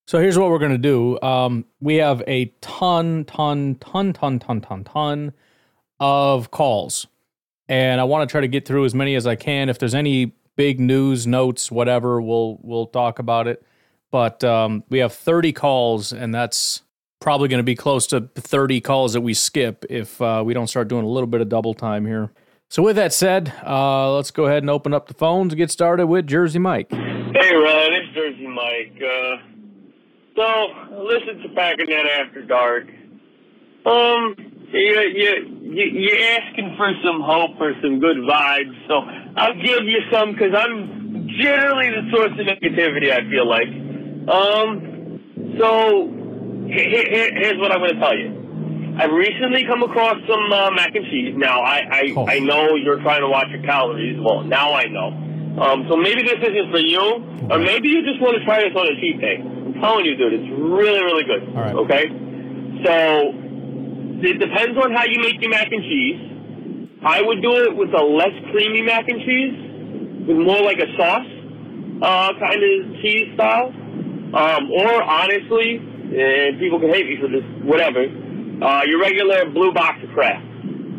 So 0.06 0.20
here's 0.20 0.38
what 0.38 0.50
we're 0.50 0.60
going 0.60 0.72
to 0.74 0.78
do. 0.78 1.20
Um, 1.22 1.66
we 1.80 1.96
have 1.96 2.22
a 2.28 2.54
ton, 2.60 3.24
ton, 3.26 3.76
ton, 3.76 4.12
ton, 4.12 4.40
ton, 4.40 4.62
ton, 4.62 4.84
ton 4.84 5.34
of 6.00 6.52
calls. 6.52 7.08
And 7.70 8.02
I 8.02 8.04
want 8.04 8.28
to 8.28 8.32
try 8.32 8.42
to 8.42 8.48
get 8.50 8.68
through 8.68 8.84
as 8.84 8.94
many 8.94 9.16
as 9.16 9.26
I 9.26 9.36
can. 9.36 9.70
If 9.70 9.80
there's 9.80 9.96
any 9.96 10.34
big 10.58 10.82
news, 10.82 11.26
notes, 11.26 11.72
whatever, 11.72 12.22
we'll 12.22 12.60
we'll 12.62 12.88
talk 12.88 13.20
about 13.20 13.48
it. 13.48 13.64
But 14.12 14.44
um, 14.44 14.84
we 14.90 15.00
have 15.00 15.14
30 15.14 15.54
calls, 15.54 16.12
and 16.12 16.36
that's 16.36 16.84
probably 17.24 17.48
going 17.48 17.60
to 17.60 17.64
be 17.64 17.74
close 17.74 18.06
to 18.06 18.30
30 18.36 18.82
calls 18.82 19.14
that 19.14 19.22
we 19.22 19.34
skip 19.34 19.86
if 19.90 20.22
uh, 20.22 20.44
we 20.46 20.54
don't 20.54 20.68
start 20.68 20.90
doing 20.90 21.06
a 21.06 21.08
little 21.08 21.26
bit 21.26 21.40
of 21.40 21.48
double 21.48 21.74
time 21.74 22.06
here. 22.06 22.30
So, 22.68 22.84
with 22.84 22.98
that 22.98 23.14
said, 23.14 23.54
uh, 23.66 24.14
let's 24.14 24.30
go 24.30 24.46
ahead 24.46 24.62
and 24.62 24.70
open 24.70 24.94
up 24.94 25.08
the 25.08 25.14
phones 25.14 25.54
and 25.54 25.58
get 25.58 25.72
started 25.72 26.08
with 26.08 26.28
Jersey 26.28 26.60
Mike. 26.60 26.92
Hey, 26.92 27.56
Ron, 27.56 27.94
it's 27.94 28.14
Jersey 28.14 28.48
Mike. 28.48 29.02
Uh, 29.02 29.38
so, 30.36 30.68
listen 31.04 31.40
to 31.44 31.50
Packernet 31.50 32.06
After 32.20 32.44
Dark. 32.44 32.88
Um, 33.86 34.36
you, 34.74 35.00
you, 35.00 35.60
you, 35.62 35.84
you're 35.86 36.40
asking 36.40 36.76
for 36.76 36.92
some 37.06 37.22
hope 37.22 37.52
or 37.62 37.74
some 37.82 38.00
good 38.00 38.18
vibes, 38.18 38.88
so 38.88 39.02
I'll 39.38 39.56
give 39.56 39.86
you 39.86 40.00
some 40.12 40.34
because 40.34 40.54
I'm 40.58 41.30
generally 41.42 41.90
the 41.90 42.12
source 42.12 42.32
of 42.32 42.46
negativity, 42.48 43.12
I 43.12 43.22
feel 43.30 43.48
like. 43.48 43.70
Um, 44.28 45.58
so 45.60 46.23
here's 46.74 47.58
what 47.58 47.72
I'm 47.72 47.80
going 47.80 47.94
to 47.94 48.00
tell 48.00 48.18
you. 48.18 48.44
I've 48.98 49.12
recently 49.12 49.66
come 49.66 49.82
across 49.82 50.18
some 50.28 50.52
uh, 50.52 50.72
mac 50.72 50.94
and 50.94 51.06
cheese. 51.06 51.34
Now, 51.36 51.62
I 51.62 51.82
I, 51.90 52.14
oh. 52.16 52.28
I 52.28 52.40
know 52.40 52.76
you're 52.76 53.02
trying 53.02 53.22
to 53.22 53.30
watch 53.30 53.50
your 53.50 53.64
calories. 53.64 54.20
Well, 54.22 54.44
now 54.44 54.74
I 54.74 54.86
know. 54.86 55.10
Um, 55.62 55.86
so 55.90 55.98
maybe 55.98 56.24
this 56.24 56.38
isn't 56.42 56.72
for 56.72 56.80
you, 56.80 57.02
or 57.50 57.58
maybe 57.60 57.90
you 57.90 58.02
just 58.06 58.22
want 58.22 58.38
to 58.38 58.46
try 58.46 58.62
this 58.62 58.74
on 58.76 58.86
a 58.86 58.96
cheat 59.02 59.22
day. 59.22 59.38
I'm 59.42 59.74
telling 59.82 60.06
you, 60.06 60.16
dude, 60.16 60.34
it's 60.34 60.50
really, 60.50 61.02
really 61.02 61.24
good. 61.26 61.54
Right. 61.54 61.74
Okay? 61.74 62.06
So 62.86 63.34
it 64.26 64.40
depends 64.40 64.78
on 64.78 64.94
how 64.94 65.06
you 65.06 65.20
make 65.22 65.42
your 65.42 65.52
mac 65.52 65.72
and 65.72 65.84
cheese. 65.84 67.00
I 67.06 67.22
would 67.22 67.42
do 67.42 67.66
it 67.66 67.76
with 67.76 67.94
a 67.94 68.02
less 68.02 68.34
creamy 68.52 68.82
mac 68.82 69.08
and 69.10 69.22
cheese, 69.22 70.28
with 70.28 70.38
more 70.38 70.62
like 70.62 70.80
a 70.80 70.90
sauce 70.98 71.28
uh, 72.02 72.34
kind 72.40 72.62
of 72.62 73.02
cheese 73.02 73.34
style. 73.36 73.74
Um, 74.34 74.72
or 74.72 75.04
honestly, 75.04 75.78
and 76.13 76.60
people 76.60 76.80
can 76.80 76.89
hate 76.89 77.08
me 77.08 77.17
for 77.19 77.28
this, 77.28 77.43
whatever. 77.63 78.06
Uh, 78.06 78.82
your 78.86 79.02
regular 79.02 79.49
blue 79.49 79.73
box 79.73 79.99
of 80.04 80.10
Kraft. 80.13 80.45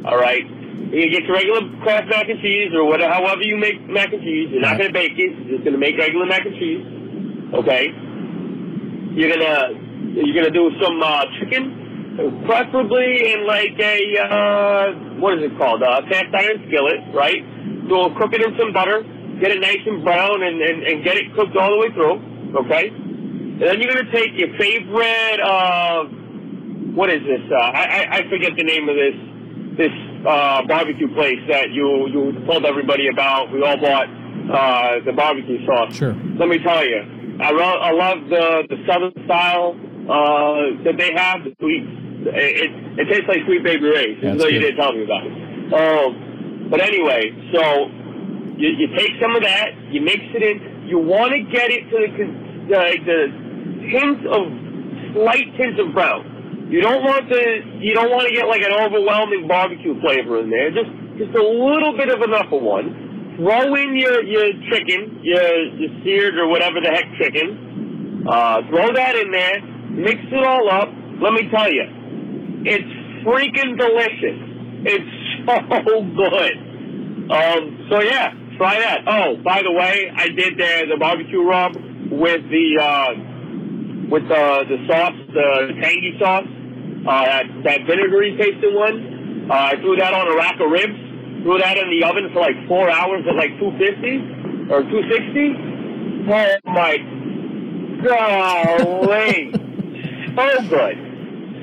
All 0.04 0.18
right, 0.18 0.44
you 0.90 1.10
get 1.10 1.22
your 1.24 1.34
regular 1.34 1.62
Kraft 1.82 2.08
mac 2.08 2.28
and 2.28 2.40
cheese 2.40 2.72
or 2.74 2.84
whatever, 2.84 3.12
however 3.14 3.42
you 3.42 3.56
make 3.56 3.80
mac 3.88 4.12
and 4.12 4.22
cheese. 4.22 4.50
You're 4.50 4.60
not 4.60 4.76
going 4.76 4.88
to 4.88 4.92
bake 4.92 5.16
it. 5.16 5.32
You're 5.46 5.56
just 5.56 5.64
going 5.64 5.72
to 5.72 5.78
make 5.78 5.96
regular 5.96 6.26
mac 6.26 6.44
and 6.44 6.54
cheese. 6.56 6.84
Okay. 7.54 7.88
You're 9.14 9.30
gonna 9.30 9.70
you're 10.18 10.34
gonna 10.34 10.50
do 10.50 10.70
some 10.82 11.00
uh, 11.00 11.24
chicken, 11.38 12.42
preferably 12.46 13.32
in 13.32 13.46
like 13.46 13.78
a 13.78 14.18
uh, 14.18 14.92
what 15.22 15.38
is 15.38 15.44
it 15.44 15.56
called? 15.56 15.82
Uh, 15.82 16.02
cast 16.10 16.34
iron 16.34 16.66
skillet, 16.66 17.14
right? 17.14 17.38
So 17.88 18.10
cook 18.18 18.34
it 18.34 18.42
in 18.42 18.58
some 18.58 18.72
butter, 18.72 19.02
get 19.38 19.52
it 19.52 19.60
nice 19.60 19.78
and 19.86 20.02
brown, 20.02 20.42
and, 20.42 20.60
and, 20.60 20.82
and 20.82 21.04
get 21.04 21.16
it 21.16 21.32
cooked 21.34 21.56
all 21.56 21.70
the 21.70 21.78
way 21.78 21.90
through. 21.94 22.56
Okay. 22.66 22.90
And 23.54 23.62
then 23.62 23.80
you're 23.80 23.94
going 23.94 24.06
to 24.06 24.12
take 24.12 24.32
your 24.34 24.50
favorite, 24.58 25.40
uh, 25.40 26.04
what 26.94 27.08
is 27.08 27.22
this? 27.22 27.40
Uh, 27.50 27.54
I, 27.54 28.18
I 28.18 28.28
forget 28.28 28.56
the 28.56 28.64
name 28.64 28.88
of 28.88 28.96
this 28.96 29.14
this 29.76 29.92
uh, 30.26 30.62
barbecue 30.66 31.12
place 31.14 31.40
that 31.48 31.70
you 31.70 32.06
you 32.08 32.44
told 32.46 32.64
everybody 32.64 33.08
about. 33.08 33.52
We 33.52 33.62
all 33.62 33.76
bought 33.76 34.06
uh, 34.06 35.04
the 35.04 35.12
barbecue 35.12 35.64
sauce. 35.66 35.94
Sure. 35.94 36.14
Let 36.38 36.48
me 36.48 36.58
tell 36.58 36.84
you, 36.84 37.38
I, 37.40 37.52
ro- 37.52 37.80
I 37.82 37.90
love 37.92 38.28
the 38.28 38.66
the 38.70 38.78
southern 38.86 39.12
style 39.24 39.74
uh, 40.06 40.82
that 40.84 40.94
they 40.96 41.12
have. 41.14 41.44
The 41.44 41.54
sweet, 41.58 41.82
it, 42.30 42.70
it, 42.98 43.06
tastes 43.06 43.28
like 43.28 43.38
Sweet 43.46 43.62
Baby 43.62 43.86
Ray's. 43.86 44.18
That's 44.22 44.40
so 44.40 44.48
you 44.48 44.60
didn't 44.60 44.76
tell 44.76 44.92
me 44.92 45.04
about 45.04 45.26
it. 45.26 45.32
Um, 45.74 46.68
but 46.70 46.80
anyway, 46.80 47.30
so 47.52 47.86
you, 48.56 48.68
you 48.78 48.86
take 48.96 49.12
some 49.20 49.34
of 49.34 49.42
that, 49.42 49.74
you 49.90 50.00
mix 50.00 50.20
it 50.34 50.42
in. 50.42 50.86
You 50.86 50.98
want 50.98 51.32
to 51.32 51.42
get 51.42 51.70
it 51.70 51.90
to 51.90 51.98
the 52.06 52.26
the, 52.68 52.82
the 53.04 53.43
hints 53.88 54.24
of 54.28 54.42
slight 55.14 55.48
tints 55.56 55.80
of 55.80 55.92
brown. 55.94 56.68
You 56.70 56.80
don't 56.80 57.04
want 57.04 57.28
to 57.28 57.40
you 57.78 57.94
don't 57.94 58.10
want 58.10 58.26
to 58.28 58.34
get 58.34 58.48
like 58.48 58.62
an 58.62 58.72
overwhelming 58.72 59.46
barbecue 59.46 60.00
flavor 60.00 60.40
in 60.40 60.50
there. 60.50 60.70
Just 60.70 60.90
just 61.18 61.34
a 61.36 61.44
little 61.44 61.96
bit 61.96 62.08
of 62.08 62.22
enough 62.22 62.50
of 62.50 62.62
one. 62.62 63.36
Throw 63.36 63.74
in 63.74 63.96
your 63.96 64.24
your 64.24 64.48
chicken, 64.72 65.20
your 65.22 65.44
your 65.78 65.90
seared 66.02 66.38
or 66.38 66.48
whatever 66.48 66.80
the 66.80 66.90
heck 66.90 67.04
chicken. 67.20 68.24
Uh, 68.26 68.62
throw 68.68 68.92
that 68.92 69.16
in 69.16 69.30
there. 69.30 69.60
Mix 69.90 70.18
it 70.32 70.44
all 70.44 70.70
up. 70.70 70.88
Let 71.20 71.32
me 71.34 71.48
tell 71.50 71.70
you, 71.70 71.84
it's 72.64 72.90
freaking 73.22 73.78
delicious. 73.78 74.38
It's 74.86 75.12
so 75.46 76.02
good. 76.16 76.74
Um, 77.30 77.86
so 77.90 78.00
yeah, 78.02 78.32
try 78.56 78.78
that. 78.80 79.00
Oh, 79.06 79.36
by 79.44 79.62
the 79.62 79.72
way, 79.72 80.10
I 80.14 80.28
did 80.28 80.58
the, 80.58 80.86
the 80.90 80.96
barbecue 80.98 81.42
rub 81.42 81.74
with 82.10 82.42
the 82.50 82.78
uh, 82.80 83.33
with 84.14 84.28
the 84.28 84.64
the 84.70 84.78
sauce, 84.86 85.18
the 85.34 85.74
tangy 85.82 86.14
sauce, 86.22 86.46
uh, 86.46 87.24
that, 87.26 87.46
that 87.64 87.80
vinegary 87.84 88.38
tasting 88.38 88.74
one. 88.78 89.50
Uh, 89.50 89.74
I 89.74 89.76
threw 89.82 89.96
that 89.96 90.14
on 90.14 90.30
a 90.30 90.36
rack 90.36 90.54
of 90.60 90.70
ribs. 90.70 90.94
Threw 91.42 91.58
that 91.58 91.76
in 91.76 91.90
the 91.90 92.06
oven 92.06 92.30
for 92.32 92.40
like 92.40 92.54
four 92.68 92.88
hours 92.88 93.26
at 93.28 93.34
like 93.34 93.58
250 93.58 94.70
or 94.70 94.86
260. 94.86 96.30
Oh 96.30 96.56
my 96.70 96.94
golly, 98.06 99.50
so 100.38 100.46
good, 100.70 100.96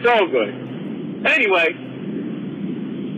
so 0.04 0.28
good. 0.28 0.52
Anyway, 1.24 1.72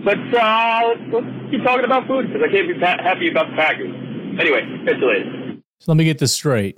let's 0.05 0.29
uh, 0.29 0.93
let's 1.09 1.25
keep 1.49 1.63
talking 1.65 1.85
about 1.85 2.05
food 2.05 2.29
because 2.29 2.45
I 2.45 2.51
can't 2.53 2.69
be 2.69 2.77
happy 2.79 3.31
about 3.31 3.49
the 3.49 3.57
Packers. 3.57 3.89
Anyway, 4.37 4.61
catch 4.85 5.01
you 5.01 5.09
later. 5.09 5.57
So 5.79 5.91
let 5.91 5.97
me 5.97 6.05
get 6.05 6.19
this 6.19 6.31
straight. 6.31 6.77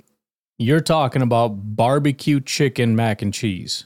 You're 0.58 0.80
talking 0.80 1.22
about 1.22 1.48
barbecue 1.48 2.40
chicken 2.40 2.96
mac 2.96 3.20
and 3.20 3.32
cheese. 3.32 3.84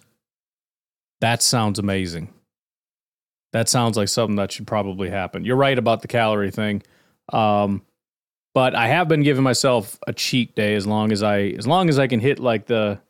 That 1.21 1.43
sounds 1.43 1.79
amazing. 1.79 2.33
That 3.53 3.69
sounds 3.69 3.97
like 3.97 4.09
something 4.09 4.37
that 4.37 4.53
should 4.53 4.67
probably 4.67 5.11
happen. 5.11 5.45
You're 5.45 5.57
right 5.57 5.77
about 5.77 6.03
the 6.03 6.09
calorie 6.09 6.53
thing. 6.53 6.83
Um, 7.33 7.83
but 8.55 8.75
I 8.75 8.87
have 8.87 9.09
been 9.09 9.23
giving 9.23 9.43
myself 9.43 9.99
a 10.07 10.13
cheat 10.13 10.55
day 10.55 10.75
as 10.75 10.87
long 10.87 11.13
as 11.13 11.23
I 11.23 11.41
as 11.59 11.67
long 11.67 11.89
as 11.89 11.99
I 11.99 12.07
can 12.07 12.21
hit 12.21 12.39
like 12.39 12.67
the 12.67 13.01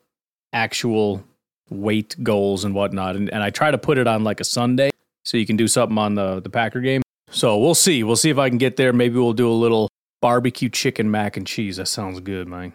actual 0.53 1.23
weight 1.69 2.15
goals 2.21 2.63
and 2.63 2.73
whatnot. 2.73 3.15
And, 3.15 3.29
and 3.31 3.43
I 3.43 3.49
try 3.49 3.71
to 3.71 3.77
put 3.77 3.97
it 3.97 4.07
on 4.07 4.23
like 4.23 4.39
a 4.39 4.43
Sunday 4.43 4.89
so 5.23 5.37
you 5.37 5.45
can 5.45 5.57
do 5.57 5.67
something 5.67 5.97
on 5.97 6.15
the 6.15 6.41
the 6.41 6.49
Packer 6.49 6.81
game. 6.81 7.01
So 7.29 7.57
we'll 7.57 7.75
see. 7.75 8.03
We'll 8.03 8.15
see 8.15 8.29
if 8.29 8.37
I 8.37 8.49
can 8.49 8.57
get 8.57 8.75
there. 8.77 8.93
Maybe 8.93 9.15
we'll 9.15 9.33
do 9.33 9.49
a 9.49 9.53
little 9.53 9.87
barbecue 10.21 10.69
chicken 10.69 11.09
mac 11.09 11.37
and 11.37 11.47
cheese. 11.47 11.77
That 11.77 11.87
sounds 11.87 12.19
good, 12.19 12.47
man. 12.47 12.73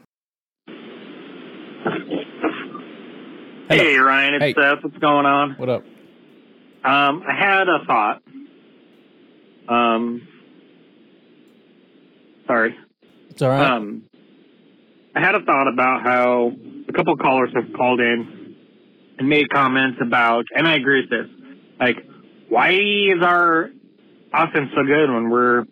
Hello. 3.69 3.83
Hey, 3.83 3.97
Ryan, 3.97 4.35
it's 4.35 4.45
hey. 4.45 4.55
Seth. 4.55 4.85
What's 4.85 4.97
going 4.99 5.27
on? 5.27 5.55
What 5.55 5.69
up? 5.69 5.83
Um, 6.85 7.25
I 7.29 7.35
had 7.37 7.69
a 7.69 7.85
thought. 7.85 8.23
Um, 9.69 10.29
sorry. 12.47 12.77
It's 13.31 13.43
all 13.43 13.49
right. 13.49 13.73
Um, 13.73 14.05
I 15.17 15.21
had 15.21 15.35
a 15.35 15.41
thought 15.41 15.67
about 15.67 16.03
how 16.03 16.53
a 16.89 16.93
couple 16.93 17.15
of 17.15 17.19
callers 17.19 17.51
have 17.57 17.73
called 17.77 17.99
in 17.99 18.55
and 19.19 19.29
made 19.29 19.51
comments 19.51 19.99
about, 20.01 20.45
and 20.55 20.69
I 20.69 20.77
agree 20.77 21.01
with 21.01 21.11
this. 21.11 21.27
Like, 21.81 21.97
why 22.49 22.71
is 22.71 23.21
our 23.21 23.71
offense 24.33 24.71
so 24.77 24.85
good 24.85 25.11
when 25.11 25.29
we're, 25.29 25.65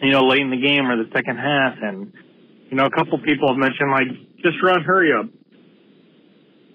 you 0.00 0.12
know, 0.12 0.28
late 0.28 0.42
in 0.42 0.50
the 0.50 0.60
game 0.60 0.88
or 0.88 0.96
the 0.96 1.10
second 1.12 1.38
half? 1.38 1.74
And, 1.82 2.12
you 2.70 2.76
know, 2.76 2.86
a 2.86 2.90
couple 2.90 3.18
people 3.18 3.48
have 3.48 3.56
mentioned, 3.56 3.90
like, 3.90 4.06
just 4.44 4.62
run, 4.62 4.84
hurry 4.84 5.12
up 5.12 5.26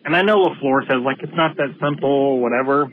and 0.05 0.15
I 0.15 0.21
know 0.21 0.47
LaFleur 0.47 0.87
says 0.87 1.01
like 1.03 1.17
it's 1.21 1.35
not 1.35 1.55
that 1.57 1.75
simple, 1.81 2.39
whatever. 2.39 2.91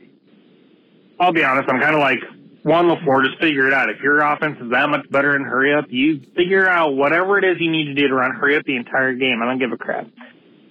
I'll 1.18 1.32
be 1.32 1.44
honest, 1.44 1.68
I'm 1.68 1.80
kind 1.80 1.94
of 1.94 2.00
like 2.00 2.18
Juan 2.64 2.86
LaFleur, 2.86 3.24
just 3.24 3.40
figure 3.40 3.66
it 3.66 3.72
out. 3.72 3.88
If 3.88 4.00
your 4.00 4.20
offense 4.20 4.58
is 4.60 4.70
that 4.70 4.88
much 4.88 5.10
better 5.10 5.34
and 5.34 5.44
hurry 5.44 5.74
up, 5.74 5.86
you 5.88 6.20
figure 6.36 6.68
out 6.68 6.94
whatever 6.94 7.38
it 7.38 7.44
is 7.44 7.56
you 7.58 7.70
need 7.70 7.86
to 7.86 7.94
do 7.94 8.08
to 8.08 8.14
run 8.14 8.32
hurry 8.34 8.56
up 8.56 8.64
the 8.64 8.76
entire 8.76 9.14
game. 9.14 9.40
I 9.42 9.46
don't 9.46 9.58
give 9.58 9.72
a 9.72 9.78
crap. 9.78 10.06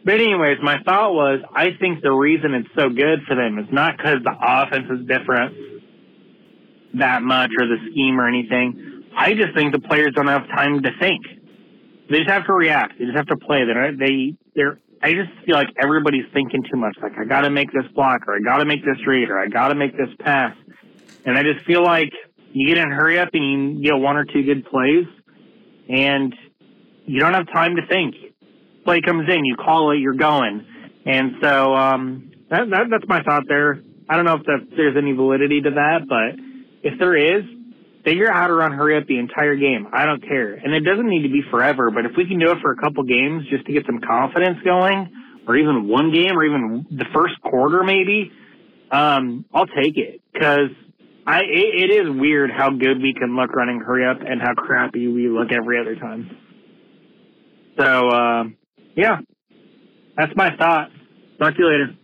But 0.06 0.16
anyways, 0.16 0.58
my 0.62 0.82
thought 0.84 1.14
was 1.14 1.42
I 1.54 1.72
think 1.80 2.02
the 2.02 2.12
reason 2.12 2.54
it's 2.54 2.70
so 2.76 2.90
good 2.90 3.20
for 3.28 3.36
them 3.36 3.60
is 3.60 3.68
not 3.72 3.98
because 3.98 4.20
the 4.24 4.36
offense 4.40 4.86
is 4.90 5.06
different 5.08 5.56
that 6.96 7.22
much 7.22 7.52
or 7.60 7.68
the 7.68 7.78
scheme 7.92 8.20
or 8.20 8.28
anything. 8.28 9.04
I 9.16 9.34
just 9.34 9.54
think 9.54 9.74
the 9.74 9.80
players 9.80 10.14
don't 10.16 10.28
have 10.28 10.48
time 10.48 10.82
to 10.82 10.92
think. 11.00 11.24
They 12.10 12.20
just 12.20 12.30
have 12.30 12.46
to 12.46 12.54
react. 12.54 12.98
They 12.98 13.06
just 13.06 13.18
have 13.18 13.28
to 13.28 13.38
play. 13.38 13.66
They're 13.66 13.96
they 13.96 14.36
they're 14.56 14.80
I 15.02 15.14
just 15.14 15.30
feel 15.45 15.56
like 15.56 15.70
everybody's 15.82 16.26
thinking 16.34 16.64
too 16.64 16.78
much. 16.78 16.97
Like 17.02 17.14
I 17.18 17.26
got 17.26 17.41
to 17.41 17.50
make 17.50 17.72
this 17.72 17.89
block, 17.93 18.28
or 18.28 18.36
I 18.36 18.39
got 18.39 18.58
to 18.58 18.66
make 18.66 18.84
this 18.84 18.97
read, 19.08 19.30
or 19.30 19.39
I 19.39 19.47
got 19.47 19.70
to 19.70 19.76
make 19.76 19.95
this 19.95 20.10
pass, 20.20 20.56
and 21.26 21.38
I 21.38 21.43
just 21.43 21.66
feel 21.66 21.84
like 21.84 22.12
you 22.52 22.68
get 22.68 22.78
in 22.78 22.91
hurry 22.91 23.20
up 23.20 23.30
and 23.34 23.78
you 23.78 23.84
get 23.84 23.95
one 23.95 24.18
or 24.18 24.26
two 24.26 24.43
good 24.43 24.66
plays, 24.66 25.06
and 25.88 26.36
you 27.06 27.20
don't 27.20 27.34
have 27.34 27.47
time 27.47 27.76
to 27.78 27.88
think. 27.88 28.16
Play 28.84 29.02
comes 29.02 29.30
in, 29.30 29.45
you 29.45 29.56
call 29.56 29.91
it, 29.91 30.00
you're 30.00 30.14
going, 30.14 30.66
and 31.06 31.34
so 31.41 31.74
um, 31.76 32.32
that, 32.50 32.70
that 32.70 32.88
that's 32.89 33.08
my 33.08 33.22
thought 33.24 33.43
there. 33.47 33.82
I 34.10 34.16
don't 34.16 34.26
know 34.26 34.36
if 34.36 34.43
that, 34.45 34.68
there's 34.76 34.97
any 34.97 35.12
validity 35.12 35.62
to 35.62 35.70
that, 35.72 36.08
but 36.10 36.39
if 36.82 36.97
there 37.00 37.16
is, 37.16 37.43
figure 38.10 38.30
out 38.30 38.36
how 38.36 38.47
to 38.47 38.53
run 38.53 38.72
hurry 38.72 38.97
up 38.97 39.05
the 39.07 39.20
entire 39.20 39.55
game. 39.55 39.88
I 39.93 40.05
don't 40.05 40.22
care, 40.22 40.55
and 40.55 40.74
it 40.74 40.82
doesn't 40.82 41.07
need 41.07 41.24
to 41.24 41.30
be 41.30 41.41
forever. 41.51 41.91
But 41.91 42.05
if 42.05 42.14
we 42.18 42.26
can 42.26 42.39
do 42.39 42.51
it 42.51 42.57
for 42.62 42.72
a 42.72 42.76
couple 42.76 43.03
games 43.03 43.45
just 43.49 43.66
to 43.68 43.74
get 43.74 43.86
some 43.86 43.99
confidence 44.01 44.57
going, 44.64 45.10
or 45.47 45.55
even 45.55 45.88
one 45.88 46.12
game, 46.12 46.38
or 46.38 46.43
even 46.43 46.88
the 46.89 47.05
first 47.14 47.39
quarter, 47.41 47.84
maybe, 47.84 48.32
um, 48.91 49.45
I'll 49.53 49.68
take 49.68 49.97
it 49.97 50.22
because 50.34 50.72
it, 51.28 51.91
it 51.91 51.91
is 51.91 52.10
weird 52.10 52.49
how 52.51 52.72
good 52.72 53.01
we 53.01 53.14
can 53.14 53.36
look 53.36 53.55
running 53.55 53.80
hurry 53.80 54.07
up 54.07 54.18
and 54.22 54.41
how 54.41 54.53
crappy 54.55 55.07
we 55.07 55.30
look 55.30 55.51
every 55.51 55.80
other 55.80 55.95
time. 55.95 56.36
So 57.78 58.10
uh, 58.10 58.43
yeah, 58.95 59.20
that's 60.18 60.36
my 60.36 60.55
thought. 60.55 60.89
Talk 61.38 61.55
to 61.55 61.60
you 61.60 61.68
later. 61.68 61.95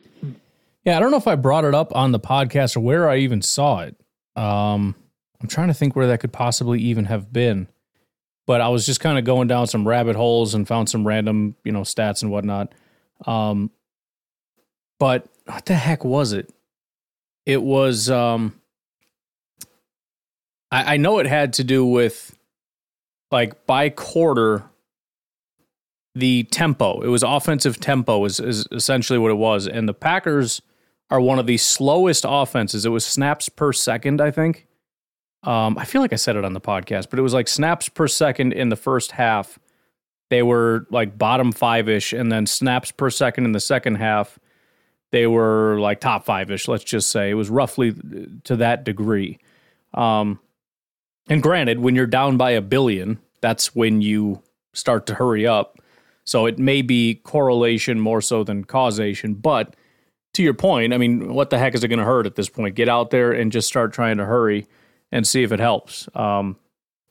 Yeah, 0.85 0.97
I 0.97 0.99
don't 0.99 1.09
know 1.09 1.17
if 1.17 1.27
I 1.27 1.35
brought 1.35 1.65
it 1.65 1.73
up 1.73 1.95
on 1.95 2.11
the 2.11 2.19
podcast 2.19 2.77
or 2.77 2.81
where 2.81 3.09
I 3.09 3.17
even 3.17 3.41
saw 3.41 3.79
it. 3.79 3.97
Um, 4.35 4.95
I'm 5.45 5.49
trying 5.49 5.67
to 5.67 5.75
think 5.75 5.95
where 5.95 6.07
that 6.07 6.21
could 6.21 6.33
possibly 6.33 6.81
even 6.81 7.05
have 7.05 7.31
been. 7.31 7.67
But 8.47 8.61
I 8.61 8.69
was 8.69 8.83
just 8.83 8.99
kind 8.99 9.19
of 9.19 9.25
going 9.25 9.47
down 9.47 9.67
some 9.67 9.87
rabbit 9.87 10.15
holes 10.15 10.55
and 10.55 10.67
found 10.67 10.89
some 10.89 11.05
random, 11.05 11.55
you 11.63 11.71
know, 11.71 11.81
stats 11.81 12.23
and 12.23 12.31
whatnot. 12.31 12.73
Um, 13.27 13.69
but 14.97 15.27
what 15.45 15.67
the 15.67 15.75
heck 15.75 16.03
was 16.03 16.33
it? 16.33 16.51
It 17.45 17.61
was 17.61 18.09
um 18.09 18.59
I, 20.71 20.95
I 20.95 20.97
know 20.97 21.19
it 21.19 21.27
had 21.27 21.53
to 21.53 21.63
do 21.63 21.85
with 21.85 22.35
like 23.29 23.67
by 23.67 23.89
quarter 23.89 24.63
the 26.15 26.41
tempo. 26.45 27.01
It 27.01 27.09
was 27.09 27.21
offensive 27.21 27.79
tempo 27.79 28.25
is, 28.25 28.39
is 28.39 28.65
essentially 28.71 29.19
what 29.19 29.29
it 29.29 29.35
was. 29.35 29.67
And 29.67 29.87
the 29.87 29.93
Packers 29.93 30.63
are 31.11 31.21
one 31.21 31.37
of 31.37 31.45
the 31.45 31.57
slowest 31.57 32.25
offenses. 32.27 32.83
It 32.83 32.89
was 32.89 33.05
snaps 33.05 33.47
per 33.47 33.71
second, 33.71 34.19
I 34.19 34.31
think. 34.31 34.65
Um, 35.45 35.77
I 35.77 35.85
feel 35.85 36.01
like 36.01 36.11
I 36.11 36.17
said 36.17 36.35
it 36.35 36.43
on 36.43 36.53
the 36.53 36.61
podcast, 36.61 37.09
but 37.09 37.19
it 37.19 37.21
was 37.21 37.33
like 37.33 37.47
snaps 37.47 37.87
per 37.87 38.07
second 38.07 38.53
in 38.53 38.69
the 38.69 38.75
first 38.75 39.11
half. 39.11 39.59
They 40.29 40.41
were 40.41 40.87
like 40.89 41.17
bottom 41.17 41.51
five 41.51 41.87
ish, 41.87 42.13
and 42.13 42.31
then 42.31 42.47
snaps 42.47 42.91
per 42.91 43.11
second 43.11 43.45
in 43.45 43.51
the 43.51 43.59
second 43.59 43.95
half. 43.95 44.39
They 45.11 45.27
were 45.27 45.79
like 45.79 45.99
top 45.99 46.25
five 46.25 46.49
ish, 46.49 46.67
let's 46.67 46.83
just 46.83 47.11
say. 47.11 47.29
It 47.29 47.35
was 47.35 47.49
roughly 47.49 47.93
to 48.43 48.55
that 48.55 48.83
degree. 48.83 49.37
Um, 49.93 50.39
and 51.29 51.43
granted, 51.43 51.79
when 51.79 51.95
you're 51.95 52.07
down 52.07 52.37
by 52.37 52.51
a 52.51 52.61
billion, 52.61 53.19
that's 53.39 53.75
when 53.75 54.01
you 54.01 54.41
start 54.73 55.05
to 55.07 55.15
hurry 55.15 55.45
up. 55.45 55.79
So 56.23 56.47
it 56.47 56.57
may 56.57 56.81
be 56.81 57.15
correlation 57.23 57.99
more 57.99 58.19
so 58.19 58.43
than 58.43 58.63
causation, 58.63 59.35
but 59.35 59.75
to 60.33 60.43
your 60.43 60.55
point, 60.55 60.91
I 60.91 60.97
mean, 60.97 61.33
what 61.33 61.51
the 61.51 61.59
heck 61.59 61.75
is 61.75 61.83
it 61.83 61.87
going 61.87 61.99
to 61.99 62.05
hurt 62.05 62.25
at 62.25 62.35
this 62.35 62.49
point? 62.49 62.75
Get 62.75 62.89
out 62.89 63.11
there 63.11 63.31
and 63.31 63.51
just 63.51 63.67
start 63.67 63.93
trying 63.93 64.17
to 64.17 64.25
hurry 64.25 64.67
and 65.11 65.27
see 65.27 65.43
if 65.43 65.51
it 65.51 65.59
helps. 65.59 66.07
Um, 66.15 66.57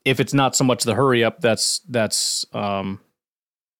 if 0.05 0.21
it's 0.21 0.35
not 0.35 0.55
so 0.55 0.65
much 0.65 0.85
the 0.85 0.95
hurry 0.95 1.25
up 1.25 1.41
that's 1.41 1.81
that's 1.89 2.45
um, 2.53 3.01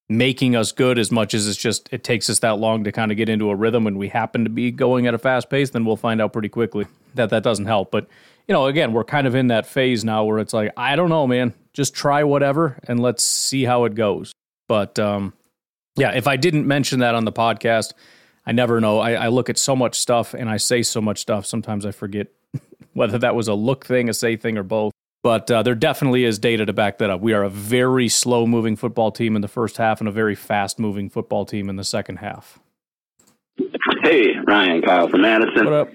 making 0.09 0.55
us 0.55 0.71
good 0.71 0.97
as 0.99 1.11
much 1.11 1.33
as 1.33 1.47
it's 1.47 1.57
just 1.57 1.87
it 1.91 2.03
takes 2.03 2.29
us 2.29 2.39
that 2.39 2.57
long 2.57 2.83
to 2.83 2.91
kind 2.91 3.11
of 3.11 3.17
get 3.17 3.29
into 3.29 3.49
a 3.49 3.55
rhythm 3.55 3.87
and 3.87 3.97
we 3.97 4.09
happen 4.09 4.43
to 4.43 4.49
be 4.49 4.71
going 4.71 5.07
at 5.07 5.13
a 5.13 5.19
fast 5.19 5.49
pace, 5.49 5.69
then 5.71 5.85
we'll 5.85 5.95
find 5.95 6.21
out 6.21 6.33
pretty 6.33 6.49
quickly 6.49 6.85
that 7.15 7.29
that 7.29 7.43
doesn't 7.43 7.65
help. 7.65 7.91
But 7.91 8.07
you 8.47 8.53
know, 8.53 8.67
again, 8.67 8.93
we're 8.93 9.03
kind 9.03 9.25
of 9.25 9.35
in 9.35 9.47
that 9.47 9.65
phase 9.65 10.03
now 10.03 10.23
where 10.23 10.39
it's 10.39 10.53
like, 10.53 10.71
I 10.77 10.95
don't 10.95 11.09
know, 11.09 11.25
man, 11.25 11.53
just 11.73 11.95
try 11.95 12.23
whatever 12.23 12.79
and 12.87 12.99
let's 12.99 13.23
see 13.23 13.63
how 13.63 13.85
it 13.85 13.95
goes. 13.95 14.31
But 14.67 14.99
um, 14.99 15.33
yeah, 15.95 16.11
if 16.11 16.27
I 16.27 16.37
didn't 16.37 16.67
mention 16.67 16.99
that 16.99 17.15
on 17.15 17.25
the 17.25 17.31
podcast, 17.31 17.93
I 18.45 18.51
never 18.51 18.79
know. 18.79 18.99
I, 18.99 19.13
I 19.13 19.27
look 19.29 19.49
at 19.49 19.57
so 19.57 19.75
much 19.75 19.99
stuff 19.99 20.33
and 20.33 20.49
I 20.49 20.57
say 20.57 20.83
so 20.83 21.01
much 21.01 21.19
stuff. 21.19 21.45
Sometimes 21.45 21.85
I 21.85 21.91
forget 21.91 22.27
whether 22.93 23.17
that 23.17 23.35
was 23.35 23.47
a 23.47 23.53
look 23.53 23.85
thing, 23.85 24.09
a 24.09 24.13
say 24.13 24.35
thing, 24.35 24.57
or 24.57 24.63
both. 24.63 24.93
But 25.23 25.49
uh, 25.49 25.63
there 25.63 25.73
definitely 25.73 26.23
is 26.23 26.37
data 26.37 26.67
to 26.67 26.73
back 26.73 26.99
that 26.99 27.09
up. 27.09 27.19
We 27.19 27.33
are 27.33 27.43
a 27.43 27.49
very 27.49 28.07
slow 28.09 28.45
moving 28.45 28.75
football 28.75 29.11
team 29.11 29.35
in 29.35 29.41
the 29.41 29.47
first 29.47 29.77
half 29.77 29.99
and 29.99 30.07
a 30.07 30.11
very 30.11 30.35
fast 30.35 30.77
moving 30.77 31.09
football 31.09 31.45
team 31.45 31.67
in 31.67 31.77
the 31.77 31.83
second 31.83 32.17
half. 32.17 32.59
Hey, 34.03 34.35
Ryan, 34.45 34.83
Kyle 34.83 35.09
from 35.09 35.21
Madison. 35.21 35.65
What 35.65 35.73
up? 35.73 35.89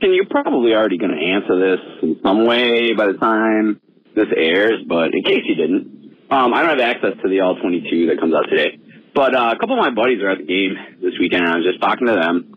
And 0.00 0.14
you're 0.14 0.26
probably 0.30 0.72
already 0.72 0.96
going 0.96 1.12
to 1.12 1.22
answer 1.22 1.58
this 1.60 1.80
in 2.02 2.18
some 2.22 2.46
way 2.46 2.94
by 2.94 3.06
the 3.06 3.18
time 3.18 3.80
this 4.16 4.28
airs, 4.34 4.82
but 4.88 5.14
in 5.14 5.22
case 5.22 5.42
you 5.44 5.54
didn't, 5.54 6.16
um, 6.30 6.54
I 6.54 6.62
don't 6.62 6.70
have 6.70 6.80
access 6.80 7.12
to 7.22 7.28
the 7.28 7.40
All 7.40 7.56
22 7.56 8.06
that 8.06 8.18
comes 8.18 8.34
out 8.34 8.48
today. 8.48 8.78
But 9.14 9.34
uh, 9.34 9.52
a 9.54 9.58
couple 9.58 9.78
of 9.78 9.80
my 9.80 9.90
buddies 9.90 10.22
are 10.22 10.30
at 10.30 10.38
the 10.38 10.44
game 10.44 10.76
this 11.00 11.12
weekend, 11.20 11.44
and 11.44 11.52
I 11.52 11.56
was 11.56 11.66
just 11.66 11.80
talking 11.80 12.06
to 12.06 12.14
them, 12.14 12.54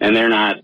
and 0.00 0.14
they're 0.14 0.28
not 0.28 0.56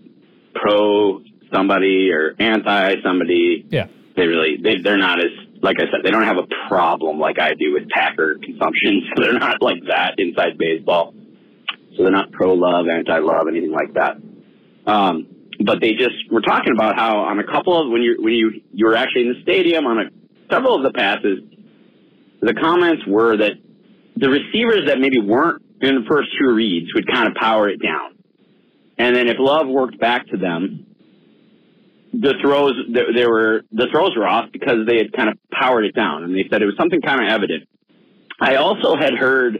pro 0.55 1.21
somebody 1.53 2.11
or 2.11 2.35
anti 2.39 2.95
somebody. 3.03 3.65
Yeah. 3.69 3.87
They 4.15 4.27
really, 4.27 4.57
they, 4.61 4.77
they're 4.81 4.97
not 4.97 5.19
as, 5.19 5.31
like 5.61 5.77
I 5.79 5.83
said, 5.85 6.01
they 6.03 6.11
don't 6.11 6.23
have 6.23 6.37
a 6.37 6.47
problem 6.67 7.19
like 7.19 7.39
I 7.39 7.53
do 7.53 7.73
with 7.73 7.89
Packer 7.89 8.37
consumption. 8.43 9.03
So 9.15 9.23
they're 9.23 9.39
not 9.39 9.61
like 9.61 9.83
that 9.87 10.15
inside 10.17 10.57
baseball. 10.57 11.13
So 11.95 12.03
they're 12.03 12.11
not 12.11 12.31
pro 12.31 12.53
love, 12.53 12.87
anti 12.87 13.17
love, 13.19 13.47
anything 13.49 13.71
like 13.71 13.93
that. 13.93 14.17
Um, 14.89 15.27
but 15.63 15.79
they 15.81 15.93
just 15.93 16.31
were 16.31 16.41
talking 16.41 16.73
about 16.73 16.95
how 16.95 17.19
on 17.19 17.39
a 17.39 17.43
couple 17.43 17.79
of 17.79 17.91
when 17.91 18.01
you 18.01 18.17
when 18.19 18.33
you 18.33 18.61
you 18.73 18.85
were 18.85 18.95
actually 18.95 19.27
in 19.27 19.33
the 19.33 19.41
stadium 19.43 19.85
on 19.85 19.99
a 19.99 20.03
several 20.49 20.75
of 20.75 20.83
the 20.83 20.91
passes, 20.91 21.39
the 22.41 22.53
comments 22.53 23.03
were 23.05 23.37
that 23.37 23.53
the 24.15 24.29
receivers 24.29 24.87
that 24.87 24.99
maybe 24.99 25.19
weren't 25.19 25.63
in 25.81 25.95
the 25.95 26.05
first 26.09 26.29
two 26.39 26.53
reads 26.53 26.93
would 26.93 27.07
kind 27.07 27.27
of 27.27 27.33
power 27.35 27.69
it 27.69 27.81
down, 27.81 28.15
and 28.97 29.15
then 29.15 29.27
if 29.27 29.37
Love 29.39 29.67
worked 29.67 29.99
back 29.99 30.27
to 30.27 30.37
them, 30.37 30.85
the 32.13 32.33
throws 32.41 32.73
there 33.15 33.29
were 33.29 33.61
the 33.71 33.87
throws 33.91 34.15
were 34.17 34.27
off 34.27 34.51
because 34.51 34.85
they 34.85 34.97
had 34.97 35.13
kind 35.13 35.29
of 35.29 35.37
powered 35.51 35.85
it 35.85 35.95
down, 35.95 36.23
and 36.23 36.35
they 36.35 36.45
said 36.49 36.61
it 36.61 36.65
was 36.65 36.75
something 36.77 37.01
kind 37.01 37.23
of 37.23 37.29
evident. 37.29 37.67
I 38.39 38.55
also 38.55 38.95
had 38.95 39.13
heard 39.13 39.55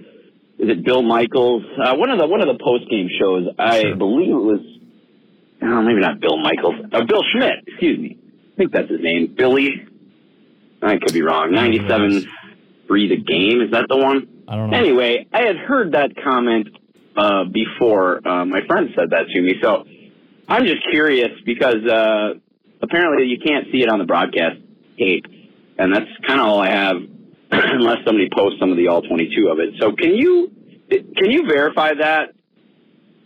is 0.60 0.70
it 0.70 0.84
Bill 0.86 1.02
Michaels? 1.02 1.64
Uh, 1.82 1.96
one 1.96 2.10
of 2.10 2.20
the 2.20 2.28
one 2.28 2.42
of 2.42 2.48
the 2.48 2.62
post 2.64 2.90
game 2.90 3.08
shows 3.20 3.48
I 3.58 3.82
Sure. 3.82 3.96
believe 3.96 4.30
it 4.30 4.34
was 4.34 4.60
oh, 5.64 5.82
maybe 5.82 6.02
not 6.02 6.20
Bill 6.20 6.38
Michaels 6.38 6.76
uh, 6.92 7.04
Bill 7.06 7.24
Schmidt 7.32 7.64
excuse 7.68 7.98
me. 8.00 8.18
I 8.54 8.56
think 8.58 8.72
that's 8.74 8.90
his 8.90 9.00
name. 9.02 9.34
Billy 9.36 9.88
I 10.84 10.98
could 10.98 11.14
be 11.14 11.22
wrong 11.22 11.52
ninety 11.52 11.80
seven 11.88 12.28
three 12.88 13.08
the 13.08 13.18
game 13.18 13.62
is 13.62 13.72
that 13.72 13.86
the 13.88 13.98
one 13.98 14.28
I 14.52 14.58
don't 14.58 14.70
know. 14.70 14.78
Anyway, 14.78 15.28
I 15.32 15.44
had 15.44 15.56
heard 15.56 15.94
that 15.94 16.12
comment 16.22 16.68
uh, 17.16 17.46
before. 17.46 18.20
Uh, 18.28 18.44
my 18.44 18.60
friend 18.68 18.90
said 18.98 19.12
that 19.12 19.28
to 19.34 19.42
me, 19.42 19.54
so 19.64 19.86
I'm 20.50 20.66
just 20.66 20.84
curious 20.92 21.30
because 21.46 21.86
uh, 21.90 22.34
apparently 22.82 23.28
you 23.28 23.38
can't 23.40 23.68
see 23.72 23.82
it 23.82 23.88
on 23.88 23.98
the 23.98 24.04
broadcast 24.04 24.58
tape, 25.00 25.24
and 25.78 25.96
that's 25.96 26.10
kind 26.28 26.42
of 26.42 26.48
all 26.48 26.60
I 26.60 26.70
have, 26.70 26.98
unless 27.52 28.00
somebody 28.06 28.28
posts 28.36 28.60
some 28.60 28.72
of 28.72 28.78
the 28.78 28.90
all 28.90 29.02
22 29.02 29.48
of 29.48 29.60
it. 29.60 29.76
So 29.80 29.94
can 29.94 30.16
you 30.16 30.52
can 30.90 31.32
you 31.32 31.48
verify 31.48 31.94
that 31.94 32.34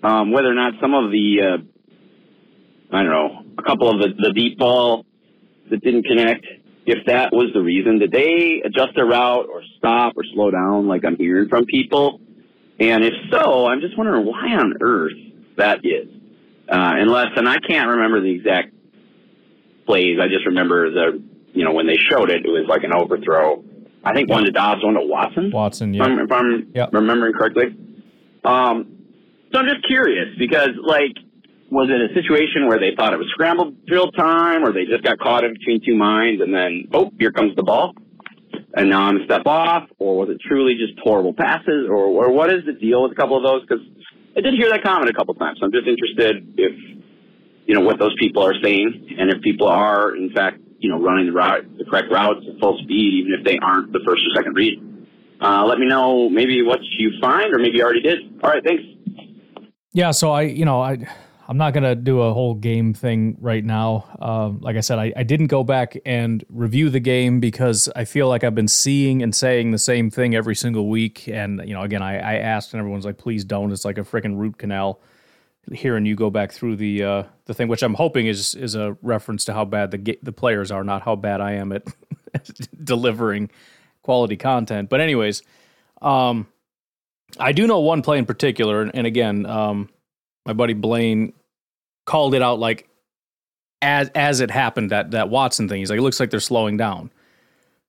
um, 0.03 0.31
whether 0.31 0.51
or 0.51 0.53
not 0.53 0.73
some 0.79 0.93
of 0.93 1.09
the 1.09 1.37
uh, 1.41 2.95
I 2.95 3.01
don't 3.01 3.11
know 3.11 3.45
a 3.57 3.63
couple 3.63 3.89
of 3.89 3.97
the, 3.97 4.09
the 4.15 4.31
deep 4.31 4.59
ball 4.59 5.07
that 5.71 5.83
didn't 5.83 6.03
connect 6.03 6.45
if 6.85 7.05
that 7.07 7.33
was 7.33 7.49
the 7.53 7.61
reason. 7.61 7.99
Did 7.99 8.11
they 8.11 8.61
adjust 8.63 8.95
their 8.95 9.05
route 9.05 9.47
or 9.51 9.61
stop 9.77 10.13
or 10.15 10.23
slow 10.33 10.51
down 10.51 10.87
like 10.87 11.03
I'm 11.05 11.15
hearing 11.17 11.49
from 11.49 11.65
people? 11.65 12.19
And 12.79 13.03
if 13.03 13.13
so, 13.31 13.67
I'm 13.67 13.81
just 13.81 13.97
wondering 13.97 14.25
why 14.25 14.53
on 14.53 14.73
earth 14.81 15.13
that 15.57 15.79
is. 15.85 16.09
Uh, 16.67 16.93
unless, 16.97 17.27
and 17.35 17.47
I 17.47 17.57
can't 17.59 17.89
remember 17.89 18.21
the 18.21 18.31
exact 18.31 18.73
plays. 19.85 20.17
I 20.21 20.27
just 20.27 20.45
remember 20.45 20.89
the, 20.91 21.21
you 21.53 21.63
know, 21.63 21.71
when 21.73 21.87
they 21.87 21.97
showed 21.97 22.29
it, 22.31 22.45
it 22.45 22.49
was 22.49 22.65
like 22.67 22.83
an 22.83 22.93
overthrow. 22.93 23.63
I 24.03 24.13
think 24.13 24.29
one 24.29 24.43
to 24.43 24.51
Doubs, 24.51 24.83
one 24.83 24.95
to 24.95 25.01
Watson. 25.01 25.51
Watson, 25.51 25.95
If 25.95 26.01
I'm, 26.01 26.17
yeah. 26.17 26.23
if 26.25 26.31
I'm 26.31 26.67
Yep. 26.75 26.89
remembering 26.93 27.33
correctly. 27.33 27.75
Um, 28.43 28.97
so 29.51 29.59
I'm 29.59 29.65
just 29.67 29.85
curious 29.87 30.27
because, 30.37 30.69
like, 30.83 31.13
was 31.71 31.89
it 31.89 32.11
a 32.11 32.13
situation 32.13 32.67
where 32.67 32.79
they 32.79 32.95
thought 32.95 33.13
it 33.13 33.17
was 33.17 33.27
scrambled 33.31 33.85
drill 33.85 34.11
time, 34.11 34.63
or 34.63 34.71
they 34.71 34.85
just 34.85 35.03
got 35.03 35.19
caught 35.19 35.43
in 35.43 35.53
between 35.53 35.81
two 35.85 35.95
minds, 35.95 36.41
and 36.41 36.53
then 36.53 36.87
oh, 36.93 37.11
here 37.17 37.31
comes 37.31 37.55
the 37.55 37.63
ball, 37.63 37.93
and 38.75 38.89
now 38.89 39.01
I'm 39.01 39.21
a 39.21 39.25
step 39.25 39.43
off, 39.45 39.89
or 39.97 40.17
was 40.17 40.29
it 40.29 40.37
truly 40.47 40.75
just 40.75 40.99
horrible 41.03 41.33
passes, 41.33 41.87
or 41.89 42.05
or 42.05 42.31
what 42.31 42.51
is 42.53 42.65
the 42.65 42.73
deal 42.73 43.03
with 43.03 43.11
a 43.11 43.15
couple 43.15 43.37
of 43.37 43.43
those? 43.43 43.61
Because 43.61 43.83
I 44.37 44.41
did 44.41 44.53
hear 44.53 44.69
that 44.69 44.83
comment 44.83 45.09
a 45.09 45.13
couple 45.13 45.33
times. 45.35 45.57
So 45.59 45.65
I'm 45.65 45.71
just 45.71 45.87
interested 45.87 46.53
if 46.57 46.73
you 47.65 47.73
know 47.73 47.81
what 47.81 47.97
those 47.97 48.15
people 48.19 48.43
are 48.43 48.53
saying, 48.61 49.15
and 49.17 49.31
if 49.31 49.41
people 49.41 49.67
are 49.67 50.15
in 50.15 50.31
fact 50.33 50.59
you 50.79 50.89
know 50.89 51.01
running 51.01 51.25
the 51.25 51.33
route, 51.33 51.65
the 51.77 51.85
correct 51.85 52.11
routes 52.11 52.45
at 52.47 52.59
full 52.59 52.77
speed, 52.83 53.25
even 53.25 53.33
if 53.39 53.43
they 53.43 53.57
aren't 53.57 53.91
the 53.91 54.01
first 54.05 54.21
or 54.21 54.35
second 54.35 54.53
read. 54.53 54.81
Uh, 55.41 55.65
let 55.65 55.79
me 55.79 55.85
know 55.85 56.29
maybe 56.29 56.61
what 56.61 56.79
you 56.97 57.11
find, 57.19 57.53
or 57.53 57.59
maybe 57.59 57.77
you 57.77 57.83
already 57.83 58.01
did. 58.01 58.19
All 58.41 58.49
right, 58.49 58.63
thanks. 58.63 58.83
Yeah, 59.91 60.11
so 60.11 60.31
I, 60.31 60.43
you 60.43 60.63
know, 60.63 60.81
I 60.81 61.07
I'm 61.47 61.57
not 61.57 61.73
gonna 61.73 61.95
do 61.95 62.21
a 62.21 62.33
whole 62.33 62.55
game 62.55 62.93
thing 62.93 63.37
right 63.39 63.63
now. 63.63 64.05
Um, 64.19 64.59
like 64.61 64.77
I 64.77 64.79
said, 64.79 64.97
I, 64.97 65.13
I 65.15 65.23
didn't 65.23 65.47
go 65.47 65.63
back 65.63 65.95
and 66.05 66.43
review 66.49 66.89
the 66.89 66.99
game 66.99 67.39
because 67.39 67.87
I 67.95 68.05
feel 68.05 68.27
like 68.27 68.43
I've 68.43 68.55
been 68.55 68.67
seeing 68.67 69.21
and 69.21 69.33
saying 69.35 69.71
the 69.71 69.77
same 69.77 70.09
thing 70.09 70.33
every 70.33 70.55
single 70.55 70.89
week. 70.89 71.27
And 71.27 71.61
you 71.65 71.73
know, 71.73 71.83
again, 71.83 72.01
I, 72.01 72.15
I 72.17 72.35
asked, 72.37 72.73
and 72.73 72.79
everyone's 72.79 73.05
like, 73.05 73.17
"Please 73.17 73.45
don't." 73.45 73.71
It's 73.71 73.85
like 73.85 73.99
a 73.99 74.01
freaking 74.01 74.37
root 74.37 74.57
canal. 74.57 75.01
Hearing 75.71 76.05
you 76.05 76.15
go 76.15 76.29
back 76.29 76.51
through 76.51 76.77
the 76.77 77.03
uh, 77.03 77.23
the 77.45 77.53
thing, 77.53 77.67
which 77.67 77.83
I'm 77.83 77.95
hoping 77.95 78.25
is 78.25 78.55
is 78.55 78.73
a 78.73 78.97
reference 79.01 79.45
to 79.45 79.53
how 79.53 79.65
bad 79.65 79.91
the 79.91 80.17
the 80.23 80.31
players 80.31 80.71
are, 80.71 80.83
not 80.83 81.03
how 81.03 81.15
bad 81.15 81.41
I 81.41 81.53
am 81.53 81.71
at 81.71 81.83
delivering 82.83 83.51
quality 84.01 84.37
content. 84.37 84.89
But 84.89 85.01
anyways, 85.01 85.43
um, 86.01 86.47
I 87.39 87.51
do 87.51 87.67
know 87.67 87.79
one 87.79 88.01
play 88.01 88.17
in 88.17 88.25
particular, 88.25 88.81
and, 88.81 88.91
and 88.95 89.07
again, 89.07 89.45
um, 89.45 89.89
my 90.45 90.53
buddy 90.53 90.73
Blaine 90.73 91.33
called 92.05 92.35
it 92.35 92.41
out 92.41 92.59
like 92.59 92.87
as 93.81 94.09
as 94.15 94.41
it 94.41 94.51
happened 94.51 94.91
that 94.91 95.11
that 95.11 95.29
Watson 95.29 95.67
thing. 95.69 95.79
He's 95.79 95.89
like, 95.89 95.99
it 95.99 96.03
looks 96.03 96.19
like 96.19 96.29
they're 96.29 96.39
slowing 96.39 96.77
down. 96.77 97.11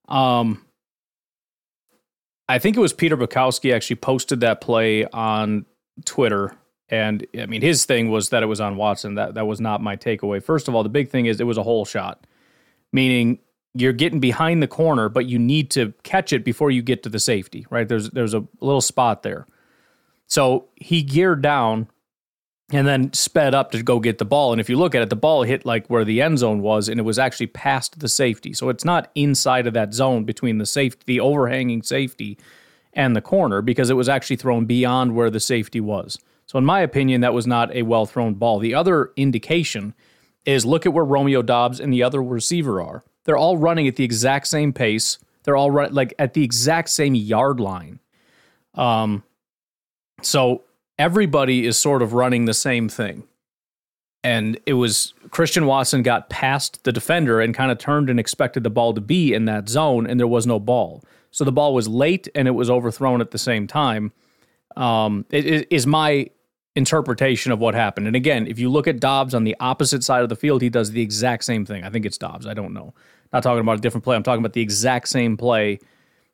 Um, 0.09 0.65
I 2.49 2.59
think 2.59 2.77
it 2.77 2.81
was 2.81 2.93
Peter 2.93 3.17
Bukowski 3.17 3.75
actually 3.75 3.97
posted 3.97 4.41
that 4.41 4.61
play 4.61 5.05
on 5.07 5.67
Twitter, 6.05 6.55
and 6.89 7.27
I 7.39 7.47
mean 7.47 7.63
his 7.63 7.85
thing 7.85 8.11
was 8.11 8.29
that 8.31 8.43
it 8.43 8.47
was 8.47 8.61
on 8.61 8.77
Watson. 8.77 9.15
That 9.15 9.35
that 9.35 9.47
was 9.47 9.61
not 9.61 9.83
my 9.83 9.97
takeaway. 9.97 10.43
First 10.43 10.69
of 10.69 10.75
all, 10.75 10.83
the 10.83 10.89
big 10.89 11.11
thing 11.11 11.27
is 11.27 11.41
it 11.41 11.45
was 11.45 11.59
a 11.59 11.63
hole 11.63 11.85
shot, 11.85 12.27
meaning 12.93 13.39
you're 13.75 13.93
getting 13.93 14.21
behind 14.21 14.63
the 14.63 14.69
corner, 14.69 15.09
but 15.09 15.27
you 15.27 15.39
need 15.39 15.71
to 15.71 15.93
catch 16.03 16.33
it 16.33 16.45
before 16.45 16.71
you 16.71 16.83
get 16.83 17.03
to 17.03 17.09
the 17.09 17.19
safety. 17.19 17.67
Right 17.71 17.89
there's 17.89 18.11
there's 18.11 18.35
a 18.35 18.45
little 18.61 18.81
spot 18.81 19.23
there. 19.23 19.47
So 20.29 20.69
he 20.77 21.03
geared 21.03 21.41
down 21.43 21.89
and 22.73 22.87
then 22.87 23.13
sped 23.13 23.55
up 23.55 23.71
to 23.71 23.83
go 23.83 24.01
get 24.01 24.19
the 24.19 24.25
ball. 24.25 24.53
And 24.53 24.61
if 24.61 24.69
you 24.69 24.77
look 24.77 24.95
at 24.95 25.03
it, 25.03 25.11
the 25.11 25.17
ball 25.17 25.45
hit 25.45 25.65
like 25.65 25.87
where 25.87 26.05
the 26.05 26.21
end 26.21 26.39
zone 26.39 26.61
was, 26.63 26.89
and 26.89 26.99
it 26.99 27.05
was 27.05 27.19
actually 27.19 27.47
past 27.47 28.01
the 28.01 28.09
safety. 28.09 28.53
So 28.53 28.69
it's 28.69 28.85
not 28.85 29.11
inside 29.15 29.67
of 29.67 29.75
that 29.75 29.95
zone 29.95 30.25
between 30.25 30.59
the 30.59 30.67
safety, 30.67 31.03
the 31.07 31.21
overhanging 31.21 31.83
safety, 31.83 32.39
and 32.93 33.15
the 33.15 33.21
corner 33.21 33.63
because 33.63 33.91
it 33.91 33.95
was 33.95 34.09
actually 34.09 34.37
thrown 34.37 34.65
beyond 34.65 35.15
where 35.15 35.31
the 35.31 35.39
safety 35.39 35.81
was. 35.81 36.19
So 36.47 36.59
in 36.59 36.65
my 36.65 36.81
opinion, 36.81 37.21
that 37.21 37.35
was 37.35 37.47
not 37.47 37.75
a 37.75 37.83
well 37.83 38.07
thrown 38.07 38.35
ball. 38.35 38.59
The 38.59 38.75
other 38.75 39.13
indication 39.17 39.95
is 40.45 40.65
look 40.65 40.87
at 40.87 40.93
where 40.93 41.05
Romeo 41.05 41.43
Doubs 41.43 41.79
and 41.79 41.93
the 41.93 42.03
other 42.03 42.23
receiver 42.23 42.81
are. 42.81 43.05
They're 43.25 43.37
all 43.37 43.57
running 43.57 43.87
at 43.87 43.97
the 43.97 44.05
exact 44.05 44.47
same 44.47 44.73
pace. 44.73 45.19
They're 45.43 45.57
all 45.57 45.71
run, 45.71 45.93
like 45.93 46.15
at 46.19 46.35
the 46.35 46.45
exact 46.45 46.89
same 46.89 47.15
yard 47.15 47.61
line. 47.61 48.01
Um, 48.75 49.25
so 50.23 50.63
everybody 50.99 51.67
is 51.67 51.77
sort 51.77 52.03
of 52.03 52.13
running 52.13 52.45
the 52.45 52.55
same 52.55 52.89
thing. 52.89 53.25
And 54.25 54.59
it 54.67 54.75
was 54.75 55.15
Christian 55.31 55.67
Watson 55.67 56.03
got 56.03 56.31
past 56.31 56.83
the 56.85 56.93
defender 56.93 57.41
and 57.41 57.55
kind 57.55 57.71
of 57.71 57.79
turned 57.79 58.11
and 58.11 58.19
expected 58.19 58.65
the 58.65 58.71
ball 58.71 58.93
to 58.95 59.01
be 59.01 59.33
in 59.33 59.45
that 59.45 59.69
zone, 59.69 60.07
and 60.07 60.19
there 60.19 60.27
was 60.27 60.47
no 60.47 60.59
ball. 60.59 61.05
So 61.31 61.45
the 61.45 61.53
ball 61.53 61.75
was 61.75 61.87
late 61.87 62.29
and 62.35 62.49
it 62.49 62.53
was 62.53 62.71
overthrown 62.71 63.21
at 63.21 63.31
the 63.31 63.39
same 63.39 63.67
time. 63.67 64.13
Um, 64.77 65.27
it, 65.31 65.47
it 65.47 65.69
is 65.71 65.87
my 65.87 66.31
interpretation 66.75 67.53
of 67.53 67.59
what 67.59 67.75
happened. 67.75 68.07
And 68.07 68.17
again, 68.17 68.47
if 68.47 68.59
you 68.59 68.71
look 68.71 68.87
at 68.87 69.01
Doubs 69.01 69.35
on 69.35 69.45
the 69.45 69.57
opposite 69.61 70.03
side 70.03 70.23
of 70.23 70.29
the 70.29 70.37
field, 70.37 70.61
he 70.63 70.71
does 70.71 70.91
the 70.91 71.03
exact 71.03 71.45
same 71.45 71.65
thing. 71.65 71.85
I 71.85 71.91
think 71.91 72.05
it's 72.05 72.19
Doubs. 72.19 72.47
I 72.47 72.55
don't 72.55 72.73
know. 72.73 72.95
Not 73.33 73.43
talking 73.43 73.61
about 73.61 73.79
a 73.79 73.81
different 73.81 74.05
play. 74.05 74.17
I'm 74.17 74.23
talking 74.23 74.41
about 74.41 74.55
the 74.55 74.61
exact 74.61 75.09
same 75.09 75.37
play. 75.37 75.79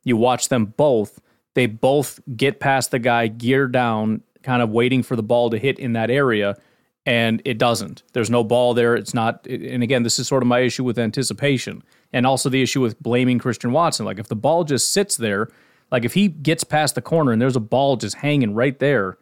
You 0.03 0.17
watch 0.17 0.49
them 0.49 0.65
both. 0.77 1.21
They 1.53 1.65
both 1.65 2.19
get 2.35 2.59
past 2.59 2.91
the 2.91 2.99
guy, 2.99 3.27
gear 3.27 3.67
down, 3.67 4.21
kind 4.43 4.61
of 4.61 4.69
waiting 4.69 5.03
for 5.03 5.15
the 5.15 5.23
ball 5.23 5.49
to 5.49 5.57
hit 5.57 5.79
in 5.79 5.93
that 5.93 6.09
area, 6.09 6.57
and 7.05 7.41
it 7.45 7.57
doesn't. 7.57 8.03
There's 8.13 8.29
no 8.29 8.43
ball 8.43 8.73
there. 8.73 8.95
It's 8.95 9.13
not. 9.13 9.45
And 9.47 9.83
again, 9.83 10.03
this 10.03 10.19
is 10.19 10.27
sort 10.27 10.43
of 10.43 10.47
my 10.47 10.59
issue 10.59 10.83
with 10.83 10.99
anticipation, 10.99 11.83
and 12.11 12.25
also 12.25 12.49
the 12.49 12.61
issue 12.61 12.81
with 12.81 13.01
blaming 13.01 13.39
Christian 13.39 13.71
Watson. 13.71 14.05
Like 14.05 14.19
if 14.19 14.27
the 14.27 14.35
ball 14.35 14.63
just 14.63 14.93
sits 14.93 15.17
there, 15.17 15.49
like 15.91 16.05
if 16.05 16.13
he 16.13 16.27
gets 16.27 16.63
past 16.63 16.95
the 16.95 17.01
corner 17.01 17.31
and 17.31 17.41
there's 17.41 17.55
a 17.55 17.61
ball 17.61 17.97
just 17.97 18.17
hanging 18.17 18.53
right 18.53 18.77
there. 18.79 19.17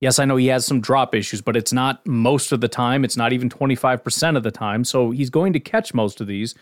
Yes, 0.00 0.18
I 0.18 0.26
know 0.26 0.36
he 0.36 0.48
has 0.48 0.66
some 0.66 0.82
drop 0.82 1.14
issues, 1.14 1.40
but 1.40 1.56
it's 1.56 1.72
not 1.72 2.06
most 2.06 2.52
of 2.52 2.60
the 2.60 2.68
time. 2.68 3.04
It's 3.04 3.16
not 3.16 3.32
even 3.32 3.48
25% 3.48 4.36
of 4.36 4.42
the 4.42 4.50
time. 4.50 4.84
So 4.84 5.12
he's 5.12 5.30
going 5.30 5.54
to 5.54 5.60
catch 5.60 5.94
most 5.94 6.20
of 6.20 6.26
these. 6.26 6.54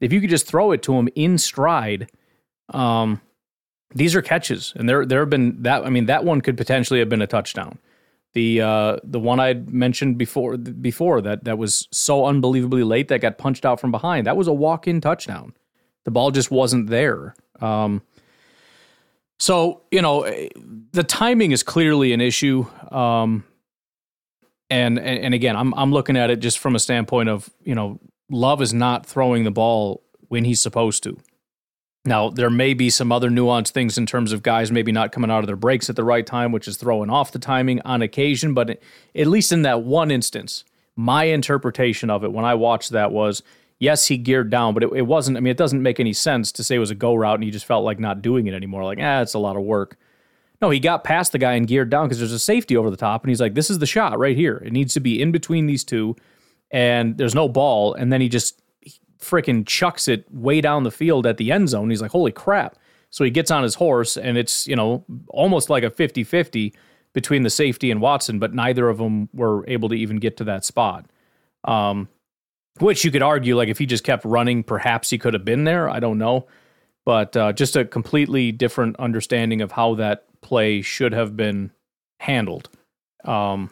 If 0.00 0.10
you 0.10 0.22
could 0.22 0.30
just 0.30 0.46
throw 0.46 0.72
it 0.72 0.82
to 0.84 0.94
him 0.94 1.08
in 1.14 1.36
stride, 1.36 2.10
um, 2.70 3.20
these 3.94 4.14
are 4.14 4.22
catches, 4.22 4.72
and 4.76 4.88
there 4.88 5.06
there 5.06 5.20
have 5.20 5.30
been 5.30 5.62
that. 5.62 5.84
I 5.84 5.90
mean, 5.90 6.06
that 6.06 6.24
one 6.24 6.40
could 6.40 6.56
potentially 6.56 6.98
have 7.00 7.08
been 7.08 7.22
a 7.22 7.26
touchdown. 7.26 7.78
The 8.34 8.60
uh, 8.60 8.96
the 9.02 9.18
one 9.18 9.40
I'd 9.40 9.72
mentioned 9.72 10.18
before 10.18 10.56
before 10.56 11.22
that 11.22 11.44
that 11.44 11.56
was 11.56 11.88
so 11.90 12.26
unbelievably 12.26 12.84
late 12.84 13.08
that 13.08 13.20
got 13.20 13.38
punched 13.38 13.64
out 13.64 13.80
from 13.80 13.90
behind. 13.90 14.26
That 14.26 14.36
was 14.36 14.46
a 14.46 14.52
walk 14.52 14.86
in 14.86 15.00
touchdown. 15.00 15.54
The 16.04 16.10
ball 16.10 16.30
just 16.30 16.50
wasn't 16.50 16.88
there. 16.88 17.34
Um, 17.60 18.02
so 19.38 19.82
you 19.90 20.02
know, 20.02 20.24
the 20.92 21.04
timing 21.04 21.52
is 21.52 21.62
clearly 21.62 22.12
an 22.12 22.20
issue. 22.20 22.66
Um, 22.90 23.44
and, 24.70 24.98
and 24.98 25.24
and 25.24 25.34
again, 25.34 25.56
I'm 25.56 25.72
I'm 25.74 25.92
looking 25.92 26.16
at 26.16 26.28
it 26.28 26.40
just 26.40 26.58
from 26.58 26.76
a 26.76 26.78
standpoint 26.78 27.30
of 27.30 27.48
you 27.64 27.74
know, 27.74 27.98
Love 28.30 28.60
is 28.60 28.74
not 28.74 29.06
throwing 29.06 29.44
the 29.44 29.50
ball 29.50 30.02
when 30.28 30.44
he's 30.44 30.60
supposed 30.60 31.02
to. 31.04 31.18
Now, 32.08 32.30
there 32.30 32.48
may 32.48 32.72
be 32.72 32.88
some 32.88 33.12
other 33.12 33.28
nuanced 33.28 33.70
things 33.70 33.98
in 33.98 34.06
terms 34.06 34.32
of 34.32 34.42
guys 34.42 34.72
maybe 34.72 34.92
not 34.92 35.12
coming 35.12 35.30
out 35.30 35.40
of 35.40 35.46
their 35.46 35.56
breaks 35.56 35.90
at 35.90 35.96
the 35.96 36.04
right 36.04 36.26
time, 36.26 36.52
which 36.52 36.66
is 36.66 36.78
throwing 36.78 37.10
off 37.10 37.32
the 37.32 37.38
timing 37.38 37.82
on 37.82 38.00
occasion. 38.00 38.54
But 38.54 38.80
at 39.14 39.26
least 39.26 39.52
in 39.52 39.62
that 39.62 39.82
one 39.82 40.10
instance, 40.10 40.64
my 40.96 41.24
interpretation 41.24 42.08
of 42.08 42.24
it 42.24 42.32
when 42.32 42.46
I 42.46 42.54
watched 42.54 42.90
that 42.90 43.12
was 43.12 43.42
yes, 43.78 44.06
he 44.06 44.16
geared 44.16 44.50
down, 44.50 44.74
but 44.74 44.82
it, 44.82 44.90
it, 44.94 45.02
wasn't. 45.02 45.36
I 45.36 45.40
mean, 45.40 45.50
it 45.50 45.58
doesn't 45.58 45.82
make 45.82 46.00
any 46.00 46.14
sense 46.14 46.50
to 46.52 46.64
say 46.64 46.76
it 46.76 46.80
was 46.80 46.90
a 46.90 46.96
go 46.96 47.14
route 47.14 47.34
and 47.34 47.44
he 47.44 47.50
just 47.50 47.66
felt 47.66 47.84
like 47.84 48.00
not 48.00 48.22
doing 48.22 48.46
it 48.46 48.54
anymore. 48.54 48.84
Like, 48.84 48.98
ah, 49.00 49.20
it's 49.20 49.34
a 49.34 49.38
lot 49.38 49.56
of 49.56 49.62
work. 49.62 49.96
No, 50.62 50.70
he 50.70 50.80
got 50.80 51.04
past 51.04 51.32
the 51.32 51.38
guy 51.38 51.52
and 51.52 51.68
geared 51.68 51.90
down 51.90 52.06
because 52.06 52.18
there's 52.18 52.32
a 52.32 52.38
safety 52.38 52.76
over 52.76 52.90
the 52.90 52.96
top. 52.96 53.22
And 53.22 53.28
he's 53.28 53.40
like, 53.40 53.54
this 53.54 53.70
is 53.70 53.78
the 53.78 53.86
shot 53.86 54.18
right 54.18 54.36
here. 54.36 54.62
It 54.64 54.72
needs 54.72 54.94
to 54.94 55.00
be 55.00 55.20
in 55.20 55.30
between 55.30 55.66
these 55.66 55.84
two. 55.84 56.16
And 56.70 57.16
there's 57.16 57.34
no 57.34 57.48
ball. 57.48 57.94
And 57.94 58.12
then 58.12 58.20
he 58.20 58.28
just 58.28 58.60
freaking 59.20 59.66
chucks 59.66 60.08
it 60.08 60.24
way 60.32 60.60
down 60.60 60.84
the 60.84 60.90
field 60.90 61.26
at 61.26 61.36
the 61.36 61.52
end 61.52 61.68
zone. 61.68 61.90
He's 61.90 62.02
like, 62.02 62.10
holy 62.10 62.32
crap. 62.32 62.76
So 63.10 63.24
he 63.24 63.30
gets 63.30 63.50
on 63.50 63.62
his 63.62 63.74
horse, 63.74 64.16
and 64.16 64.36
it's, 64.36 64.66
you 64.66 64.76
know, 64.76 65.04
almost 65.28 65.70
like 65.70 65.82
a 65.82 65.90
50 65.90 66.24
50 66.24 66.74
between 67.14 67.42
the 67.42 67.50
safety 67.50 67.90
and 67.90 68.00
Watson, 68.00 68.38
but 68.38 68.54
neither 68.54 68.88
of 68.88 68.98
them 68.98 69.28
were 69.32 69.64
able 69.66 69.88
to 69.88 69.94
even 69.94 70.18
get 70.18 70.36
to 70.36 70.44
that 70.44 70.64
spot. 70.64 71.06
Um, 71.64 72.08
which 72.80 73.04
you 73.04 73.10
could 73.10 73.22
argue, 73.22 73.56
like, 73.56 73.68
if 73.68 73.78
he 73.78 73.86
just 73.86 74.04
kept 74.04 74.24
running, 74.24 74.62
perhaps 74.62 75.10
he 75.10 75.18
could 75.18 75.34
have 75.34 75.44
been 75.44 75.64
there. 75.64 75.88
I 75.88 76.00
don't 76.00 76.18
know. 76.18 76.46
But 77.04 77.36
uh, 77.36 77.52
just 77.52 77.74
a 77.74 77.84
completely 77.84 78.52
different 78.52 78.96
understanding 78.96 79.62
of 79.62 79.72
how 79.72 79.94
that 79.94 80.26
play 80.42 80.82
should 80.82 81.12
have 81.12 81.36
been 81.36 81.72
handled. 82.20 82.68
Um, 83.24 83.70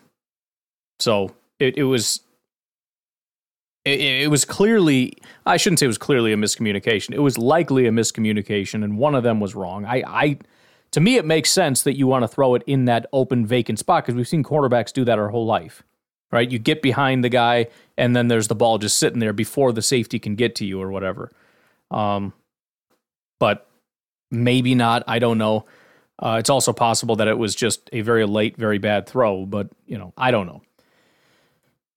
so 0.98 1.34
it, 1.58 1.76
it 1.76 1.84
was 1.84 2.20
it, 3.86 4.00
it, 4.00 4.30
was 4.30 4.44
clearly 4.44 5.16
I 5.46 5.56
shouldn't 5.56 5.78
say 5.78 5.86
it 5.86 5.88
was 5.88 5.98
clearly 5.98 6.32
a 6.32 6.36
miscommunication. 6.36 7.14
It 7.14 7.20
was 7.20 7.38
likely 7.38 7.86
a 7.86 7.90
miscommunication, 7.90 8.82
and 8.82 8.98
one 8.98 9.14
of 9.14 9.22
them 9.22 9.38
was 9.38 9.54
wrong. 9.54 9.84
I, 9.84 10.02
I 10.06 10.38
to 10.90 11.00
me, 11.00 11.16
it 11.16 11.24
makes 11.24 11.50
sense 11.50 11.82
that 11.82 11.96
you 11.96 12.06
want 12.06 12.24
to 12.24 12.28
throw 12.28 12.54
it 12.54 12.62
in 12.66 12.86
that 12.86 13.06
open 13.12 13.46
vacant 13.46 13.78
spot 13.78 14.04
because 14.04 14.16
we've 14.16 14.28
seen 14.28 14.42
quarterbacks 14.42 14.92
do 14.92 15.04
that 15.04 15.18
our 15.18 15.28
whole 15.28 15.46
life, 15.46 15.82
right? 16.32 16.50
You 16.50 16.58
get 16.58 16.82
behind 16.82 17.22
the 17.22 17.28
guy, 17.28 17.68
and 17.96 18.16
then 18.16 18.28
there's 18.28 18.48
the 18.48 18.54
ball 18.54 18.78
just 18.78 18.96
sitting 18.96 19.20
there 19.20 19.32
before 19.32 19.72
the 19.72 19.82
safety 19.82 20.18
can 20.18 20.34
get 20.34 20.56
to 20.56 20.66
you 20.66 20.82
or 20.82 20.90
whatever. 20.90 21.30
Um, 21.90 22.32
but 23.38 23.68
maybe 24.30 24.74
not. 24.74 25.04
I 25.06 25.20
don't 25.20 25.38
know. 25.38 25.64
Uh, 26.18 26.36
it's 26.38 26.50
also 26.50 26.72
possible 26.72 27.16
that 27.16 27.28
it 27.28 27.38
was 27.38 27.54
just 27.54 27.88
a 27.92 28.00
very 28.00 28.26
late, 28.26 28.56
very 28.56 28.78
bad 28.78 29.06
throw, 29.06 29.46
but 29.46 29.68
you 29.86 29.98
know, 29.98 30.12
I 30.16 30.30
don't 30.30 30.46
know. 30.46 30.62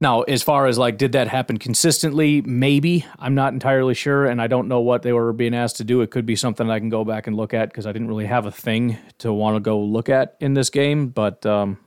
Now, 0.02 0.22
as 0.22 0.42
far 0.42 0.68
as 0.68 0.78
like, 0.78 0.98
did 0.98 1.12
that 1.12 1.28
happen 1.28 1.58
consistently? 1.58 2.42
Maybe. 2.42 3.06
I'm 3.18 3.36
not 3.36 3.52
entirely 3.52 3.94
sure, 3.94 4.26
and 4.26 4.42
I 4.42 4.48
don't 4.48 4.70
know 4.70 4.80
what 4.80 5.02
they 5.02 5.12
were 5.12 5.34
being 5.34 5.54
asked 5.54 5.78
to 5.78 5.84
do. 5.84 6.02
It 6.02 6.10
could 6.10 6.26
be 6.26 6.38
something 6.38 6.70
I 6.70 6.80
can 6.80 6.88
go 6.88 7.04
back 7.04 7.28
and 7.28 7.36
look 7.36 7.54
at 7.54 7.70
because 7.70 7.86
I 7.86 7.92
didn't 7.92 8.08
really 8.08 8.26
have 8.26 8.46
a 8.46 8.52
thing 8.52 8.98
to 9.18 9.34
want 9.34 9.58
to 9.58 9.60
go 9.60 9.80
look 9.80 10.08
at 10.08 10.38
in 10.40 10.54
this 10.54 10.70
game. 10.70 11.10
But 11.10 11.46
um, 11.46 11.78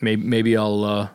maybe 0.00 0.22
maybe 0.22 0.56
I'll 0.56 0.84
uh, 0.84 1.08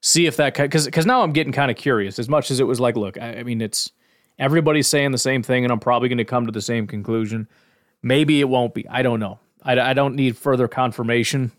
see 0.00 0.26
if 0.26 0.36
that 0.36 0.54
because 0.54 0.84
because 0.84 1.04
now 1.06 1.22
I'm 1.22 1.32
getting 1.32 1.52
kind 1.52 1.70
of 1.70 1.76
curious. 1.76 2.20
As 2.20 2.28
much 2.28 2.52
as 2.52 2.60
it 2.60 2.64
was 2.64 2.78
like, 2.78 2.96
look, 2.96 3.18
I, 3.18 3.38
I 3.38 3.42
mean, 3.42 3.60
it's 3.60 3.90
everybody's 4.38 4.86
saying 4.86 5.10
the 5.10 5.18
same 5.18 5.42
thing, 5.42 5.64
and 5.64 5.72
I'm 5.72 5.80
probably 5.80 6.08
going 6.08 6.18
to 6.18 6.24
come 6.24 6.46
to 6.46 6.52
the 6.52 6.62
same 6.62 6.86
conclusion. 6.86 7.48
Maybe 8.02 8.40
it 8.40 8.48
won't 8.48 8.72
be. 8.72 8.86
I 8.88 9.02
don't 9.02 9.18
know. 9.18 9.40
I, 9.64 9.80
I 9.80 9.94
don't 9.94 10.14
need 10.14 10.36
further 10.36 10.68
confirmation 10.68 11.50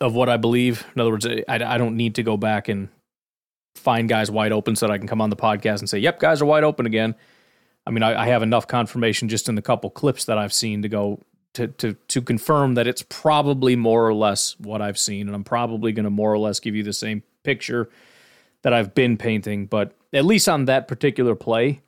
of 0.00 0.14
what 0.14 0.28
I 0.28 0.36
believe. 0.36 0.86
In 0.94 1.00
other 1.00 1.10
words, 1.10 1.26
I, 1.26 1.42
I 1.48 1.78
don't 1.78 1.96
need 1.96 2.16
to 2.16 2.22
go 2.22 2.36
back 2.36 2.68
and 2.68 2.88
find 3.74 4.08
guys 4.08 4.30
wide 4.30 4.52
open 4.52 4.76
so 4.76 4.86
that 4.86 4.92
I 4.92 4.98
can 4.98 5.06
come 5.06 5.20
on 5.20 5.30
the 5.30 5.36
podcast 5.36 5.80
and 5.80 5.88
say, 5.88 5.98
"Yep, 5.98 6.20
guys 6.20 6.42
are 6.42 6.46
wide 6.46 6.64
open 6.64 6.86
again." 6.86 7.14
I 7.86 7.90
mean, 7.90 8.02
I, 8.02 8.22
I 8.22 8.26
have 8.26 8.42
enough 8.42 8.66
confirmation 8.66 9.28
just 9.28 9.48
in 9.48 9.54
the 9.54 9.62
couple 9.62 9.88
clips 9.88 10.26
that 10.26 10.36
I've 10.36 10.52
seen 10.52 10.82
to 10.82 10.88
go 10.88 11.20
to 11.54 11.68
to 11.68 11.94
to 11.94 12.22
confirm 12.22 12.74
that 12.74 12.86
it's 12.86 13.02
probably 13.08 13.76
more 13.76 14.06
or 14.06 14.14
less 14.14 14.56
what 14.58 14.82
I've 14.82 14.98
seen, 14.98 15.26
and 15.26 15.34
I'm 15.34 15.44
probably 15.44 15.92
going 15.92 16.04
to 16.04 16.10
more 16.10 16.32
or 16.32 16.38
less 16.38 16.60
give 16.60 16.74
you 16.74 16.82
the 16.82 16.92
same 16.92 17.22
picture 17.42 17.88
that 18.62 18.72
I've 18.72 18.94
been 18.94 19.16
painting, 19.16 19.66
but 19.66 19.94
at 20.12 20.24
least 20.24 20.48
on 20.48 20.66
that 20.66 20.88
particular 20.88 21.34
play, 21.34 21.80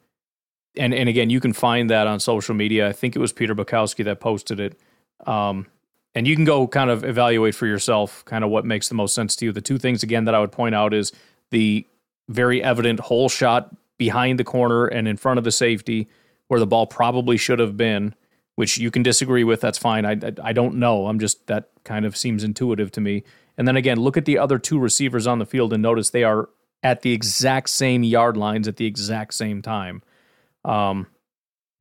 and 0.77 0.95
and 0.95 1.09
again, 1.09 1.31
you 1.31 1.41
can 1.41 1.53
find 1.53 1.91
that 1.91 2.07
on 2.07 2.21
social 2.21 2.55
media. 2.55 2.89
I 2.89 2.93
think 2.93 3.15
it 3.15 3.19
was 3.19 3.33
Peter 3.33 3.55
Bukowski 3.55 4.05
that 4.05 4.21
posted 4.21 4.61
it. 4.61 4.81
Um, 5.27 5.67
and 6.15 6.27
you 6.27 6.35
can 6.35 6.45
go 6.45 6.67
kind 6.67 6.91
of 6.91 7.05
evaluate 7.05 7.55
for 7.55 7.67
yourself 7.67 8.25
kind 8.25 8.45
of 8.45 8.51
what 8.51 8.65
makes 8.65 8.89
the 8.89 8.95
most 8.95 9.15
sense 9.15 9.37
to 9.37 9.47
you. 9.47 9.53
The 9.53 9.61
two 9.61 9.79
things 9.79 10.03
again 10.03 10.25
that 10.25 10.35
I 10.35 10.41
would 10.41 10.53
point 10.53 10.75
out 10.75 10.93
is 10.93 11.13
the 11.51 11.87
very 12.29 12.63
evident 12.63 13.01
hole 13.01 13.29
shot 13.29 13.75
behind 13.97 14.39
the 14.39 14.45
corner 14.45 14.87
and 14.87 15.07
in 15.07 15.17
front 15.17 15.39
of 15.39 15.45
the 15.45 15.53
safety 15.53 16.09
where 16.49 16.59
the 16.59 16.67
ball 16.67 16.87
probably 16.87 17.37
should 17.37 17.59
have 17.59 17.77
been, 17.77 18.15
which 18.57 18.79
you 18.79 18.91
can 18.91 19.03
disagree 19.03 19.45
with. 19.45 19.61
That's 19.61 19.79
fine. 19.79 20.05
I, 20.05 20.13
I, 20.13 20.33
I 20.43 20.53
don't 20.53 20.77
know. 20.77 21.07
I'm 21.07 21.19
just 21.19 21.47
that 21.47 21.71
kind 21.85 22.05
of 22.05 22.17
seems 22.17 22.43
intuitive 22.43 22.91
to 22.93 23.01
me. 23.01 23.23
And 23.57 23.69
then 23.69 23.77
again, 23.77 24.01
look 24.01 24.17
at 24.17 24.25
the 24.25 24.39
other 24.39 24.59
two 24.59 24.79
receivers 24.79 25.27
on 25.27 25.39
the 25.39 25.47
field 25.47 25.73
and 25.73 25.83
notice 25.83 26.11
they 26.11 26.25
are 26.25 26.49
at 26.83 27.03
the 27.03 27.13
exact 27.13 27.69
same 27.69 28.03
yard 28.03 28.37
lines 28.37 28.67
at 28.67 28.77
the 28.77 28.87
exact 28.87 29.35
same 29.35 29.61
time. 29.61 30.03
Um, 30.65 31.07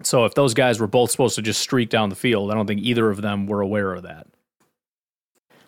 so 0.04 0.26
if 0.26 0.34
those 0.34 0.54
guys 0.54 0.80
were 0.80 0.88
both 0.88 1.12
supposed 1.12 1.36
to 1.36 1.42
just 1.42 1.60
streak 1.60 1.90
down 1.90 2.10
the 2.10 2.16
field, 2.16 2.52
I 2.52 2.56
don't 2.56 2.68
think 2.68 2.82
either 2.82 3.10
of 3.10 3.22
them 3.22 3.48
were 3.48 3.62
aware 3.62 3.94
of 3.94 4.04
that. 4.04 4.28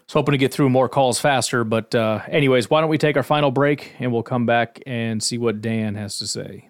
So 0.07 0.19
hoping 0.19 0.33
to 0.33 0.37
get 0.37 0.53
through 0.53 0.69
more 0.69 0.89
calls 0.89 1.19
faster, 1.19 1.63
but 1.63 1.93
uh, 1.95 2.21
anyways, 2.27 2.69
why 2.69 2.81
don't 2.81 2.89
we 2.89 2.97
take 2.97 3.15
our 3.17 3.23
final 3.23 3.51
break 3.51 3.95
and 3.99 4.11
we'll 4.11 4.23
come 4.23 4.45
back 4.45 4.81
and 4.85 5.21
see 5.21 5.37
what 5.37 5.61
Dan 5.61 5.95
has 5.95 6.19
to 6.19 6.27
say. 6.27 6.69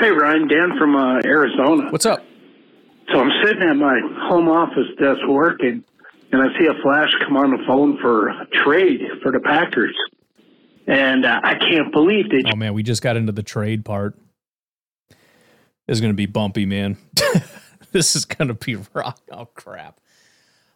Hey 0.00 0.10
Ryan, 0.10 0.46
Dan 0.46 0.78
from 0.78 0.94
uh, 0.94 1.20
Arizona. 1.24 1.90
What's 1.90 2.06
up? 2.06 2.24
So 3.12 3.20
I'm 3.20 3.30
sitting 3.44 3.62
at 3.62 3.76
my 3.76 3.98
home 4.28 4.48
office 4.48 4.86
desk 5.00 5.20
working, 5.26 5.82
and 6.30 6.42
I 6.42 6.46
see 6.58 6.66
a 6.66 6.82
flash 6.82 7.08
come 7.24 7.36
on 7.36 7.50
the 7.50 7.64
phone 7.66 7.98
for 8.00 8.28
a 8.28 8.46
trade 8.64 9.00
for 9.22 9.32
the 9.32 9.40
Packers 9.40 9.96
and 10.88 11.26
uh, 11.26 11.40
I 11.44 11.54
can't 11.54 11.92
believe 11.92 12.30
they. 12.30 12.42
Oh 12.50 12.56
man, 12.56 12.74
we 12.74 12.82
just 12.82 13.02
got 13.02 13.16
into 13.16 13.32
the 13.32 13.42
trade 13.42 13.84
part. 13.84 14.18
This 15.86 15.96
is 15.96 16.00
going 16.00 16.12
to 16.12 16.16
be 16.16 16.26
bumpy, 16.26 16.66
man. 16.66 16.96
this 17.92 18.16
is 18.16 18.24
going 18.24 18.48
to 18.48 18.54
be 18.54 18.76
rock. 18.94 19.20
Oh 19.30 19.46
crap! 19.46 20.00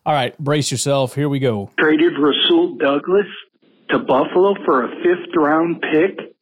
All 0.05 0.13
right, 0.13 0.39
brace 0.39 0.71
yourself. 0.71 1.15
Here 1.15 1.29
we 1.29 1.39
go. 1.39 1.71
Traded 1.79 2.13
Rasul 2.19 2.77
Douglas 2.77 3.27
to 3.91 3.99
Buffalo 3.99 4.55
for 4.65 4.85
a 4.85 4.89
fifth 5.03 5.35
round 5.35 5.83
pick, 5.83 6.35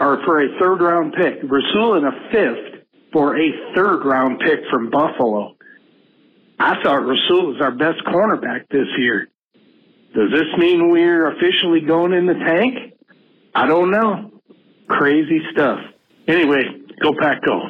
or 0.00 0.22
for 0.24 0.42
a 0.42 0.58
third 0.58 0.80
round 0.82 1.14
pick. 1.14 1.38
Rasul 1.48 1.98
in 1.98 2.04
a 2.04 2.30
fifth 2.32 2.84
for 3.12 3.38
a 3.38 3.50
third 3.76 4.04
round 4.04 4.40
pick 4.40 4.60
from 4.70 4.90
Buffalo. 4.90 5.56
I 6.58 6.82
thought 6.82 7.06
Rasul 7.06 7.52
was 7.52 7.60
our 7.60 7.70
best 7.70 8.04
cornerback 8.06 8.68
this 8.70 8.88
year. 8.98 9.28
Does 10.14 10.30
this 10.32 10.46
mean 10.58 10.90
we're 10.90 11.30
officially 11.30 11.80
going 11.80 12.12
in 12.12 12.26
the 12.26 12.34
tank? 12.34 12.94
I 13.54 13.66
don't 13.66 13.90
know. 13.90 14.32
Crazy 14.88 15.40
stuff. 15.52 15.78
Anyway, 16.26 16.62
go 17.00 17.12
pack 17.18 17.42
go. 17.42 17.60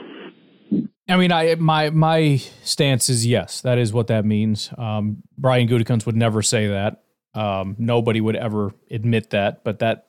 I 1.09 1.17
mean, 1.17 1.33
I 1.33 1.55
my 1.57 1.91
my 1.91 2.37
stance 2.63 3.09
is 3.09 3.27
yes. 3.27 3.61
That 3.63 3.79
is 3.79 3.93
what 3.93 4.07
that 4.07 4.25
means. 4.25 4.71
Um, 4.79 5.23
Brian 5.37 5.69
Gutekunst 5.69 6.07
would 6.07 6.17
never 6.17 6.41
say 6.41 6.69
that. 6.69 7.03
Um, 7.35 7.77
nobody 7.79 8.21
would 8.21 8.37
ever 8.37 8.73
admit 8.91 9.31
that. 9.31 9.65
But 9.65 9.81
that 9.81 10.09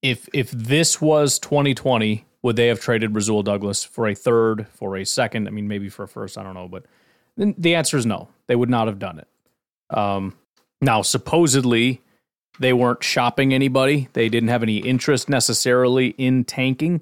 if 0.00 0.28
if 0.32 0.50
this 0.50 1.00
was 1.00 1.38
2020, 1.38 2.24
would 2.42 2.56
they 2.56 2.66
have 2.68 2.80
traded 2.80 3.14
Rasul 3.14 3.42
Douglas 3.42 3.84
for 3.84 4.08
a 4.08 4.14
third, 4.14 4.66
for 4.68 4.96
a 4.96 5.04
second? 5.04 5.46
I 5.46 5.50
mean, 5.50 5.68
maybe 5.68 5.88
for 5.88 6.04
a 6.04 6.08
first. 6.08 6.38
I 6.38 6.42
don't 6.42 6.54
know. 6.54 6.68
But 6.68 6.86
the 7.36 7.74
answer 7.74 7.96
is 7.96 8.06
no. 8.06 8.28
They 8.46 8.56
would 8.56 8.70
not 8.70 8.88
have 8.88 8.98
done 8.98 9.18
it. 9.18 9.96
Um, 9.96 10.34
now, 10.82 11.00
supposedly, 11.00 12.02
they 12.58 12.72
weren't 12.72 13.02
shopping 13.02 13.54
anybody. 13.54 14.08
They 14.12 14.28
didn't 14.28 14.50
have 14.50 14.62
any 14.62 14.78
interest 14.78 15.28
necessarily 15.28 16.08
in 16.18 16.44
tanking. 16.44 17.00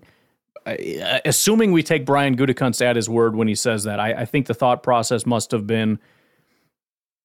Assuming 1.24 1.72
we 1.72 1.82
take 1.82 2.04
Brian 2.04 2.36
Gutekunst 2.36 2.82
at 2.82 2.94
his 2.94 3.08
word 3.08 3.34
when 3.34 3.48
he 3.48 3.54
says 3.54 3.84
that, 3.84 3.98
I, 3.98 4.12
I 4.12 4.24
think 4.26 4.46
the 4.46 4.54
thought 4.54 4.82
process 4.82 5.24
must 5.24 5.50
have 5.50 5.66
been, 5.66 5.98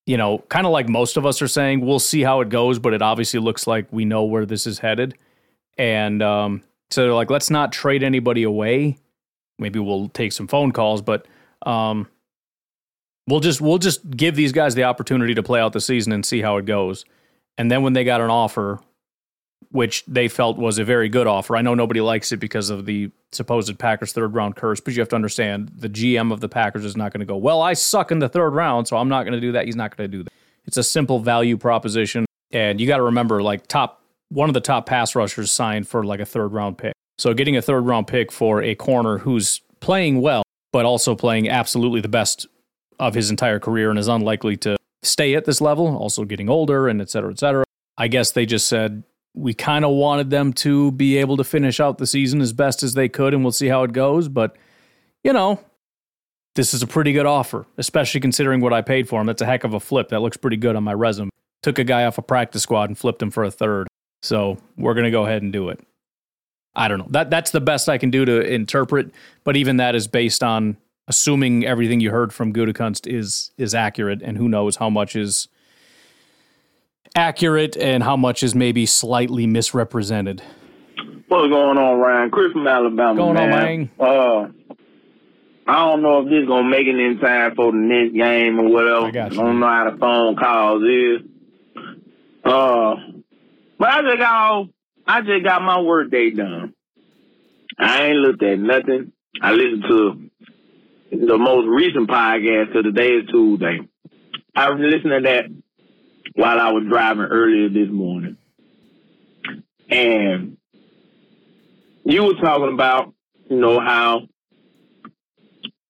you 0.05 0.15
know, 0.15 0.39
kind 0.49 0.65
of 0.65 0.71
like 0.71 0.87
most 0.87 1.17
of 1.17 1.25
us 1.25 1.41
are 1.41 1.47
saying, 1.47 1.81
we'll 1.81 1.99
see 1.99 2.21
how 2.21 2.39
it 2.39 2.47
goes, 2.47 2.79
but 2.79 2.93
it 2.93 3.01
obviously 3.01 3.39
looks 3.39 3.67
like 3.67 3.87
we 3.91 4.05
know 4.05 4.23
where 4.23 4.45
this 4.45 4.65
is 4.65 4.79
headed. 4.79 5.17
And 5.77 6.23
um, 6.23 6.63
so 6.89 7.01
they're 7.03 7.13
like, 7.13 7.29
let's 7.29 7.49
not 7.49 7.73
trade 7.73 8.01
anybody 8.01 8.43
away. 8.43 8.97
Maybe 9.59 9.79
we'll 9.79 10.07
take 10.09 10.31
some 10.31 10.47
phone 10.47 10.71
calls, 10.71 11.01
but 11.01 11.27
um, 11.65 12.07
We'll 13.27 13.39
just 13.39 13.59
we'll 13.59 13.79
just 13.79 14.09
give 14.11 14.35
these 14.35 14.51
guys 14.51 14.75
the 14.75 14.83
opportunity 14.83 15.33
to 15.33 15.43
play 15.43 15.59
out 15.59 15.73
the 15.73 15.81
season 15.81 16.13
and 16.13 16.25
see 16.25 16.41
how 16.41 16.57
it 16.57 16.65
goes. 16.65 17.05
And 17.57 17.71
then 17.71 17.81
when 17.81 17.93
they 17.93 18.03
got 18.03 18.21
an 18.21 18.29
offer, 18.29 18.79
which 19.69 20.03
they 20.05 20.27
felt 20.27 20.57
was 20.57 20.77
a 20.77 20.83
very 20.83 21.09
good 21.09 21.25
offer, 21.25 21.55
I 21.55 21.61
know 21.61 21.73
nobody 21.73 22.01
likes 22.01 22.31
it 22.31 22.37
because 22.37 22.69
of 22.69 22.85
the 22.85 23.09
supposed 23.31 23.77
Packers 23.79 24.13
third 24.13 24.35
round 24.35 24.55
curse, 24.55 24.79
but 24.79 24.93
you 24.93 25.01
have 25.01 25.09
to 25.09 25.15
understand 25.15 25.71
the 25.75 25.89
GM 25.89 26.31
of 26.31 26.39
the 26.39 26.49
Packers 26.49 26.85
is 26.85 26.95
not 26.95 27.11
going 27.11 27.19
to 27.19 27.25
go, 27.25 27.37
well, 27.37 27.61
I 27.61 27.73
suck 27.73 28.11
in 28.11 28.19
the 28.19 28.29
third 28.29 28.51
round, 28.51 28.87
so 28.87 28.97
I'm 28.97 29.09
not 29.09 29.23
going 29.23 29.33
to 29.33 29.41
do 29.41 29.53
that. 29.53 29.65
He's 29.65 29.75
not 29.75 29.95
going 29.95 30.09
to 30.09 30.17
do 30.17 30.23
that. 30.23 30.33
It's 30.65 30.77
a 30.77 30.83
simple 30.83 31.19
value 31.19 31.57
proposition. 31.57 32.25
And 32.51 32.79
you 32.79 32.87
got 32.87 32.97
to 32.97 33.03
remember, 33.03 33.41
like, 33.41 33.67
top 33.67 34.01
one 34.29 34.49
of 34.49 34.53
the 34.53 34.61
top 34.61 34.85
pass 34.85 35.15
rushers 35.15 35.51
signed 35.51 35.87
for 35.87 36.03
like 36.03 36.19
a 36.19 36.25
third 36.25 36.49
round 36.49 36.77
pick. 36.77 36.93
So 37.17 37.33
getting 37.33 37.55
a 37.55 37.61
third 37.61 37.85
round 37.85 38.07
pick 38.07 38.31
for 38.31 38.61
a 38.61 38.75
corner 38.75 39.19
who's 39.19 39.61
playing 39.79 40.21
well, 40.21 40.43
but 40.71 40.85
also 40.85 41.15
playing 41.15 41.49
absolutely 41.49 42.01
the 42.01 42.07
best 42.07 42.47
of 42.99 43.13
his 43.13 43.29
entire 43.29 43.59
career 43.59 43.89
and 43.89 43.99
is 43.99 44.07
unlikely 44.07 44.57
to 44.57 44.77
stay 45.03 45.35
at 45.35 45.45
this 45.45 45.61
level, 45.61 45.95
also 45.97 46.25
getting 46.25 46.49
older 46.49 46.87
and 46.87 47.01
et 47.01 47.09
cetera, 47.09 47.31
et 47.31 47.39
cetera. 47.39 47.63
I 47.97 48.07
guess 48.07 48.31
they 48.31 48.45
just 48.45 48.67
said 48.67 49.03
we 49.33 49.53
kind 49.53 49.85
of 49.85 49.91
wanted 49.91 50.29
them 50.29 50.53
to 50.53 50.91
be 50.93 51.17
able 51.17 51.37
to 51.37 51.43
finish 51.43 51.79
out 51.79 51.97
the 51.97 52.07
season 52.07 52.41
as 52.41 52.53
best 52.53 52.83
as 52.83 52.93
they 52.93 53.09
could, 53.09 53.33
and 53.33 53.43
we'll 53.43 53.51
see 53.51 53.67
how 53.67 53.83
it 53.83 53.91
goes. 53.91 54.27
But, 54.27 54.57
you 55.23 55.33
know, 55.33 55.59
this 56.55 56.73
is 56.73 56.81
a 56.81 56.87
pretty 56.87 57.11
good 57.11 57.25
offer, 57.25 57.65
especially 57.77 58.21
considering 58.21 58.61
what 58.61 58.71
I 58.73 58.81
paid 58.81 59.09
for 59.09 59.19
him. 59.19 59.27
That's 59.27 59.41
a 59.41 59.45
heck 59.45 59.65
of 59.65 59.73
a 59.73 59.79
flip. 59.79 60.09
That 60.09 60.21
looks 60.21 60.37
pretty 60.37 60.57
good 60.57 60.75
on 60.75 60.83
my 60.83 60.93
resume. 60.93 61.29
Took 61.63 61.79
a 61.79 61.83
guy 61.83 62.05
off 62.05 62.17
a 62.17 62.21
practice 62.21 62.63
squad 62.63 62.89
and 62.89 62.97
flipped 62.97 63.21
him 63.21 63.31
for 63.31 63.43
a 63.43 63.51
third. 63.51 63.87
So 64.23 64.57
we're 64.77 64.93
going 64.93 65.03
to 65.05 65.11
go 65.11 65.25
ahead 65.25 65.41
and 65.41 65.51
do 65.51 65.69
it. 65.69 65.79
I 66.73 66.87
don't 66.87 66.99
know. 66.99 67.07
That 67.09 67.29
that's 67.29 67.51
the 67.51 67.61
best 67.61 67.89
I 67.89 67.97
can 67.97 68.11
do 68.11 68.25
to 68.25 68.39
interpret, 68.41 69.11
but 69.43 69.55
even 69.55 69.77
that 69.77 69.95
is 69.95 70.07
based 70.07 70.43
on 70.43 70.77
assuming 71.07 71.65
everything 71.65 71.99
you 71.99 72.11
heard 72.11 72.33
from 72.33 72.53
Gutekunst 72.53 73.07
is 73.07 73.51
is 73.57 73.73
accurate, 73.75 74.21
and 74.21 74.37
who 74.37 74.47
knows 74.49 74.77
how 74.77 74.89
much 74.89 75.15
is 75.15 75.47
accurate 77.15 77.77
and 77.77 78.03
how 78.03 78.17
much 78.17 78.43
is 78.43 78.53
maybe 78.55 78.85
slightly 78.85 79.47
misrepresented. 79.47 80.41
What's 81.27 81.49
going 81.49 81.77
on, 81.77 81.99
Ryan? 81.99 82.29
Chris 82.31 82.51
from 82.51 82.67
Alabama. 82.67 83.15
Going 83.15 83.33
man. 83.35 83.53
on, 83.53 83.63
man? 83.63 83.89
Uh, 83.99 84.75
I 85.67 85.89
don't 85.89 86.03
know 86.03 86.21
if 86.21 86.29
this 86.29 86.43
is 86.43 86.47
gonna 86.47 86.69
make 86.69 86.85
it 86.85 86.95
in 86.95 87.19
time 87.19 87.55
for 87.55 87.71
the 87.71 87.77
next 87.77 88.13
game 88.13 88.59
or 88.59 88.69
whatever. 88.69 89.07
I 89.07 89.11
got 89.11 89.31
you. 89.31 89.37
don't 89.39 89.59
know 89.59 89.67
how 89.67 89.89
the 89.89 89.97
phone 89.97 90.35
calls 90.35 90.83
is. 90.83 91.21
Uh, 92.43 92.95
but 93.79 93.89
I 93.89 94.01
just 94.03 94.17
got 94.19 94.67
I 95.07 95.21
just 95.21 95.43
got 95.43 95.61
my 95.63 95.81
work 95.81 96.11
day 96.11 96.29
done. 96.29 96.73
I 97.77 98.05
ain't 98.05 98.17
looked 98.17 98.43
at 98.43 98.59
nothing. 98.59 99.11
I 99.41 99.51
listened 99.51 99.83
to 99.89 100.29
the 101.19 101.37
most 101.37 101.67
recent 101.67 102.09
podcast 102.09 102.77
of 102.77 102.83
the 102.83 102.91
day 102.91 103.09
is 103.09 103.29
Tuesday. 103.29 103.79
I 104.55 104.69
was 104.69 104.79
listening 104.79 105.23
to 105.23 105.29
that 105.29 105.45
while 106.35 106.59
I 106.59 106.71
was 106.71 106.83
driving 106.89 107.23
earlier 107.23 107.69
this 107.69 107.91
morning. 107.91 108.37
And 109.89 110.57
you 112.03 112.23
were 112.23 112.33
talking 112.35 112.73
about, 112.73 113.13
you 113.49 113.57
know, 113.57 113.79
how 113.79 114.27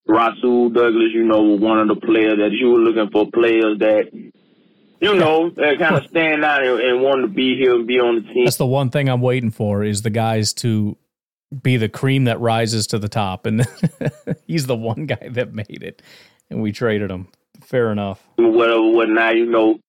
Rasul 0.07 0.69
Douglas, 0.69 1.11
you 1.13 1.23
know, 1.23 1.41
was 1.43 1.61
one 1.61 1.79
of 1.79 1.87
the 1.87 1.95
players 1.95 2.37
that 2.37 2.51
you 2.51 2.71
were 2.71 2.79
looking 2.79 3.09
for 3.11 3.29
players 3.31 3.79
that, 3.79 4.11
you 4.13 5.15
know, 5.15 5.49
that 5.51 5.79
kind 5.79 5.95
of 5.95 6.05
stand 6.09 6.43
out 6.43 6.63
and, 6.65 6.79
and 6.79 7.01
want 7.01 7.21
to 7.21 7.27
be 7.27 7.55
here 7.57 7.75
and 7.75 7.87
be 7.87 7.99
on 7.99 8.15
the 8.15 8.33
team. 8.33 8.45
That's 8.45 8.57
the 8.57 8.65
one 8.65 8.89
thing 8.89 9.09
I'm 9.09 9.21
waiting 9.21 9.51
for 9.51 9.83
is 9.83 10.01
the 10.01 10.09
guys 10.09 10.53
to 10.55 10.97
be 11.61 11.77
the 11.77 11.89
cream 11.89 12.25
that 12.25 12.39
rises 12.39 12.87
to 12.87 12.99
the 12.99 13.09
top, 13.09 13.45
and 13.45 13.65
he's 14.47 14.67
the 14.67 14.75
one 14.75 15.05
guy 15.05 15.29
that 15.31 15.53
made 15.53 15.83
it, 15.83 16.01
and 16.49 16.61
we 16.61 16.71
traded 16.71 17.11
him. 17.11 17.27
Fair 17.63 17.91
enough. 17.91 18.21
whatever, 18.37 18.91
whatnot, 18.91 19.35
you 19.35 19.45
know. 19.45 19.79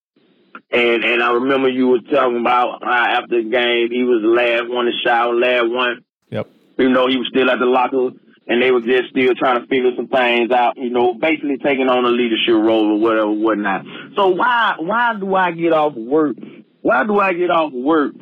And 0.70 1.04
and 1.04 1.22
I 1.22 1.32
remember 1.32 1.68
you 1.68 1.88
were 1.88 2.00
talking 2.00 2.40
about 2.40 2.82
how 2.82 3.04
after 3.04 3.42
the 3.42 3.48
game 3.48 3.90
he 3.90 4.02
was 4.02 4.22
the 4.22 4.28
last 4.28 4.68
one 4.68 4.86
to 4.86 4.92
shout, 5.04 5.34
last 5.34 5.68
one. 5.68 6.04
Yep. 6.30 6.48
You 6.78 6.88
know, 6.88 7.06
he 7.06 7.16
was 7.16 7.28
still 7.30 7.50
at 7.50 7.58
the 7.58 7.66
locker 7.66 8.10
and 8.48 8.62
they 8.62 8.70
were 8.70 8.80
just 8.80 9.10
still 9.10 9.34
trying 9.34 9.60
to 9.60 9.66
figure 9.66 9.90
some 9.96 10.08
things 10.08 10.50
out, 10.50 10.76
you 10.76 10.90
know, 10.90 11.14
basically 11.14 11.58
taking 11.58 11.88
on 11.88 12.04
a 12.04 12.08
leadership 12.08 12.54
role 12.54 12.92
or 12.92 12.98
whatever, 12.98 13.30
whatnot. 13.30 13.84
So 14.16 14.28
why 14.28 14.76
why 14.78 15.14
do 15.18 15.34
I 15.34 15.52
get 15.52 15.72
off 15.72 15.94
work? 15.94 16.36
Why 16.82 17.04
do 17.04 17.18
I 17.18 17.32
get 17.32 17.50
off 17.50 17.72
work 17.72 18.14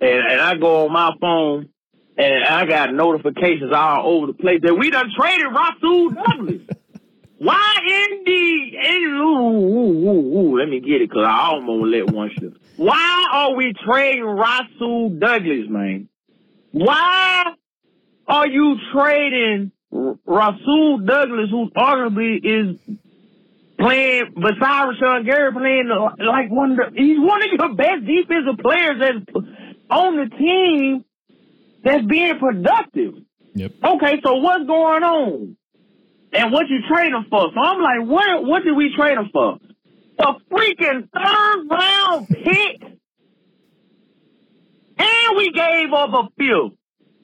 and, 0.00 0.32
and 0.32 0.40
I 0.40 0.56
go 0.56 0.86
on 0.86 0.92
my 0.92 1.12
phone 1.20 1.68
and 2.16 2.44
I 2.44 2.66
got 2.66 2.92
notifications 2.92 3.72
all 3.74 4.16
over 4.16 4.26
the 4.28 4.32
place 4.34 4.60
that 4.62 4.74
we 4.74 4.90
done 4.90 5.10
traded 5.16 5.46
Rasul 5.46 6.10
Douglas. 6.10 6.62
Why 7.38 7.74
in 7.84 8.22
the 8.24 9.18
ooh, 9.18 9.66
ooh, 9.66 10.08
ooh, 10.08 10.38
ooh, 10.38 10.58
let 10.58 10.68
me 10.68 10.78
get 10.78 11.02
it 11.02 11.10
because 11.10 11.24
I 11.26 11.50
almost 11.50 11.86
let 11.86 12.14
one 12.14 12.30
slip. 12.38 12.56
Why 12.76 13.26
are 13.32 13.54
we 13.54 13.74
trading 13.84 14.24
Rasul 14.24 15.10
Douglas, 15.10 15.66
man? 15.68 16.08
Why 16.70 17.52
are 18.28 18.46
you 18.46 18.76
trading 18.94 19.72
Rasul 19.92 20.98
Douglas, 20.98 21.50
who 21.50 21.70
arguably 21.76 22.38
is 22.42 22.78
playing 23.78 24.34
beside 24.34 24.94
Rashan 24.94 25.26
Gary, 25.26 25.52
playing 25.52 25.88
like 25.88 26.50
one 26.50 26.72
of 26.72 26.76
the, 26.76 26.84
he's 26.94 27.18
one 27.18 27.42
of 27.42 27.48
your 27.50 27.74
best 27.74 28.06
defensive 28.06 28.58
players 28.62 29.00
that's 29.00 29.46
on 29.90 30.16
the 30.16 30.36
team 30.36 31.04
that's 31.82 32.04
being 32.06 32.38
productive. 32.38 33.14
Yep. 33.54 33.72
Okay, 33.84 34.20
so 34.24 34.34
what's 34.36 34.66
going 34.66 35.02
on? 35.02 35.56
And 36.32 36.52
what 36.52 36.68
you 36.68 36.80
trading 36.88 37.26
for? 37.28 37.50
So 37.54 37.60
I'm 37.60 37.82
like, 37.82 38.08
what 38.08 38.44
what 38.44 38.64
did 38.64 38.74
we 38.74 38.94
trade 38.96 39.18
him 39.18 39.28
for? 39.32 39.58
A 40.18 40.34
freaking 40.50 41.08
third 41.12 41.68
round 41.70 42.28
pick. 42.28 42.82
And 44.98 45.36
we 45.36 45.50
gave 45.52 45.92
up 45.92 46.10
a 46.14 46.28
few. 46.38 46.76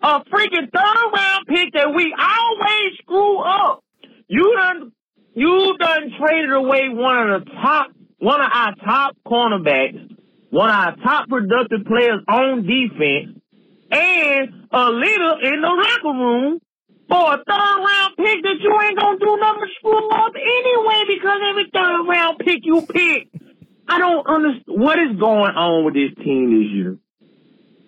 A 0.03 0.21
freaking 0.25 0.71
third 0.73 1.13
round 1.15 1.47
pick 1.49 1.73
that 1.75 1.95
we 1.95 2.15
always 2.19 2.99
screw 3.03 3.39
up. 3.39 3.83
You 4.29 4.55
done 4.57 4.93
you 5.35 5.77
done 5.79 6.13
traded 6.19 6.53
away 6.53 6.89
one 6.91 7.31
of 7.31 7.45
the 7.45 7.51
top 7.53 7.91
one 8.19 8.41
of 8.41 8.51
our 8.53 8.75
top 8.85 9.17
cornerbacks, 9.27 10.17
one 10.51 10.69
of 10.69 10.75
our 10.75 10.97
top 10.97 11.29
productive 11.29 11.87
players 11.87 12.21
on 12.29 12.67
defense, 12.67 13.38
and 13.91 14.67
a 14.71 14.91
leader 14.91 15.35
in 15.43 15.61
the 15.61 15.69
locker 15.69 16.19
room 16.19 16.61
for 17.09 17.35
a 17.35 17.39
third 17.39 17.47
round 17.49 18.17
pick 18.17 18.43
that 18.43 18.57
you 18.61 18.81
ain't 18.83 18.99
gonna 18.99 19.19
do 19.19 19.37
nothing 19.41 19.61
but 19.61 19.69
screw 19.79 20.11
up 20.11 20.33
anyway 20.35 21.05
because 21.09 21.41
every 21.51 21.71
third 21.73 22.09
round 22.09 22.39
pick 22.39 22.61
you 22.63 22.83
pick. 22.83 23.29
I 23.89 23.99
don't 23.99 24.27
understand 24.27 24.65
what 24.67 24.99
is 24.99 25.17
going 25.19 25.55
on 25.55 25.85
with 25.85 25.95
this 25.95 26.13
team 26.23 26.51
this 26.51 26.71
year. 26.71 26.99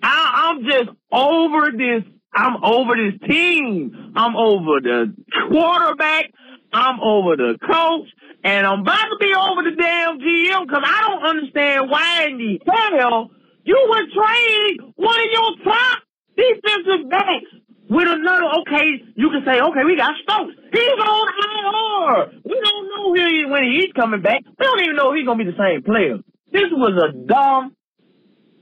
I, 0.03 0.49
I'm 0.49 0.65
just 0.65 0.97
over 1.13 1.71
this. 1.73 2.05
I'm 2.33 2.65
over 2.65 2.95
this 2.97 3.21
team. 3.29 4.13
I'm 4.17 4.37
over 4.37 4.81
the 4.81 5.15
quarterback. 5.51 6.31
I'm 6.73 7.01
over 7.01 7.37
the 7.37 7.59
coach. 7.61 8.09
And 8.43 8.67
I'm 8.67 8.81
about 8.81 9.09
to 9.11 9.17
be 9.21 9.35
over 9.35 9.63
the 9.63 9.77
damn 9.77 10.19
GM 10.19 10.67
because 10.67 10.83
I 10.87 11.01
don't 11.09 11.25
understand 11.25 11.91
why 11.91 12.29
in 12.29 12.39
the 12.39 12.59
hell 12.99 13.31
you 13.65 13.87
would 13.89 14.07
trade 14.13 14.93
one 14.97 15.21
of 15.21 15.31
your 15.33 15.51
top 15.65 15.99
defensive 16.37 17.11
backs 17.11 17.51
with 17.89 18.09
another. 18.09 18.45
Okay, 18.63 19.03
you 19.17 19.31
can 19.31 19.43
say, 19.45 19.61
okay, 19.61 19.85
we 19.85 19.97
got 19.97 20.15
Stokes. 20.23 20.55
He's 20.73 20.99
on 20.99 21.29
IR. 21.45 22.41
We 22.45 22.61
don't 22.63 22.89
know 22.89 23.15
he, 23.15 23.45
when 23.47 23.65
he's 23.65 23.93
coming 23.95 24.23
back. 24.23 24.43
We 24.59 24.65
don't 24.65 24.83
even 24.83 24.97
know 24.97 25.13
if 25.13 25.17
he's 25.19 25.27
gonna 25.27 25.45
be 25.45 25.51
the 25.51 25.59
same 25.59 25.83
player. 25.83 26.19
This 26.53 26.71
was 26.73 26.95
a 27.03 27.27
dumb. 27.27 27.77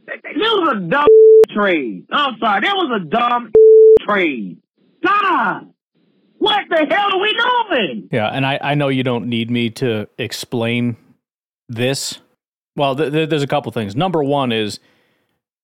This 0.07 0.37
was 0.37 0.77
a 0.77 0.81
dumb 0.89 1.07
trade. 1.55 2.07
I'm 2.11 2.39
sorry, 2.41 2.61
that 2.63 2.75
was 2.75 3.01
a 3.03 3.09
dumb 3.09 3.53
trade. 4.07 4.59
God, 5.05 5.73
what 6.39 6.65
the 6.71 6.87
hell 6.91 7.13
are 7.13 7.21
we 7.21 7.37
doing? 7.37 8.09
Yeah, 8.11 8.29
and 8.29 8.47
I, 8.47 8.59
I 8.63 8.75
know 8.75 8.89
you 8.89 9.03
don't 9.03 9.27
need 9.27 9.51
me 9.51 9.71
to 9.71 10.09
explain 10.19 10.97
this. 11.69 12.21
Well, 12.79 12.95
th- 12.95 13.13
th- 13.13 13.29
there's 13.29 13.43
a 13.43 13.49
couple 13.49 13.73
things. 13.73 13.97
Number 13.97 14.23
one 14.23 14.53
is 14.53 14.79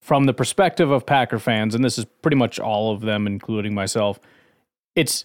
from 0.02 0.26
the 0.26 0.34
perspective 0.34 0.90
of 0.90 1.06
Packer 1.06 1.38
fans, 1.38 1.74
and 1.74 1.84
this 1.84 1.96
is 1.96 2.04
pretty 2.20 2.36
much 2.36 2.58
all 2.58 2.92
of 2.92 3.02
them, 3.02 3.26
including 3.26 3.72
myself. 3.72 4.18
It's 4.96 5.24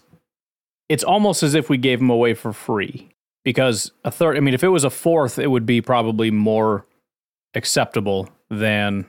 it's 0.88 1.04
almost 1.04 1.42
as 1.42 1.54
if 1.54 1.68
we 1.68 1.76
gave 1.76 1.98
them 1.98 2.10
away 2.10 2.34
for 2.34 2.52
free 2.52 3.10
because 3.44 3.90
a 4.04 4.10
third. 4.10 4.36
I 4.36 4.40
mean, 4.40 4.54
if 4.54 4.62
it 4.62 4.68
was 4.68 4.84
a 4.84 4.90
fourth, 4.90 5.38
it 5.38 5.48
would 5.48 5.66
be 5.66 5.80
probably 5.80 6.30
more 6.30 6.86
acceptable 7.54 8.28
than 8.48 9.04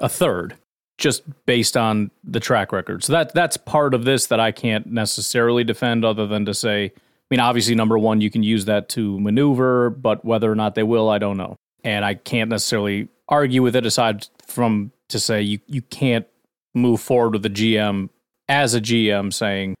a 0.00 0.08
third, 0.08 0.56
just 0.98 1.22
based 1.46 1.76
on 1.76 2.10
the 2.24 2.40
track 2.40 2.72
record. 2.72 3.04
So 3.04 3.12
that 3.12 3.34
that's 3.34 3.56
part 3.56 3.94
of 3.94 4.04
this 4.04 4.26
that 4.26 4.40
I 4.40 4.50
can't 4.50 4.86
necessarily 4.86 5.62
defend, 5.62 6.04
other 6.04 6.26
than 6.26 6.44
to 6.46 6.54
say. 6.54 6.86
I 6.94 7.34
mean, 7.34 7.40
obviously, 7.40 7.74
number 7.74 7.98
one, 7.98 8.20
you 8.20 8.30
can 8.30 8.42
use 8.42 8.66
that 8.66 8.88
to 8.90 9.18
maneuver, 9.18 9.90
but 9.90 10.24
whether 10.24 10.50
or 10.50 10.54
not 10.54 10.76
they 10.76 10.84
will, 10.84 11.08
I 11.08 11.18
don't 11.18 11.36
know. 11.36 11.56
And 11.86 12.04
I 12.04 12.14
can't 12.14 12.50
necessarily 12.50 13.08
argue 13.28 13.62
with 13.62 13.76
it 13.76 13.86
aside 13.86 14.26
from 14.44 14.90
to 15.08 15.20
say 15.20 15.40
you, 15.40 15.60
you 15.68 15.82
can't 15.82 16.26
move 16.74 17.00
forward 17.00 17.32
with 17.32 17.44
the 17.44 17.48
GM 17.48 18.10
as 18.48 18.74
a 18.74 18.80
GM 18.80 19.32
saying, 19.32 19.76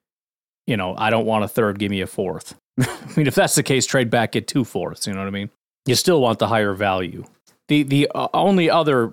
you 0.68 0.76
know, 0.76 0.94
I 0.96 1.10
don't 1.10 1.26
want 1.26 1.44
a 1.44 1.48
third, 1.48 1.80
give 1.80 1.90
me 1.90 2.00
a 2.00 2.06
fourth. 2.06 2.54
I 2.80 3.12
mean, 3.16 3.26
if 3.26 3.34
that's 3.34 3.56
the 3.56 3.64
case, 3.64 3.86
trade 3.86 4.08
back, 4.08 4.36
at 4.36 4.46
two 4.46 4.64
fourths. 4.64 5.08
You 5.08 5.14
know 5.14 5.18
what 5.18 5.26
I 5.26 5.30
mean? 5.30 5.50
You 5.84 5.96
still 5.96 6.20
want 6.20 6.38
the 6.38 6.46
higher 6.46 6.74
value. 6.74 7.24
The 7.68 7.82
the 7.82 8.08
uh, 8.14 8.28
only 8.32 8.70
other 8.70 9.12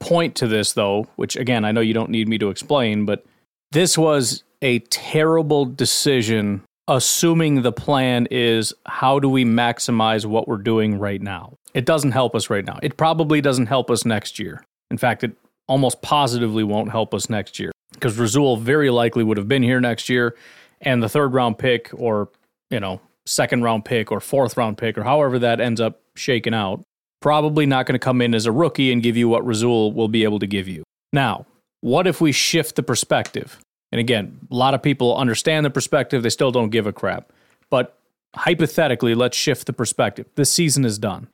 point 0.00 0.34
to 0.36 0.48
this, 0.48 0.72
though, 0.72 1.06
which 1.14 1.36
again 1.36 1.64
I 1.64 1.70
know 1.70 1.80
you 1.80 1.94
don't 1.94 2.10
need 2.10 2.28
me 2.28 2.38
to 2.38 2.50
explain, 2.50 3.04
but 3.04 3.24
this 3.70 3.96
was 3.96 4.42
a 4.60 4.80
terrible 4.80 5.66
decision. 5.66 6.62
Assuming 6.86 7.62
the 7.62 7.72
plan 7.72 8.26
is 8.30 8.74
how 8.84 9.18
do 9.18 9.28
we 9.28 9.44
maximize 9.44 10.26
what 10.26 10.46
we're 10.46 10.58
doing 10.58 10.98
right 10.98 11.22
now? 11.22 11.54
It 11.74 11.86
doesn't 11.86 12.12
help 12.12 12.34
us 12.34 12.50
right 12.50 12.64
now. 12.64 12.78
It 12.82 12.96
probably 12.96 13.40
doesn't 13.40 13.66
help 13.66 13.90
us 13.90 14.04
next 14.04 14.38
year. 14.38 14.64
In 14.90 14.98
fact, 14.98 15.24
it 15.24 15.32
almost 15.66 16.02
positively 16.02 16.62
won't 16.62 16.90
help 16.90 17.14
us 17.14 17.28
next 17.28 17.58
year 17.58 17.72
because 17.92 18.18
Rasul 18.18 18.56
very 18.56 18.90
likely 18.90 19.24
would 19.24 19.36
have 19.36 19.48
been 19.48 19.62
here 19.62 19.80
next 19.80 20.08
year, 20.08 20.36
and 20.80 21.02
the 21.02 21.08
third 21.08 21.34
round 21.34 21.58
pick 21.58 21.90
or 21.94 22.28
you 22.70 22.80
know 22.80 23.00
second 23.26 23.62
round 23.62 23.84
pick 23.84 24.12
or 24.12 24.20
fourth 24.20 24.56
round 24.56 24.78
pick 24.78 24.98
or 24.98 25.02
however 25.02 25.38
that 25.38 25.60
ends 25.60 25.80
up 25.80 26.00
shaking 26.14 26.54
out 26.54 26.82
probably 27.24 27.64
not 27.64 27.86
going 27.86 27.94
to 27.94 27.98
come 27.98 28.20
in 28.20 28.34
as 28.34 28.44
a 28.44 28.52
rookie 28.52 28.92
and 28.92 29.02
give 29.02 29.16
you 29.16 29.26
what 29.30 29.46
Rasul 29.46 29.92
will 29.92 30.08
be 30.08 30.24
able 30.24 30.38
to 30.40 30.46
give 30.46 30.68
you. 30.68 30.82
Now, 31.10 31.46
what 31.80 32.06
if 32.06 32.20
we 32.20 32.32
shift 32.32 32.76
the 32.76 32.82
perspective? 32.82 33.58
And 33.92 33.98
again, 33.98 34.40
a 34.50 34.54
lot 34.54 34.74
of 34.74 34.82
people 34.82 35.16
understand 35.16 35.64
the 35.64 35.70
perspective, 35.70 36.22
they 36.22 36.28
still 36.28 36.50
don't 36.50 36.68
give 36.68 36.86
a 36.86 36.92
crap. 36.92 37.32
But 37.70 37.96
hypothetically, 38.34 39.14
let's 39.14 39.38
shift 39.38 39.66
the 39.66 39.72
perspective. 39.72 40.26
This 40.34 40.52
season 40.52 40.84
is 40.84 40.98
done. 40.98 41.28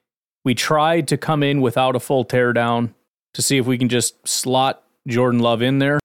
We 0.44 0.54
tried 0.54 1.08
to 1.08 1.16
come 1.16 1.42
in 1.42 1.60
without 1.60 1.96
a 1.96 2.00
full 2.00 2.24
teardown 2.24 2.94
to 3.34 3.42
see 3.42 3.58
if 3.58 3.66
we 3.66 3.76
can 3.78 3.88
just 3.88 4.26
slot 4.26 4.82
Jordan 5.06 5.40
Love 5.40 5.62
in 5.62 5.78
there, 5.78 6.00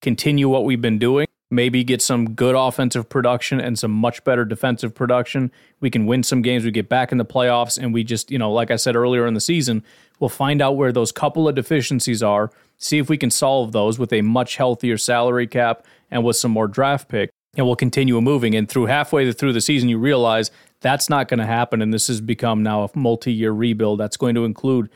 continue 0.00 0.48
what 0.48 0.64
we've 0.64 0.80
been 0.80 0.98
doing, 0.98 1.26
maybe 1.50 1.82
get 1.82 2.00
some 2.00 2.34
good 2.34 2.54
offensive 2.54 3.08
production 3.08 3.60
and 3.60 3.78
some 3.78 3.90
much 3.90 4.22
better 4.22 4.44
defensive 4.44 4.94
production. 4.94 5.50
We 5.80 5.90
can 5.90 6.06
win 6.06 6.22
some 6.22 6.42
games, 6.42 6.64
we 6.64 6.70
get 6.70 6.88
back 6.88 7.10
in 7.10 7.18
the 7.18 7.24
playoffs, 7.24 7.78
and 7.78 7.92
we 7.92 8.04
just, 8.04 8.30
you 8.30 8.38
know, 8.38 8.52
like 8.52 8.70
I 8.70 8.76
said 8.76 8.94
earlier 8.94 9.26
in 9.26 9.34
the 9.34 9.40
season, 9.40 9.82
we'll 10.20 10.28
find 10.28 10.62
out 10.62 10.76
where 10.76 10.92
those 10.92 11.10
couple 11.10 11.48
of 11.48 11.56
deficiencies 11.56 12.22
are, 12.22 12.50
see 12.78 12.98
if 12.98 13.08
we 13.08 13.18
can 13.18 13.30
solve 13.30 13.72
those 13.72 13.98
with 13.98 14.12
a 14.12 14.22
much 14.22 14.56
healthier 14.56 14.98
salary 14.98 15.46
cap 15.46 15.84
and 16.10 16.24
with 16.24 16.36
some 16.36 16.52
more 16.52 16.68
draft 16.68 17.08
pick. 17.08 17.30
And 17.56 17.66
we'll 17.66 17.74
continue 17.74 18.20
moving. 18.20 18.54
And 18.54 18.68
through 18.68 18.86
halfway 18.86 19.32
through 19.32 19.52
the 19.52 19.60
season, 19.60 19.88
you 19.88 19.98
realize 19.98 20.52
that's 20.80 21.08
not 21.08 21.28
going 21.28 21.38
to 21.38 21.46
happen. 21.46 21.82
And 21.82 21.92
this 21.92 22.06
has 22.08 22.20
become 22.20 22.62
now 22.62 22.84
a 22.84 22.90
multi 22.94 23.32
year 23.32 23.52
rebuild 23.52 24.00
that's 24.00 24.16
going 24.16 24.34
to 24.34 24.44
include 24.44 24.90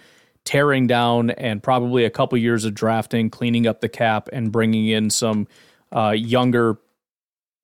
tearing 0.44 0.86
down 0.86 1.30
and 1.30 1.62
probably 1.62 2.04
a 2.04 2.10
couple 2.10 2.36
years 2.38 2.64
of 2.64 2.74
drafting, 2.74 3.30
cleaning 3.30 3.66
up 3.66 3.80
the 3.80 3.88
cap, 3.88 4.28
and 4.32 4.52
bringing 4.52 4.86
in 4.88 5.10
some 5.10 5.46
uh, 5.94 6.10
younger, 6.10 6.78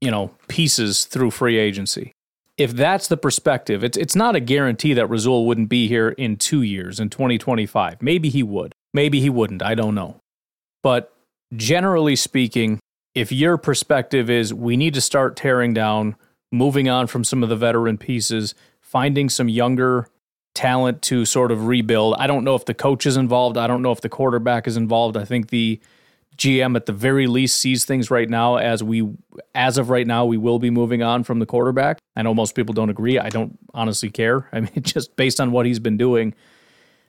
you 0.01 0.11
know, 0.11 0.31
pieces 0.49 1.05
through 1.05 1.31
free 1.31 1.59
agency. 1.59 2.12
If 2.57 2.73
that's 2.73 3.09
the 3.09 3.16
perspective, 3.16 3.83
it's 3.83 3.97
it's 3.97 4.14
not 4.14 4.37
a 4.37 4.41
guarantee 4.41 4.93
that 4.95 5.07
Rasul 5.07 5.47
wouldn't 5.47 5.71
be 5.71 5.89
here 5.89 6.11
in 6.11 6.37
two 6.37 6.62
years 6.62 7.01
in 7.01 7.09
2025. 7.09 8.03
Maybe 8.03 8.29
he 8.29 8.43
would. 8.43 8.75
Maybe 8.93 9.21
he 9.21 9.31
wouldn't. 9.31 9.62
I 9.62 9.75
don't 9.75 9.95
know. 9.95 10.21
But 10.83 11.14
generally 11.57 12.16
speaking, 12.16 12.79
if 13.14 13.33
your 13.33 13.57
perspective 13.57 14.29
is 14.29 14.53
we 14.53 14.77
need 14.77 14.95
to 14.95 15.01
start 15.01 15.37
tearing 15.37 15.73
down, 15.73 16.16
moving 16.53 16.89
on 16.89 17.07
from 17.07 17.25
some 17.25 17.43
of 17.43 17.49
the 17.49 17.57
veteran 17.57 17.99
pieces, 17.99 18.55
finding 18.81 19.29
some 19.29 19.49
younger 19.49 20.09
talent 20.55 21.01
to 21.03 21.25
sort 21.25 21.53
of 21.53 21.67
rebuild. 21.67 22.15
I 22.19 22.27
don't 22.27 22.45
know 22.45 22.55
if 22.55 22.65
the 22.65 22.75
coach 22.75 23.07
is 23.07 23.17
involved. 23.17 23.57
I 23.57 23.67
don't 23.67 23.83
know 23.83 23.93
if 23.93 24.01
the 24.01 24.09
quarterback 24.09 24.67
is 24.67 24.77
involved. 24.77 25.17
I 25.17 25.25
think 25.25 25.51
the 25.51 25.81
GM 26.37 26.75
at 26.75 26.87
the 26.87 26.93
very 26.93 27.27
least 27.27 27.59
sees 27.59 27.85
things 27.85 28.11
right 28.11 28.29
now 28.29 28.57
as 28.57 28.83
we 28.83 29.07
as 29.55 29.77
of 29.79 29.91
right 29.91 30.07
now 30.07 30.25
we 30.25 30.39
will 30.39 30.59
be 30.59 30.71
moving 30.71 31.03
on 31.03 31.23
from 31.23 31.39
the 31.39 31.47
quarterback. 31.47 31.99
I 32.17 32.23
know 32.23 32.33
most 32.33 32.55
people 32.55 32.73
don't 32.73 32.89
agree. 32.89 33.19
I 33.19 33.29
don't 33.29 33.59
honestly 33.75 34.11
care. 34.11 34.49
I 34.53 34.61
mean 34.61 34.83
just 34.83 35.17
based 35.17 35.41
on 35.41 35.53
what 35.53 35.67
he's 35.67 35.79
been 35.79 35.99
doing. 35.99 36.35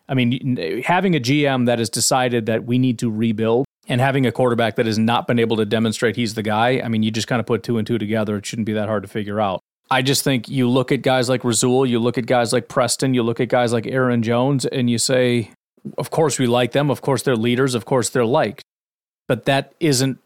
I 0.09 0.15
mean 0.15 0.81
having 0.83 1.15
a 1.15 1.19
GM 1.19 1.65
that 1.67 1.79
has 1.79 1.89
decided 1.89 2.45
that 2.47 2.65
we 2.65 2.77
need 2.77 2.99
to 2.99 3.09
rebuild 3.09 3.65
and 3.91 4.01
having 4.01 4.25
a 4.25 4.31
quarterback 4.31 4.75
that 4.77 4.87
has 4.87 4.97
not 4.97 5.27
been 5.27 5.37
able 5.37 5.57
to 5.57 5.65
demonstrate 5.65 6.15
he's 6.15 6.33
the 6.33 6.43
guy, 6.43 6.81
I 6.83 6.87
mean 6.87 7.03
you 7.03 7.11
just 7.11 7.27
kind 7.27 7.39
of 7.39 7.45
put 7.45 7.61
two 7.61 7.77
and 7.77 7.85
two 7.85 7.99
together. 7.99 8.37
It 8.37 8.45
shouldn't 8.45 8.65
be 8.65 8.73
that 8.73 8.87
hard 8.87 9.03
to 9.03 9.09
figure 9.09 9.39
out. 9.39 9.61
I 9.91 10.01
just 10.01 10.23
think 10.23 10.49
you 10.49 10.69
look 10.69 10.91
at 10.91 11.01
guys 11.03 11.29
like 11.29 11.43
Rasul, 11.43 11.85
you 11.85 11.99
look 11.99 12.17
at 12.17 12.25
guys 12.25 12.53
like 12.53 12.67
Preston, 12.67 13.13
you 13.13 13.21
look 13.21 13.39
at 13.39 13.49
guys 13.49 13.73
like 13.73 13.85
Aaron 13.85 14.23
Jones, 14.23 14.65
and 14.65 14.89
you 14.89 14.97
say, 14.97 15.51
of 15.97 16.09
course 16.09 16.39
we 16.39 16.47
like 16.47 16.71
them. 16.71 16.89
Of 16.89 17.01
course 17.01 17.23
they're 17.23 17.35
leaders. 17.35 17.75
Of 17.75 17.85
course 17.85 18.09
they're 18.09 18.25
liked 18.25 18.63
but 19.31 19.45
that 19.45 19.73
isn't 19.79 20.19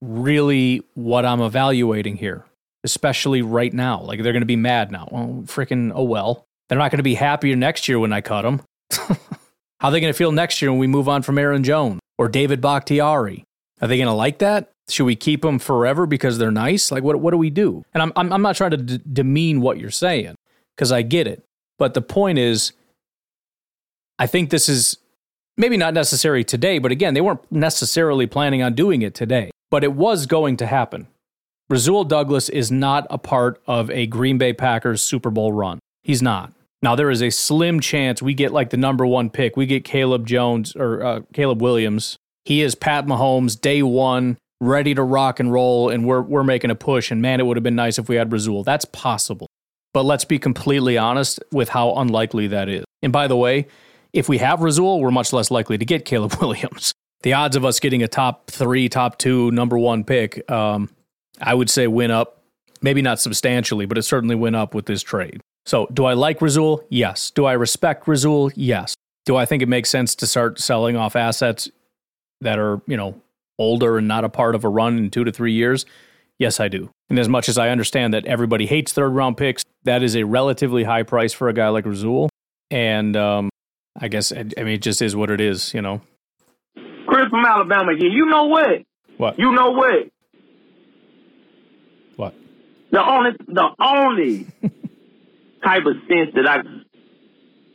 really 0.00 0.82
what 0.94 1.26
I'm 1.26 1.42
evaluating 1.42 2.16
here. 2.16 2.46
especially 2.84 3.42
right 3.42 3.72
now. 3.74 4.00
Like 4.00 4.22
they're 4.22 4.32
going 4.32 4.42
to 4.42 4.46
be 4.46 4.56
mad 4.56 4.92
now. 4.92 5.08
Well, 5.10 5.42
freaking, 5.46 5.92
oh 5.94 6.04
well. 6.04 6.46
They're 6.68 6.78
not 6.78 6.90
going 6.90 6.98
to 6.98 7.02
be 7.02 7.16
happier 7.16 7.54
next 7.54 7.88
year 7.88 7.98
when 7.98 8.12
I 8.12 8.20
cut 8.20 8.42
them. 8.42 8.62
How 9.80 9.88
are 9.88 9.90
they 9.90 10.00
going 10.00 10.12
to 10.12 10.16
feel 10.16 10.32
next 10.32 10.62
year 10.62 10.70
when 10.70 10.78
we 10.78 10.86
move 10.86 11.08
on 11.08 11.22
from 11.22 11.36
Aaron 11.36 11.64
Jones 11.64 12.00
or 12.18 12.28
David 12.28 12.60
Bakhtiari? 12.60 13.44
Are 13.80 13.88
they 13.88 13.96
going 13.96 14.06
to 14.08 14.12
like 14.12 14.38
that? 14.38 14.70
Should 14.88 15.04
we 15.04 15.16
keep 15.16 15.42
them 15.42 15.58
forever 15.58 16.06
because 16.06 16.38
they're 16.38 16.50
nice? 16.50 16.92
Like, 16.92 17.02
what, 17.02 17.20
what 17.20 17.32
do 17.32 17.36
we 17.36 17.50
do? 17.50 17.84
And 17.92 18.02
I'm, 18.02 18.12
I'm, 18.16 18.32
I'm 18.32 18.42
not 18.42 18.56
trying 18.56 18.70
to 18.70 18.76
d- 18.76 19.00
demean 19.12 19.60
what 19.60 19.78
you're 19.78 19.90
saying 19.90 20.36
because 20.76 20.92
I 20.92 21.02
get 21.02 21.26
it. 21.26 21.44
But 21.78 21.94
the 21.94 22.02
point 22.02 22.38
is, 22.38 22.72
I 24.18 24.26
think 24.26 24.50
this 24.50 24.68
is 24.68 24.96
maybe 25.56 25.76
not 25.76 25.92
necessary 25.92 26.44
today, 26.44 26.78
but 26.78 26.92
again, 26.92 27.14
they 27.14 27.20
weren't 27.20 27.50
necessarily 27.50 28.26
planning 28.26 28.62
on 28.62 28.74
doing 28.74 29.02
it 29.02 29.14
today, 29.14 29.50
but 29.70 29.84
it 29.84 29.92
was 29.92 30.26
going 30.26 30.56
to 30.58 30.66
happen. 30.66 31.08
Rasul 31.68 32.04
Douglas 32.04 32.48
is 32.48 32.70
not 32.70 33.06
a 33.10 33.18
part 33.18 33.60
of 33.66 33.90
a 33.90 34.06
Green 34.06 34.38
Bay 34.38 34.52
Packers 34.52 35.02
Super 35.02 35.30
Bowl 35.30 35.52
run. 35.52 35.80
He's 36.02 36.22
not. 36.22 36.52
Now 36.82 36.94
there 36.94 37.10
is 37.10 37.22
a 37.22 37.30
slim 37.30 37.80
chance 37.80 38.20
we 38.22 38.34
get 38.34 38.52
like 38.52 38.70
the 38.70 38.76
number 38.76 39.06
one 39.06 39.30
pick. 39.30 39.56
We 39.56 39.66
get 39.66 39.84
Caleb 39.84 40.26
Jones 40.26 40.76
or 40.76 41.04
uh, 41.04 41.20
Caleb 41.32 41.62
Williams. 41.62 42.18
He 42.44 42.62
is 42.62 42.74
Pat 42.74 43.06
Mahomes 43.06 43.60
day 43.60 43.82
one, 43.82 44.38
ready 44.60 44.94
to 44.94 45.02
rock 45.02 45.40
and 45.40 45.52
roll, 45.52 45.88
and 45.88 46.06
we're 46.06 46.22
we're 46.22 46.44
making 46.44 46.70
a 46.70 46.74
push. 46.74 47.10
And 47.10 47.20
man, 47.20 47.40
it 47.40 47.46
would 47.46 47.56
have 47.56 47.64
been 47.64 47.74
nice 47.74 47.98
if 47.98 48.08
we 48.08 48.16
had 48.16 48.32
Rasul. 48.32 48.62
That's 48.62 48.84
possible, 48.84 49.48
but 49.92 50.04
let's 50.04 50.24
be 50.24 50.38
completely 50.38 50.96
honest 50.98 51.40
with 51.50 51.70
how 51.70 51.94
unlikely 51.94 52.46
that 52.48 52.68
is. 52.68 52.84
And 53.02 53.12
by 53.12 53.26
the 53.26 53.36
way, 53.36 53.66
if 54.12 54.28
we 54.28 54.38
have 54.38 54.60
Rasul, 54.60 55.00
we're 55.00 55.10
much 55.10 55.32
less 55.32 55.50
likely 55.50 55.78
to 55.78 55.84
get 55.84 56.04
Caleb 56.04 56.34
Williams. 56.40 56.92
The 57.22 57.32
odds 57.32 57.56
of 57.56 57.64
us 57.64 57.80
getting 57.80 58.02
a 58.02 58.08
top 58.08 58.50
three, 58.50 58.88
top 58.88 59.18
two, 59.18 59.50
number 59.50 59.78
one 59.78 60.04
pick, 60.04 60.48
um, 60.50 60.90
I 61.40 61.54
would 61.54 61.70
say 61.70 61.86
went 61.86 62.12
up. 62.12 62.42
Maybe 62.82 63.02
not 63.02 63.18
substantially, 63.18 63.86
but 63.86 63.96
it 63.96 64.02
certainly 64.02 64.36
went 64.36 64.54
up 64.54 64.74
with 64.74 64.86
this 64.86 65.02
trade. 65.02 65.40
So, 65.66 65.86
do 65.92 66.04
I 66.04 66.14
like 66.14 66.40
Rasul? 66.40 66.84
Yes. 66.88 67.30
Do 67.30 67.44
I 67.44 67.52
respect 67.52 68.06
Rasul? 68.06 68.52
Yes. 68.54 68.94
Do 69.24 69.36
I 69.36 69.44
think 69.44 69.62
it 69.62 69.68
makes 69.68 69.90
sense 69.90 70.14
to 70.16 70.26
start 70.26 70.60
selling 70.60 70.96
off 70.96 71.16
assets 71.16 71.68
that 72.40 72.58
are, 72.58 72.80
you 72.86 72.96
know, 72.96 73.20
older 73.58 73.98
and 73.98 74.06
not 74.06 74.24
a 74.24 74.28
part 74.28 74.54
of 74.54 74.62
a 74.64 74.68
run 74.68 74.96
in 74.96 75.10
two 75.10 75.24
to 75.24 75.32
three 75.32 75.52
years? 75.52 75.84
Yes, 76.38 76.60
I 76.60 76.68
do. 76.68 76.90
And 77.10 77.18
as 77.18 77.28
much 77.28 77.48
as 77.48 77.58
I 77.58 77.70
understand 77.70 78.14
that 78.14 78.26
everybody 78.26 78.66
hates 78.66 78.92
third 78.92 79.08
round 79.08 79.36
picks, 79.36 79.64
that 79.82 80.04
is 80.04 80.14
a 80.14 80.22
relatively 80.22 80.84
high 80.84 81.02
price 81.02 81.32
for 81.32 81.48
a 81.48 81.52
guy 81.52 81.68
like 81.68 81.84
Rasul. 81.84 82.28
And 82.70 83.16
um, 83.16 83.50
I 83.98 84.06
guess, 84.06 84.32
I 84.32 84.44
mean, 84.44 84.68
it 84.68 84.82
just 84.82 85.02
is 85.02 85.16
what 85.16 85.30
it 85.30 85.40
is, 85.40 85.74
you 85.74 85.82
know. 85.82 86.00
Chris 87.08 87.28
from 87.28 87.44
Alabama 87.44 87.92
again. 87.92 88.12
You 88.12 88.26
know 88.26 88.44
what? 88.44 88.82
What? 89.16 89.38
You 89.38 89.52
know 89.52 89.70
what? 89.70 90.08
What? 92.14 92.34
The 92.92 93.02
only, 93.02 93.30
the 93.48 93.68
only 93.80 94.46
type 95.66 95.82
of 95.86 95.96
sense 96.08 96.30
that 96.34 96.46
I, 96.48 96.58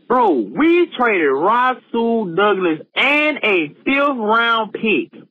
bro, 0.07 0.31
we 0.31 0.87
traded 0.97 1.31
Rasul 1.31 2.33
Douglas 2.35 2.79
and 2.95 3.37
a 3.43 3.67
fifth 3.83 4.17
round 4.17 4.73
pick 4.73 5.21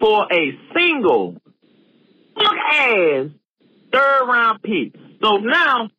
for 0.00 0.26
a 0.32 0.58
single 0.74 1.36
fuck 2.34 2.56
ass 2.72 3.26
third 3.92 4.26
round 4.26 4.62
pick. 4.62 4.94
So 5.22 5.36
now 5.36 5.90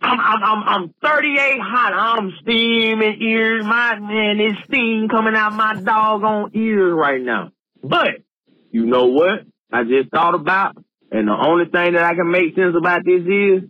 I'm 0.00 0.20
I'm 0.20 0.42
I'm 0.42 0.62
I'm 0.62 0.94
38 1.02 1.60
hot. 1.60 1.92
I'm 1.92 2.32
steaming 2.42 3.20
ears. 3.20 3.64
My 3.64 3.98
man, 3.98 4.40
it's 4.40 4.64
steam 4.66 5.08
coming 5.08 5.34
out 5.34 5.52
my 5.52 5.74
doggone 5.74 6.52
ears 6.54 6.94
right 6.94 7.20
now. 7.20 7.50
But 7.82 8.22
you 8.70 8.86
know 8.86 9.06
what? 9.06 9.40
I 9.72 9.84
just 9.84 10.10
thought 10.10 10.34
about, 10.34 10.76
and 11.10 11.28
the 11.28 11.32
only 11.32 11.64
thing 11.66 11.92
that 11.92 12.04
I 12.04 12.14
can 12.14 12.30
make 12.30 12.54
sense 12.54 12.74
about 12.76 13.04
this 13.04 13.22
is 13.22 13.68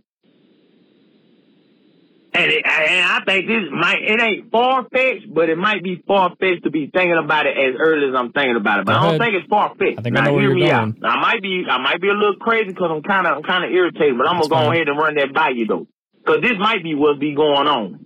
and, 2.31 2.51
it, 2.51 2.63
and 2.65 3.05
I 3.05 3.21
think 3.25 3.47
this 3.47 3.63
might, 3.71 4.03
it 4.03 4.21
ain't 4.21 4.51
far 4.51 4.85
fetched, 4.91 5.33
but 5.33 5.49
it 5.49 5.57
might 5.57 5.83
be 5.83 6.03
far 6.07 6.29
fetched 6.39 6.63
to 6.63 6.69
be 6.69 6.87
thinking 6.87 7.17
about 7.17 7.47
it 7.47 7.57
as 7.57 7.75
early 7.79 8.09
as 8.09 8.15
I'm 8.15 8.31
thinking 8.31 8.55
about 8.55 8.79
it. 8.79 8.85
But 8.85 8.95
I 8.95 9.09
don't 9.09 9.19
think 9.19 9.33
it's 9.33 9.47
far 9.47 9.69
fetched. 9.69 9.99
I 9.99 10.01
think 10.03 10.13
now, 10.13 10.21
I 10.21 10.25
know 10.25 10.33
where 10.33 10.43
you're 10.43 10.53
going. 10.53 10.71
Out. 10.71 10.95
I 11.03 11.19
might 11.19 11.41
be, 11.41 11.65
I 11.67 11.77
might 11.79 11.99
be 11.99 12.09
a 12.09 12.13
little 12.13 12.35
crazy 12.35 12.67
because 12.67 12.91
I'm 12.91 13.01
kind 13.01 13.25
of, 13.25 13.37
I'm 13.37 13.43
kind 13.43 13.65
of 13.65 13.71
irritated, 13.71 14.17
but 14.17 14.27
I'm 14.27 14.37
gonna 14.39 14.49
go 14.49 14.71
ahead 14.71 14.87
and 14.87 14.97
run 14.97 15.15
that 15.15 15.33
by 15.33 15.49
you 15.49 15.65
though, 15.65 15.87
because 16.19 16.41
this 16.41 16.53
might 16.59 16.83
be 16.83 16.93
what's 16.93 17.19
be 17.19 17.33
going 17.33 17.67
on. 17.67 18.05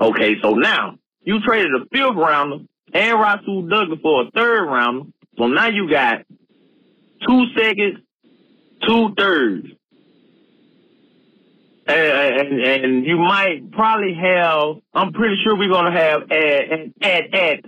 Okay, 0.00 0.36
so 0.40 0.54
now 0.54 0.98
you 1.22 1.40
traded 1.40 1.72
a 1.74 1.84
fifth 1.92 2.16
rounder 2.16 2.64
and 2.94 3.20
Rasul 3.20 3.62
Douglas 3.62 3.98
for 4.02 4.22
a 4.22 4.30
third 4.30 4.66
rounder, 4.66 5.10
so 5.36 5.48
now 5.48 5.66
you 5.66 5.90
got 5.90 6.24
two 7.26 7.46
seconds, 7.56 7.98
two 8.86 9.14
thirds 9.16 9.66
and, 11.94 12.60
and 12.60 13.06
you 13.06 13.18
might 13.18 13.70
probably 13.72 14.14
have. 14.14 14.76
I'm 14.94 15.12
pretty 15.12 15.36
sure 15.44 15.56
we're 15.56 15.70
gonna 15.70 15.92
have 15.92 16.22
at 16.30 16.72
at 17.02 17.34
at 17.34 17.64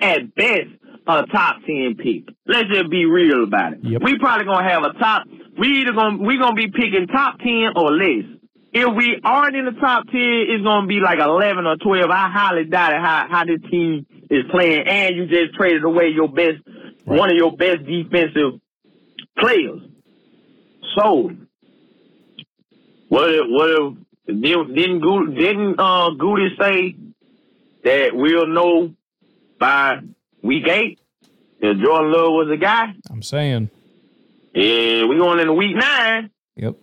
at 0.00 0.34
best 0.34 0.68
a 1.06 1.26
top 1.26 1.56
ten 1.66 1.96
pick. 1.96 2.34
Let's 2.46 2.68
just 2.68 2.90
be 2.90 3.04
real 3.06 3.44
about 3.44 3.74
it. 3.74 3.80
Yep. 3.82 4.02
We 4.02 4.18
probably 4.18 4.46
gonna 4.46 4.68
have 4.68 4.82
a 4.84 4.92
top. 4.98 5.26
We 5.58 5.80
either 5.80 5.92
gonna 5.92 6.22
we 6.22 6.38
gonna 6.38 6.54
be 6.54 6.70
picking 6.70 7.06
top 7.06 7.38
ten 7.38 7.72
or 7.76 7.92
less. 7.92 8.24
If 8.72 8.96
we 8.96 9.20
aren't 9.22 9.54
in 9.54 9.66
the 9.66 9.80
top 9.80 10.06
ten, 10.06 10.46
it's 10.48 10.64
gonna 10.64 10.86
be 10.86 11.00
like 11.00 11.18
eleven 11.18 11.66
or 11.66 11.76
twelve. 11.76 12.10
I 12.10 12.28
highly 12.28 12.64
doubt 12.64 12.92
it 12.92 13.00
how 13.00 13.26
how 13.30 13.44
this 13.44 13.60
team 13.70 14.06
is 14.30 14.44
playing, 14.50 14.86
and 14.86 15.16
you 15.16 15.26
just 15.26 15.54
traded 15.54 15.84
away 15.84 16.08
your 16.08 16.28
best 16.28 16.58
right. 17.06 17.18
one 17.18 17.30
of 17.30 17.36
your 17.36 17.56
best 17.56 17.84
defensive 17.84 18.60
players. 19.38 19.80
So 20.96 21.30
what 23.14 23.30
if, 23.30 23.46
what 23.48 23.70
if 23.70 24.42
didn't 24.42 24.74
didn't 24.74 25.34
didn't 25.36 25.78
uh, 25.78 26.10
Goody 26.18 26.48
say 26.60 26.96
that 27.84 28.10
we'll 28.12 28.48
know 28.48 28.92
by 29.60 30.00
week 30.42 30.66
eight 30.66 30.98
if 31.60 31.78
Jordan 31.78 32.12
Love 32.12 32.32
was 32.32 32.50
a 32.52 32.56
guy? 32.56 32.94
I'm 33.08 33.22
saying. 33.22 33.70
Yeah, 34.52 35.06
we 35.06 35.16
going 35.16 35.38
into 35.38 35.52
week 35.52 35.76
nine. 35.76 36.30
Yep. 36.56 36.76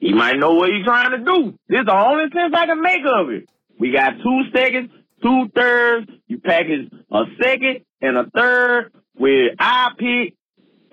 He 0.00 0.14
might 0.14 0.38
know 0.38 0.54
what 0.54 0.70
he's 0.70 0.84
trying 0.84 1.10
to 1.10 1.18
do. 1.18 1.58
This 1.68 1.80
is 1.80 1.86
the 1.86 1.94
only 1.94 2.24
sense 2.32 2.54
I 2.54 2.66
can 2.66 2.80
make 2.80 3.02
of 3.06 3.28
it. 3.30 3.48
We 3.78 3.90
got 3.90 4.14
two 4.22 4.42
seconds, 4.54 4.90
two 5.22 5.48
thirds. 5.54 6.10
You 6.28 6.38
package 6.38 6.90
a 7.10 7.24
second 7.42 7.84
and 8.00 8.16
a 8.16 8.30
third 8.30 8.92
with 9.18 9.52
I 9.58 9.90
pick 9.98 10.34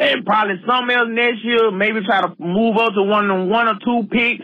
and 0.02 0.26
probably 0.26 0.56
something 0.68 0.96
else 0.96 1.10
next 1.12 1.46
year. 1.46 1.72
Maybe 1.72 2.02
try 2.04 2.22
to 2.22 2.34
move 2.40 2.78
up 2.78 2.94
to 2.94 3.04
one 3.04 3.50
one 3.50 3.68
or 3.68 3.76
two 3.86 4.08
picks, 4.10 4.44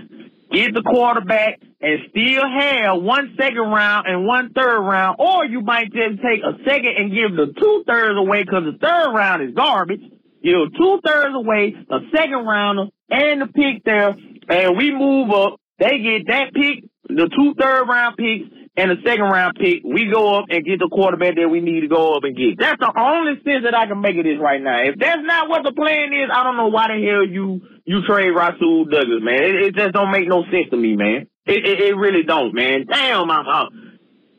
get 0.52 0.74
the 0.74 0.84
quarterback, 0.84 1.60
and 1.82 2.00
still 2.10 2.44
have 2.48 3.02
one 3.02 3.36
second 3.40 3.58
round 3.58 4.08
and 4.08 4.26
one 4.26 4.54
third 4.54 4.82
round. 4.82 5.18
Or 5.20 5.46
you 5.46 5.62
might 5.62 5.92
just 5.92 6.22
take 6.22 6.42
a 6.46 6.64
second 6.64 6.94
and 6.98 7.12
give 7.12 7.36
the 7.36 7.54
two 7.60 7.84
thirds 7.88 8.18
away 8.18 8.44
because 8.44 8.64
the 8.72 8.78
third 8.78 9.14
round 9.14 9.42
is 9.42 9.56
garbage. 9.56 10.02
Give 10.44 10.72
two 10.78 11.00
thirds 11.04 11.36
away, 11.36 11.74
a 11.90 12.00
second 12.16 12.46
rounder, 12.46 12.86
and 13.10 13.42
the 13.42 13.48
pick 13.48 13.84
there, 13.84 14.16
and 14.50 14.78
we 14.78 14.94
move 14.94 15.32
up. 15.32 15.60
They 15.80 16.00
get 16.00 16.28
that 16.28 16.54
pick, 16.54 16.84
the 17.10 17.30
two 17.36 17.56
third 17.60 17.88
round 17.88 18.16
picks, 18.18 18.46
and 18.78 18.92
the 18.92 18.98
second 19.04 19.26
round 19.26 19.58
pick, 19.60 19.82
we 19.84 20.06
go 20.14 20.38
up 20.38 20.46
and 20.50 20.64
get 20.64 20.78
the 20.78 20.88
quarterback 20.88 21.36
that 21.36 21.50
we 21.50 21.62
need 21.62 21.82
to 21.82 21.88
go 21.88 22.14
up 22.14 22.24
and 22.24 22.38
get. 22.38 22.60
That's 22.60 22.80
the 22.80 22.94
only 22.96 23.42
sense 23.44 23.66
that 23.66 23.74
I 23.74 23.88
can 23.88 24.00
make 24.00 24.16
of 24.18 24.24
this 24.24 24.38
right 24.40 24.62
now. 24.62 24.78
If 24.84 25.00
that's 25.00 25.22
not 25.24 25.50
what 25.50 25.64
the 25.64 25.72
plan 25.72 26.14
is, 26.14 26.30
I 26.32 26.44
don't 26.44 26.58
know 26.58 26.68
why 26.68 26.90
the 26.90 27.02
hell 27.02 27.26
you 27.26 27.60
you 27.86 28.06
trade 28.06 28.30
Rasul 28.30 28.86
Douglas, 28.86 29.24
man. 29.24 29.42
It, 29.42 29.56
it 29.56 29.76
just 29.76 29.94
don't 29.94 30.12
make 30.12 30.28
no 30.28 30.44
sense 30.44 30.70
to 30.70 30.78
me, 30.78 30.96
man. 30.96 31.26
It 31.48 31.66
it, 31.66 31.82
it 31.90 31.98
really 31.98 32.22
don't, 32.22 32.54
man. 32.54 32.86
Damn, 32.88 33.32
I'm 33.32 33.46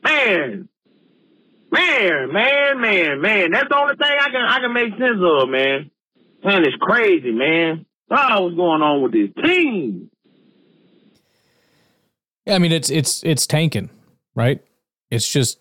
man. 0.03 0.69
Man, 1.71 2.33
man, 2.33 2.81
man, 2.81 3.21
man. 3.21 3.51
That's 3.51 3.67
the 3.69 3.77
only 3.77 3.95
thing 3.95 4.07
I 4.07 4.29
can 4.31 4.41
I 4.41 4.59
can 4.61 4.73
make 4.73 4.91
sense 4.97 5.19
of, 5.19 5.49
man. 5.49 5.91
Man, 6.45 6.63
it's 6.63 6.77
crazy, 6.79 7.31
man. 7.31 7.85
Oh, 8.09 8.45
what's 8.45 8.55
going 8.55 8.81
on 8.81 9.03
with 9.03 9.11
this 9.11 9.29
team? 9.43 10.09
Yeah, 12.45 12.55
I 12.55 12.59
mean 12.59 12.71
it's 12.71 12.89
it's 12.89 13.21
it's 13.25 13.45
tanking 13.45 13.89
right? 14.35 14.63
It's 15.11 15.27
just 15.27 15.59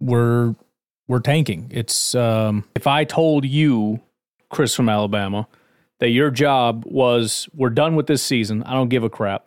we're 0.00 0.54
we're 1.06 1.20
tanking. 1.20 1.70
It's 1.72 2.14
um, 2.14 2.64
if 2.74 2.86
I 2.86 3.04
told 3.04 3.44
you, 3.44 4.00
Chris 4.50 4.74
from 4.74 4.88
Alabama, 4.88 5.48
that 6.00 6.10
your 6.10 6.30
job 6.30 6.84
was 6.86 7.48
we're 7.54 7.70
done 7.70 7.96
with 7.96 8.06
this 8.06 8.22
season. 8.22 8.62
I 8.64 8.74
don't 8.74 8.88
give 8.88 9.04
a 9.04 9.10
crap. 9.10 9.46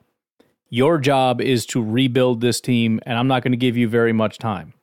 Your 0.70 0.98
job 0.98 1.42
is 1.42 1.66
to 1.68 1.84
rebuild 1.84 2.42
this 2.42 2.62
team, 2.62 3.00
and 3.06 3.18
I'm 3.18 3.28
not 3.28 3.44
going 3.44 3.52
to 3.52 3.58
give 3.58 3.76
you 3.76 3.90
very 3.90 4.14
much 4.14 4.38
time. 4.38 4.74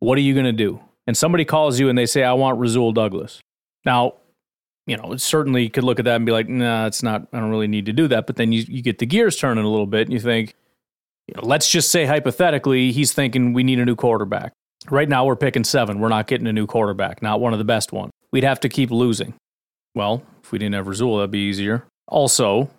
What 0.00 0.18
are 0.18 0.22
you 0.22 0.34
going 0.34 0.46
to 0.46 0.52
do? 0.52 0.80
And 1.06 1.16
somebody 1.16 1.44
calls 1.44 1.78
you 1.78 1.88
and 1.88 1.96
they 1.96 2.06
say, 2.06 2.24
I 2.24 2.32
want 2.32 2.58
Rasul 2.58 2.92
Douglas. 2.92 3.40
Now, 3.84 4.14
you 4.86 4.96
know, 4.96 5.16
certainly 5.16 5.68
could 5.68 5.84
look 5.84 5.98
at 5.98 6.04
that 6.04 6.16
and 6.16 6.26
be 6.26 6.32
like, 6.32 6.48
nah, 6.48 6.86
it's 6.86 7.02
not, 7.02 7.28
I 7.32 7.38
don't 7.38 7.50
really 7.50 7.68
need 7.68 7.86
to 7.86 7.92
do 7.92 8.08
that. 8.08 8.26
But 8.26 8.36
then 8.36 8.52
you, 8.52 8.64
you 8.66 8.82
get 8.82 8.98
the 8.98 9.06
gears 9.06 9.36
turning 9.36 9.64
a 9.64 9.68
little 9.68 9.86
bit 9.86 10.02
and 10.02 10.12
you 10.12 10.20
think, 10.20 10.54
let's 11.42 11.68
just 11.68 11.90
say 11.90 12.06
hypothetically, 12.06 12.92
he's 12.92 13.12
thinking 13.12 13.52
we 13.52 13.62
need 13.62 13.78
a 13.78 13.84
new 13.84 13.96
quarterback. 13.96 14.52
Right 14.90 15.08
now, 15.08 15.24
we're 15.24 15.36
picking 15.36 15.64
seven. 15.64 15.98
We're 15.98 16.08
not 16.08 16.26
getting 16.26 16.46
a 16.46 16.52
new 16.52 16.66
quarterback, 16.66 17.22
not 17.22 17.40
one 17.40 17.52
of 17.52 17.58
the 17.58 17.64
best 17.64 17.92
ones. 17.92 18.12
We'd 18.32 18.44
have 18.44 18.60
to 18.60 18.68
keep 18.68 18.90
losing. 18.90 19.34
Well, 19.94 20.22
if 20.42 20.52
we 20.52 20.58
didn't 20.58 20.74
have 20.74 20.86
Rasul, 20.86 21.16
that'd 21.16 21.30
be 21.30 21.38
easier. 21.40 21.86
Also, 22.06 22.70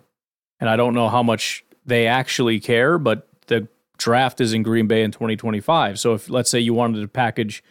and 0.60 0.70
I 0.70 0.76
don't 0.76 0.94
know 0.94 1.08
how 1.08 1.22
much 1.22 1.64
they 1.84 2.06
actually 2.06 2.60
care, 2.60 2.98
but 2.98 3.28
the 3.48 3.68
draft 3.98 4.40
is 4.40 4.52
in 4.52 4.62
Green 4.62 4.86
Bay 4.86 5.02
in 5.02 5.10
2025. 5.10 5.98
So 5.98 6.14
if 6.14 6.30
let's 6.30 6.48
say 6.50 6.60
you 6.60 6.72
wanted 6.72 7.00
to 7.00 7.08
package 7.08 7.62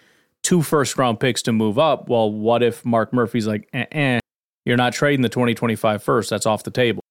two 0.44 0.62
first 0.62 0.98
round 0.98 1.20
picks 1.20 1.42
to 1.44 1.52
move 1.52 1.80
up, 1.80 2.10
well, 2.10 2.32
what 2.32 2.62
if 2.62 2.86
Mark 2.86 3.14
Murphy's 3.14 3.48
like, 3.48 3.68
eh, 3.74 3.86
eh, 3.92 4.20
you're 4.66 4.78
not 4.78 4.94
trading 4.94 5.22
the 5.22 5.30
2025 5.30 6.04
first? 6.04 6.30
That's 6.30 6.46
off 6.46 6.64
the 6.64 6.72
table. 6.72 7.02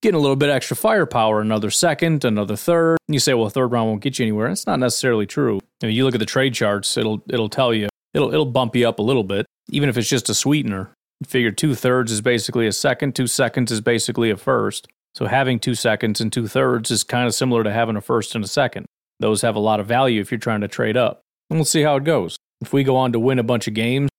Getting 0.00 0.16
a 0.16 0.20
little 0.20 0.36
bit 0.36 0.48
extra 0.48 0.76
firepower, 0.76 1.40
another 1.40 1.70
second, 1.70 2.24
another 2.24 2.54
third. 2.54 2.98
You 3.08 3.18
say, 3.18 3.34
well, 3.34 3.48
third 3.48 3.72
round 3.72 3.88
won't 3.88 4.00
get 4.00 4.18
you 4.18 4.26
anywhere. 4.26 4.46
It's 4.46 4.66
not 4.66 4.78
necessarily 4.78 5.26
true. 5.26 5.58
If 5.80 5.90
you 5.90 6.04
look 6.04 6.14
at 6.14 6.20
the 6.20 6.26
trade 6.26 6.54
charts, 6.54 6.96
it'll 6.96 7.20
it'll 7.28 7.48
tell 7.48 7.74
you 7.74 7.88
it'll 8.14 8.32
it'll 8.32 8.46
bump 8.46 8.76
you 8.76 8.88
up 8.88 9.00
a 9.00 9.02
little 9.02 9.24
bit, 9.24 9.46
even 9.70 9.88
if 9.88 9.96
it's 9.98 10.08
just 10.08 10.28
a 10.28 10.34
sweetener. 10.34 10.92
You 11.20 11.26
figure 11.26 11.50
two 11.50 11.74
thirds 11.74 12.12
is 12.12 12.20
basically 12.20 12.68
a 12.68 12.72
second, 12.72 13.16
two 13.16 13.26
seconds 13.26 13.72
is 13.72 13.80
basically 13.80 14.30
a 14.30 14.36
first. 14.36 14.86
So 15.16 15.26
having 15.26 15.58
two 15.58 15.74
seconds 15.74 16.20
and 16.20 16.32
two 16.32 16.46
thirds 16.46 16.92
is 16.92 17.02
kind 17.02 17.26
of 17.26 17.34
similar 17.34 17.64
to 17.64 17.72
having 17.72 17.96
a 17.96 18.00
first 18.00 18.36
and 18.36 18.44
a 18.44 18.48
second. 18.48 18.86
Those 19.18 19.42
have 19.42 19.56
a 19.56 19.60
lot 19.60 19.80
of 19.80 19.86
value 19.86 20.20
if 20.20 20.30
you're 20.30 20.38
trying 20.38 20.60
to 20.60 20.68
trade 20.68 20.96
up. 20.96 21.22
And 21.50 21.58
we'll 21.58 21.64
see 21.64 21.82
how 21.82 21.96
it 21.96 22.04
goes. 22.04 22.36
If 22.60 22.72
we 22.72 22.84
go 22.84 22.94
on 22.94 23.10
to 23.12 23.18
win 23.18 23.40
a 23.40 23.42
bunch 23.42 23.66
of 23.66 23.74
games, 23.74 24.10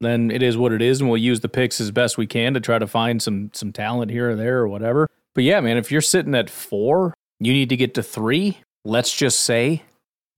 then 0.00 0.30
it 0.30 0.42
is 0.42 0.56
what 0.56 0.72
it 0.72 0.82
is, 0.82 1.00
and 1.00 1.08
we'll 1.08 1.18
use 1.18 1.40
the 1.40 1.48
picks 1.48 1.80
as 1.80 1.90
best 1.90 2.18
we 2.18 2.26
can 2.26 2.54
to 2.54 2.60
try 2.60 2.78
to 2.78 2.86
find 2.86 3.22
some 3.22 3.50
some 3.52 3.72
talent 3.72 4.10
here 4.10 4.30
or 4.30 4.36
there 4.36 4.58
or 4.58 4.68
whatever. 4.68 5.08
But 5.34 5.44
yeah, 5.44 5.60
man, 5.60 5.76
if 5.76 5.90
you're 5.90 6.00
sitting 6.00 6.34
at 6.34 6.50
four, 6.50 7.14
you 7.40 7.52
need 7.52 7.68
to 7.70 7.76
get 7.76 7.94
to 7.94 8.02
three. 8.02 8.58
Let's 8.84 9.14
just 9.14 9.40
say 9.40 9.82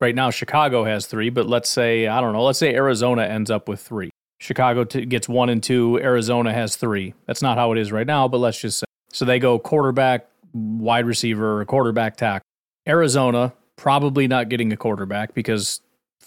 right 0.01 0.15
now 0.15 0.31
Chicago 0.31 0.85
has 0.85 1.07
three, 1.07 1.31
but 1.31 1.47
let's 1.47 1.69
say 1.69 2.07
I 2.07 2.21
don't 2.21 2.33
know. 2.33 2.45
Let's 2.45 2.59
say 2.59 2.75
Arizona 2.75 3.23
ends 3.23 3.51
up 3.51 3.69
with 3.69 3.81
three. 3.81 4.11
Chicago 4.39 4.85
t- 4.85 5.07
gets 5.07 5.29
one 5.29 5.49
and 5.49 5.63
two. 5.63 5.99
Arizona 6.01 6.53
has 6.53 6.77
three. 6.77 7.15
That's 7.27 7.43
not 7.43 7.57
how 7.57 7.73
it 7.73 7.79
is 7.79 7.91
right 7.91 8.07
now, 8.07 8.29
but 8.29 8.39
let's 8.39 8.61
just 8.61 8.81
say. 8.81 8.87
So 9.13 9.25
they 9.25 9.39
go 9.39 9.59
quarterback, 9.59 10.29
wide 10.53 11.07
receiver, 11.07 11.65
quarterback, 11.65 12.17
tackle. 12.17 12.45
Arizona 12.87 13.55
probably 13.77 14.29
not 14.29 14.49
getting 14.49 14.73
a 14.73 14.77
quarterback 14.77 15.35
because 15.35 15.81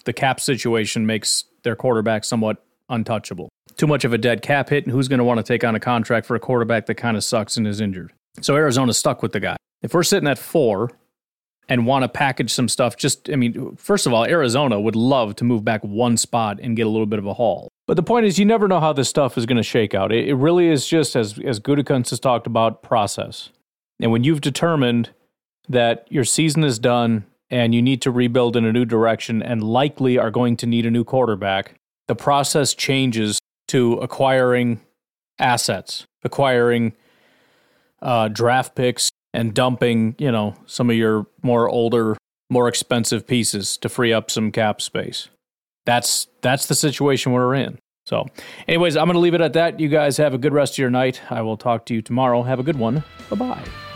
the 0.04 0.12
cap 0.12 0.40
situation 0.40 1.06
makes 1.06 1.44
their 1.62 1.76
quarterback 1.76 2.24
somewhat 2.24 2.64
untouchable. 2.90 3.48
Too 3.76 3.86
much 3.86 4.04
of 4.04 4.12
a 4.12 4.18
dead 4.18 4.42
cap 4.42 4.68
hit, 4.68 4.84
and 4.84 4.92
who's 4.92 5.08
going 5.08 5.18
to 5.18 5.24
want 5.24 5.38
to 5.38 5.44
take 5.44 5.64
on 5.64 5.74
a 5.74 5.80
contract 5.80 6.26
for 6.26 6.34
a 6.34 6.40
quarterback 6.40 6.84
that 6.86 6.96
kind 6.96 7.16
of 7.16 7.24
sucks 7.24 7.56
and 7.56 7.66
is 7.66 7.80
injured? 7.80 8.12
So 8.42 8.56
Arizona's 8.56 8.98
stuck 8.98 9.22
with 9.22 9.32
the 9.32 9.40
guy. 9.40 9.56
If 9.80 9.94
we're 9.94 10.02
sitting 10.02 10.28
at 10.28 10.38
four 10.38 10.90
and 11.68 11.86
want 11.86 12.02
to 12.02 12.08
package 12.08 12.52
some 12.52 12.68
stuff, 12.68 12.96
just, 12.96 13.30
I 13.30 13.36
mean, 13.36 13.76
first 13.76 14.06
of 14.06 14.12
all, 14.12 14.24
Arizona 14.24 14.78
would 14.80 14.96
love 14.96 15.36
to 15.36 15.44
move 15.44 15.64
back 15.64 15.82
one 15.82 16.16
spot 16.16 16.58
and 16.60 16.76
get 16.76 16.86
a 16.86 16.90
little 16.90 17.06
bit 17.06 17.18
of 17.18 17.26
a 17.26 17.34
haul. 17.34 17.68
But 17.86 17.94
the 17.94 18.02
point 18.02 18.26
is, 18.26 18.38
you 18.38 18.44
never 18.44 18.68
know 18.68 18.80
how 18.80 18.92
this 18.92 19.08
stuff 19.08 19.38
is 19.38 19.46
going 19.46 19.56
to 19.56 19.62
shake 19.62 19.94
out. 19.94 20.12
It, 20.12 20.28
it 20.28 20.34
really 20.34 20.68
is 20.68 20.86
just, 20.86 21.16
as, 21.16 21.38
as 21.38 21.58
Gutekunst 21.60 22.10
has 22.10 22.20
talked 22.20 22.46
about, 22.46 22.82
process. 22.82 23.50
And 24.00 24.12
when 24.12 24.24
you've 24.24 24.40
determined 24.40 25.10
that 25.68 26.06
your 26.10 26.24
season 26.24 26.64
is 26.64 26.78
done 26.78 27.24
and 27.50 27.74
you 27.74 27.82
need 27.82 28.02
to 28.02 28.10
rebuild 28.10 28.56
in 28.56 28.64
a 28.64 28.72
new 28.72 28.84
direction 28.84 29.42
and 29.42 29.62
likely 29.62 30.18
are 30.18 30.30
going 30.30 30.56
to 30.58 30.66
need 30.66 30.86
a 30.86 30.90
new 30.90 31.04
quarterback, 31.04 31.74
the 32.10 32.16
process 32.16 32.74
changes 32.74 33.38
to 33.68 33.92
acquiring 33.98 34.80
assets, 35.38 36.08
acquiring 36.24 36.92
uh, 38.02 38.26
draft 38.26 38.74
picks, 38.74 39.10
and 39.32 39.54
dumping, 39.54 40.16
you 40.18 40.32
know, 40.32 40.56
some 40.66 40.90
of 40.90 40.96
your 40.96 41.28
more 41.44 41.68
older, 41.68 42.16
more 42.50 42.66
expensive 42.66 43.28
pieces 43.28 43.76
to 43.76 43.88
free 43.88 44.12
up 44.12 44.28
some 44.28 44.50
cap 44.50 44.82
space. 44.82 45.28
That's 45.86 46.26
that's 46.40 46.66
the 46.66 46.74
situation 46.74 47.30
we're 47.30 47.54
in. 47.54 47.78
So, 48.06 48.26
anyways, 48.66 48.96
I'm 48.96 49.04
going 49.04 49.14
to 49.14 49.20
leave 49.20 49.34
it 49.34 49.40
at 49.40 49.52
that. 49.52 49.78
You 49.78 49.88
guys 49.88 50.16
have 50.16 50.34
a 50.34 50.38
good 50.38 50.52
rest 50.52 50.74
of 50.74 50.78
your 50.78 50.90
night. 50.90 51.20
I 51.30 51.42
will 51.42 51.56
talk 51.56 51.86
to 51.86 51.94
you 51.94 52.02
tomorrow. 52.02 52.42
Have 52.42 52.58
a 52.58 52.64
good 52.64 52.76
one. 52.76 53.04
Bye 53.28 53.36
bye. 53.36 53.89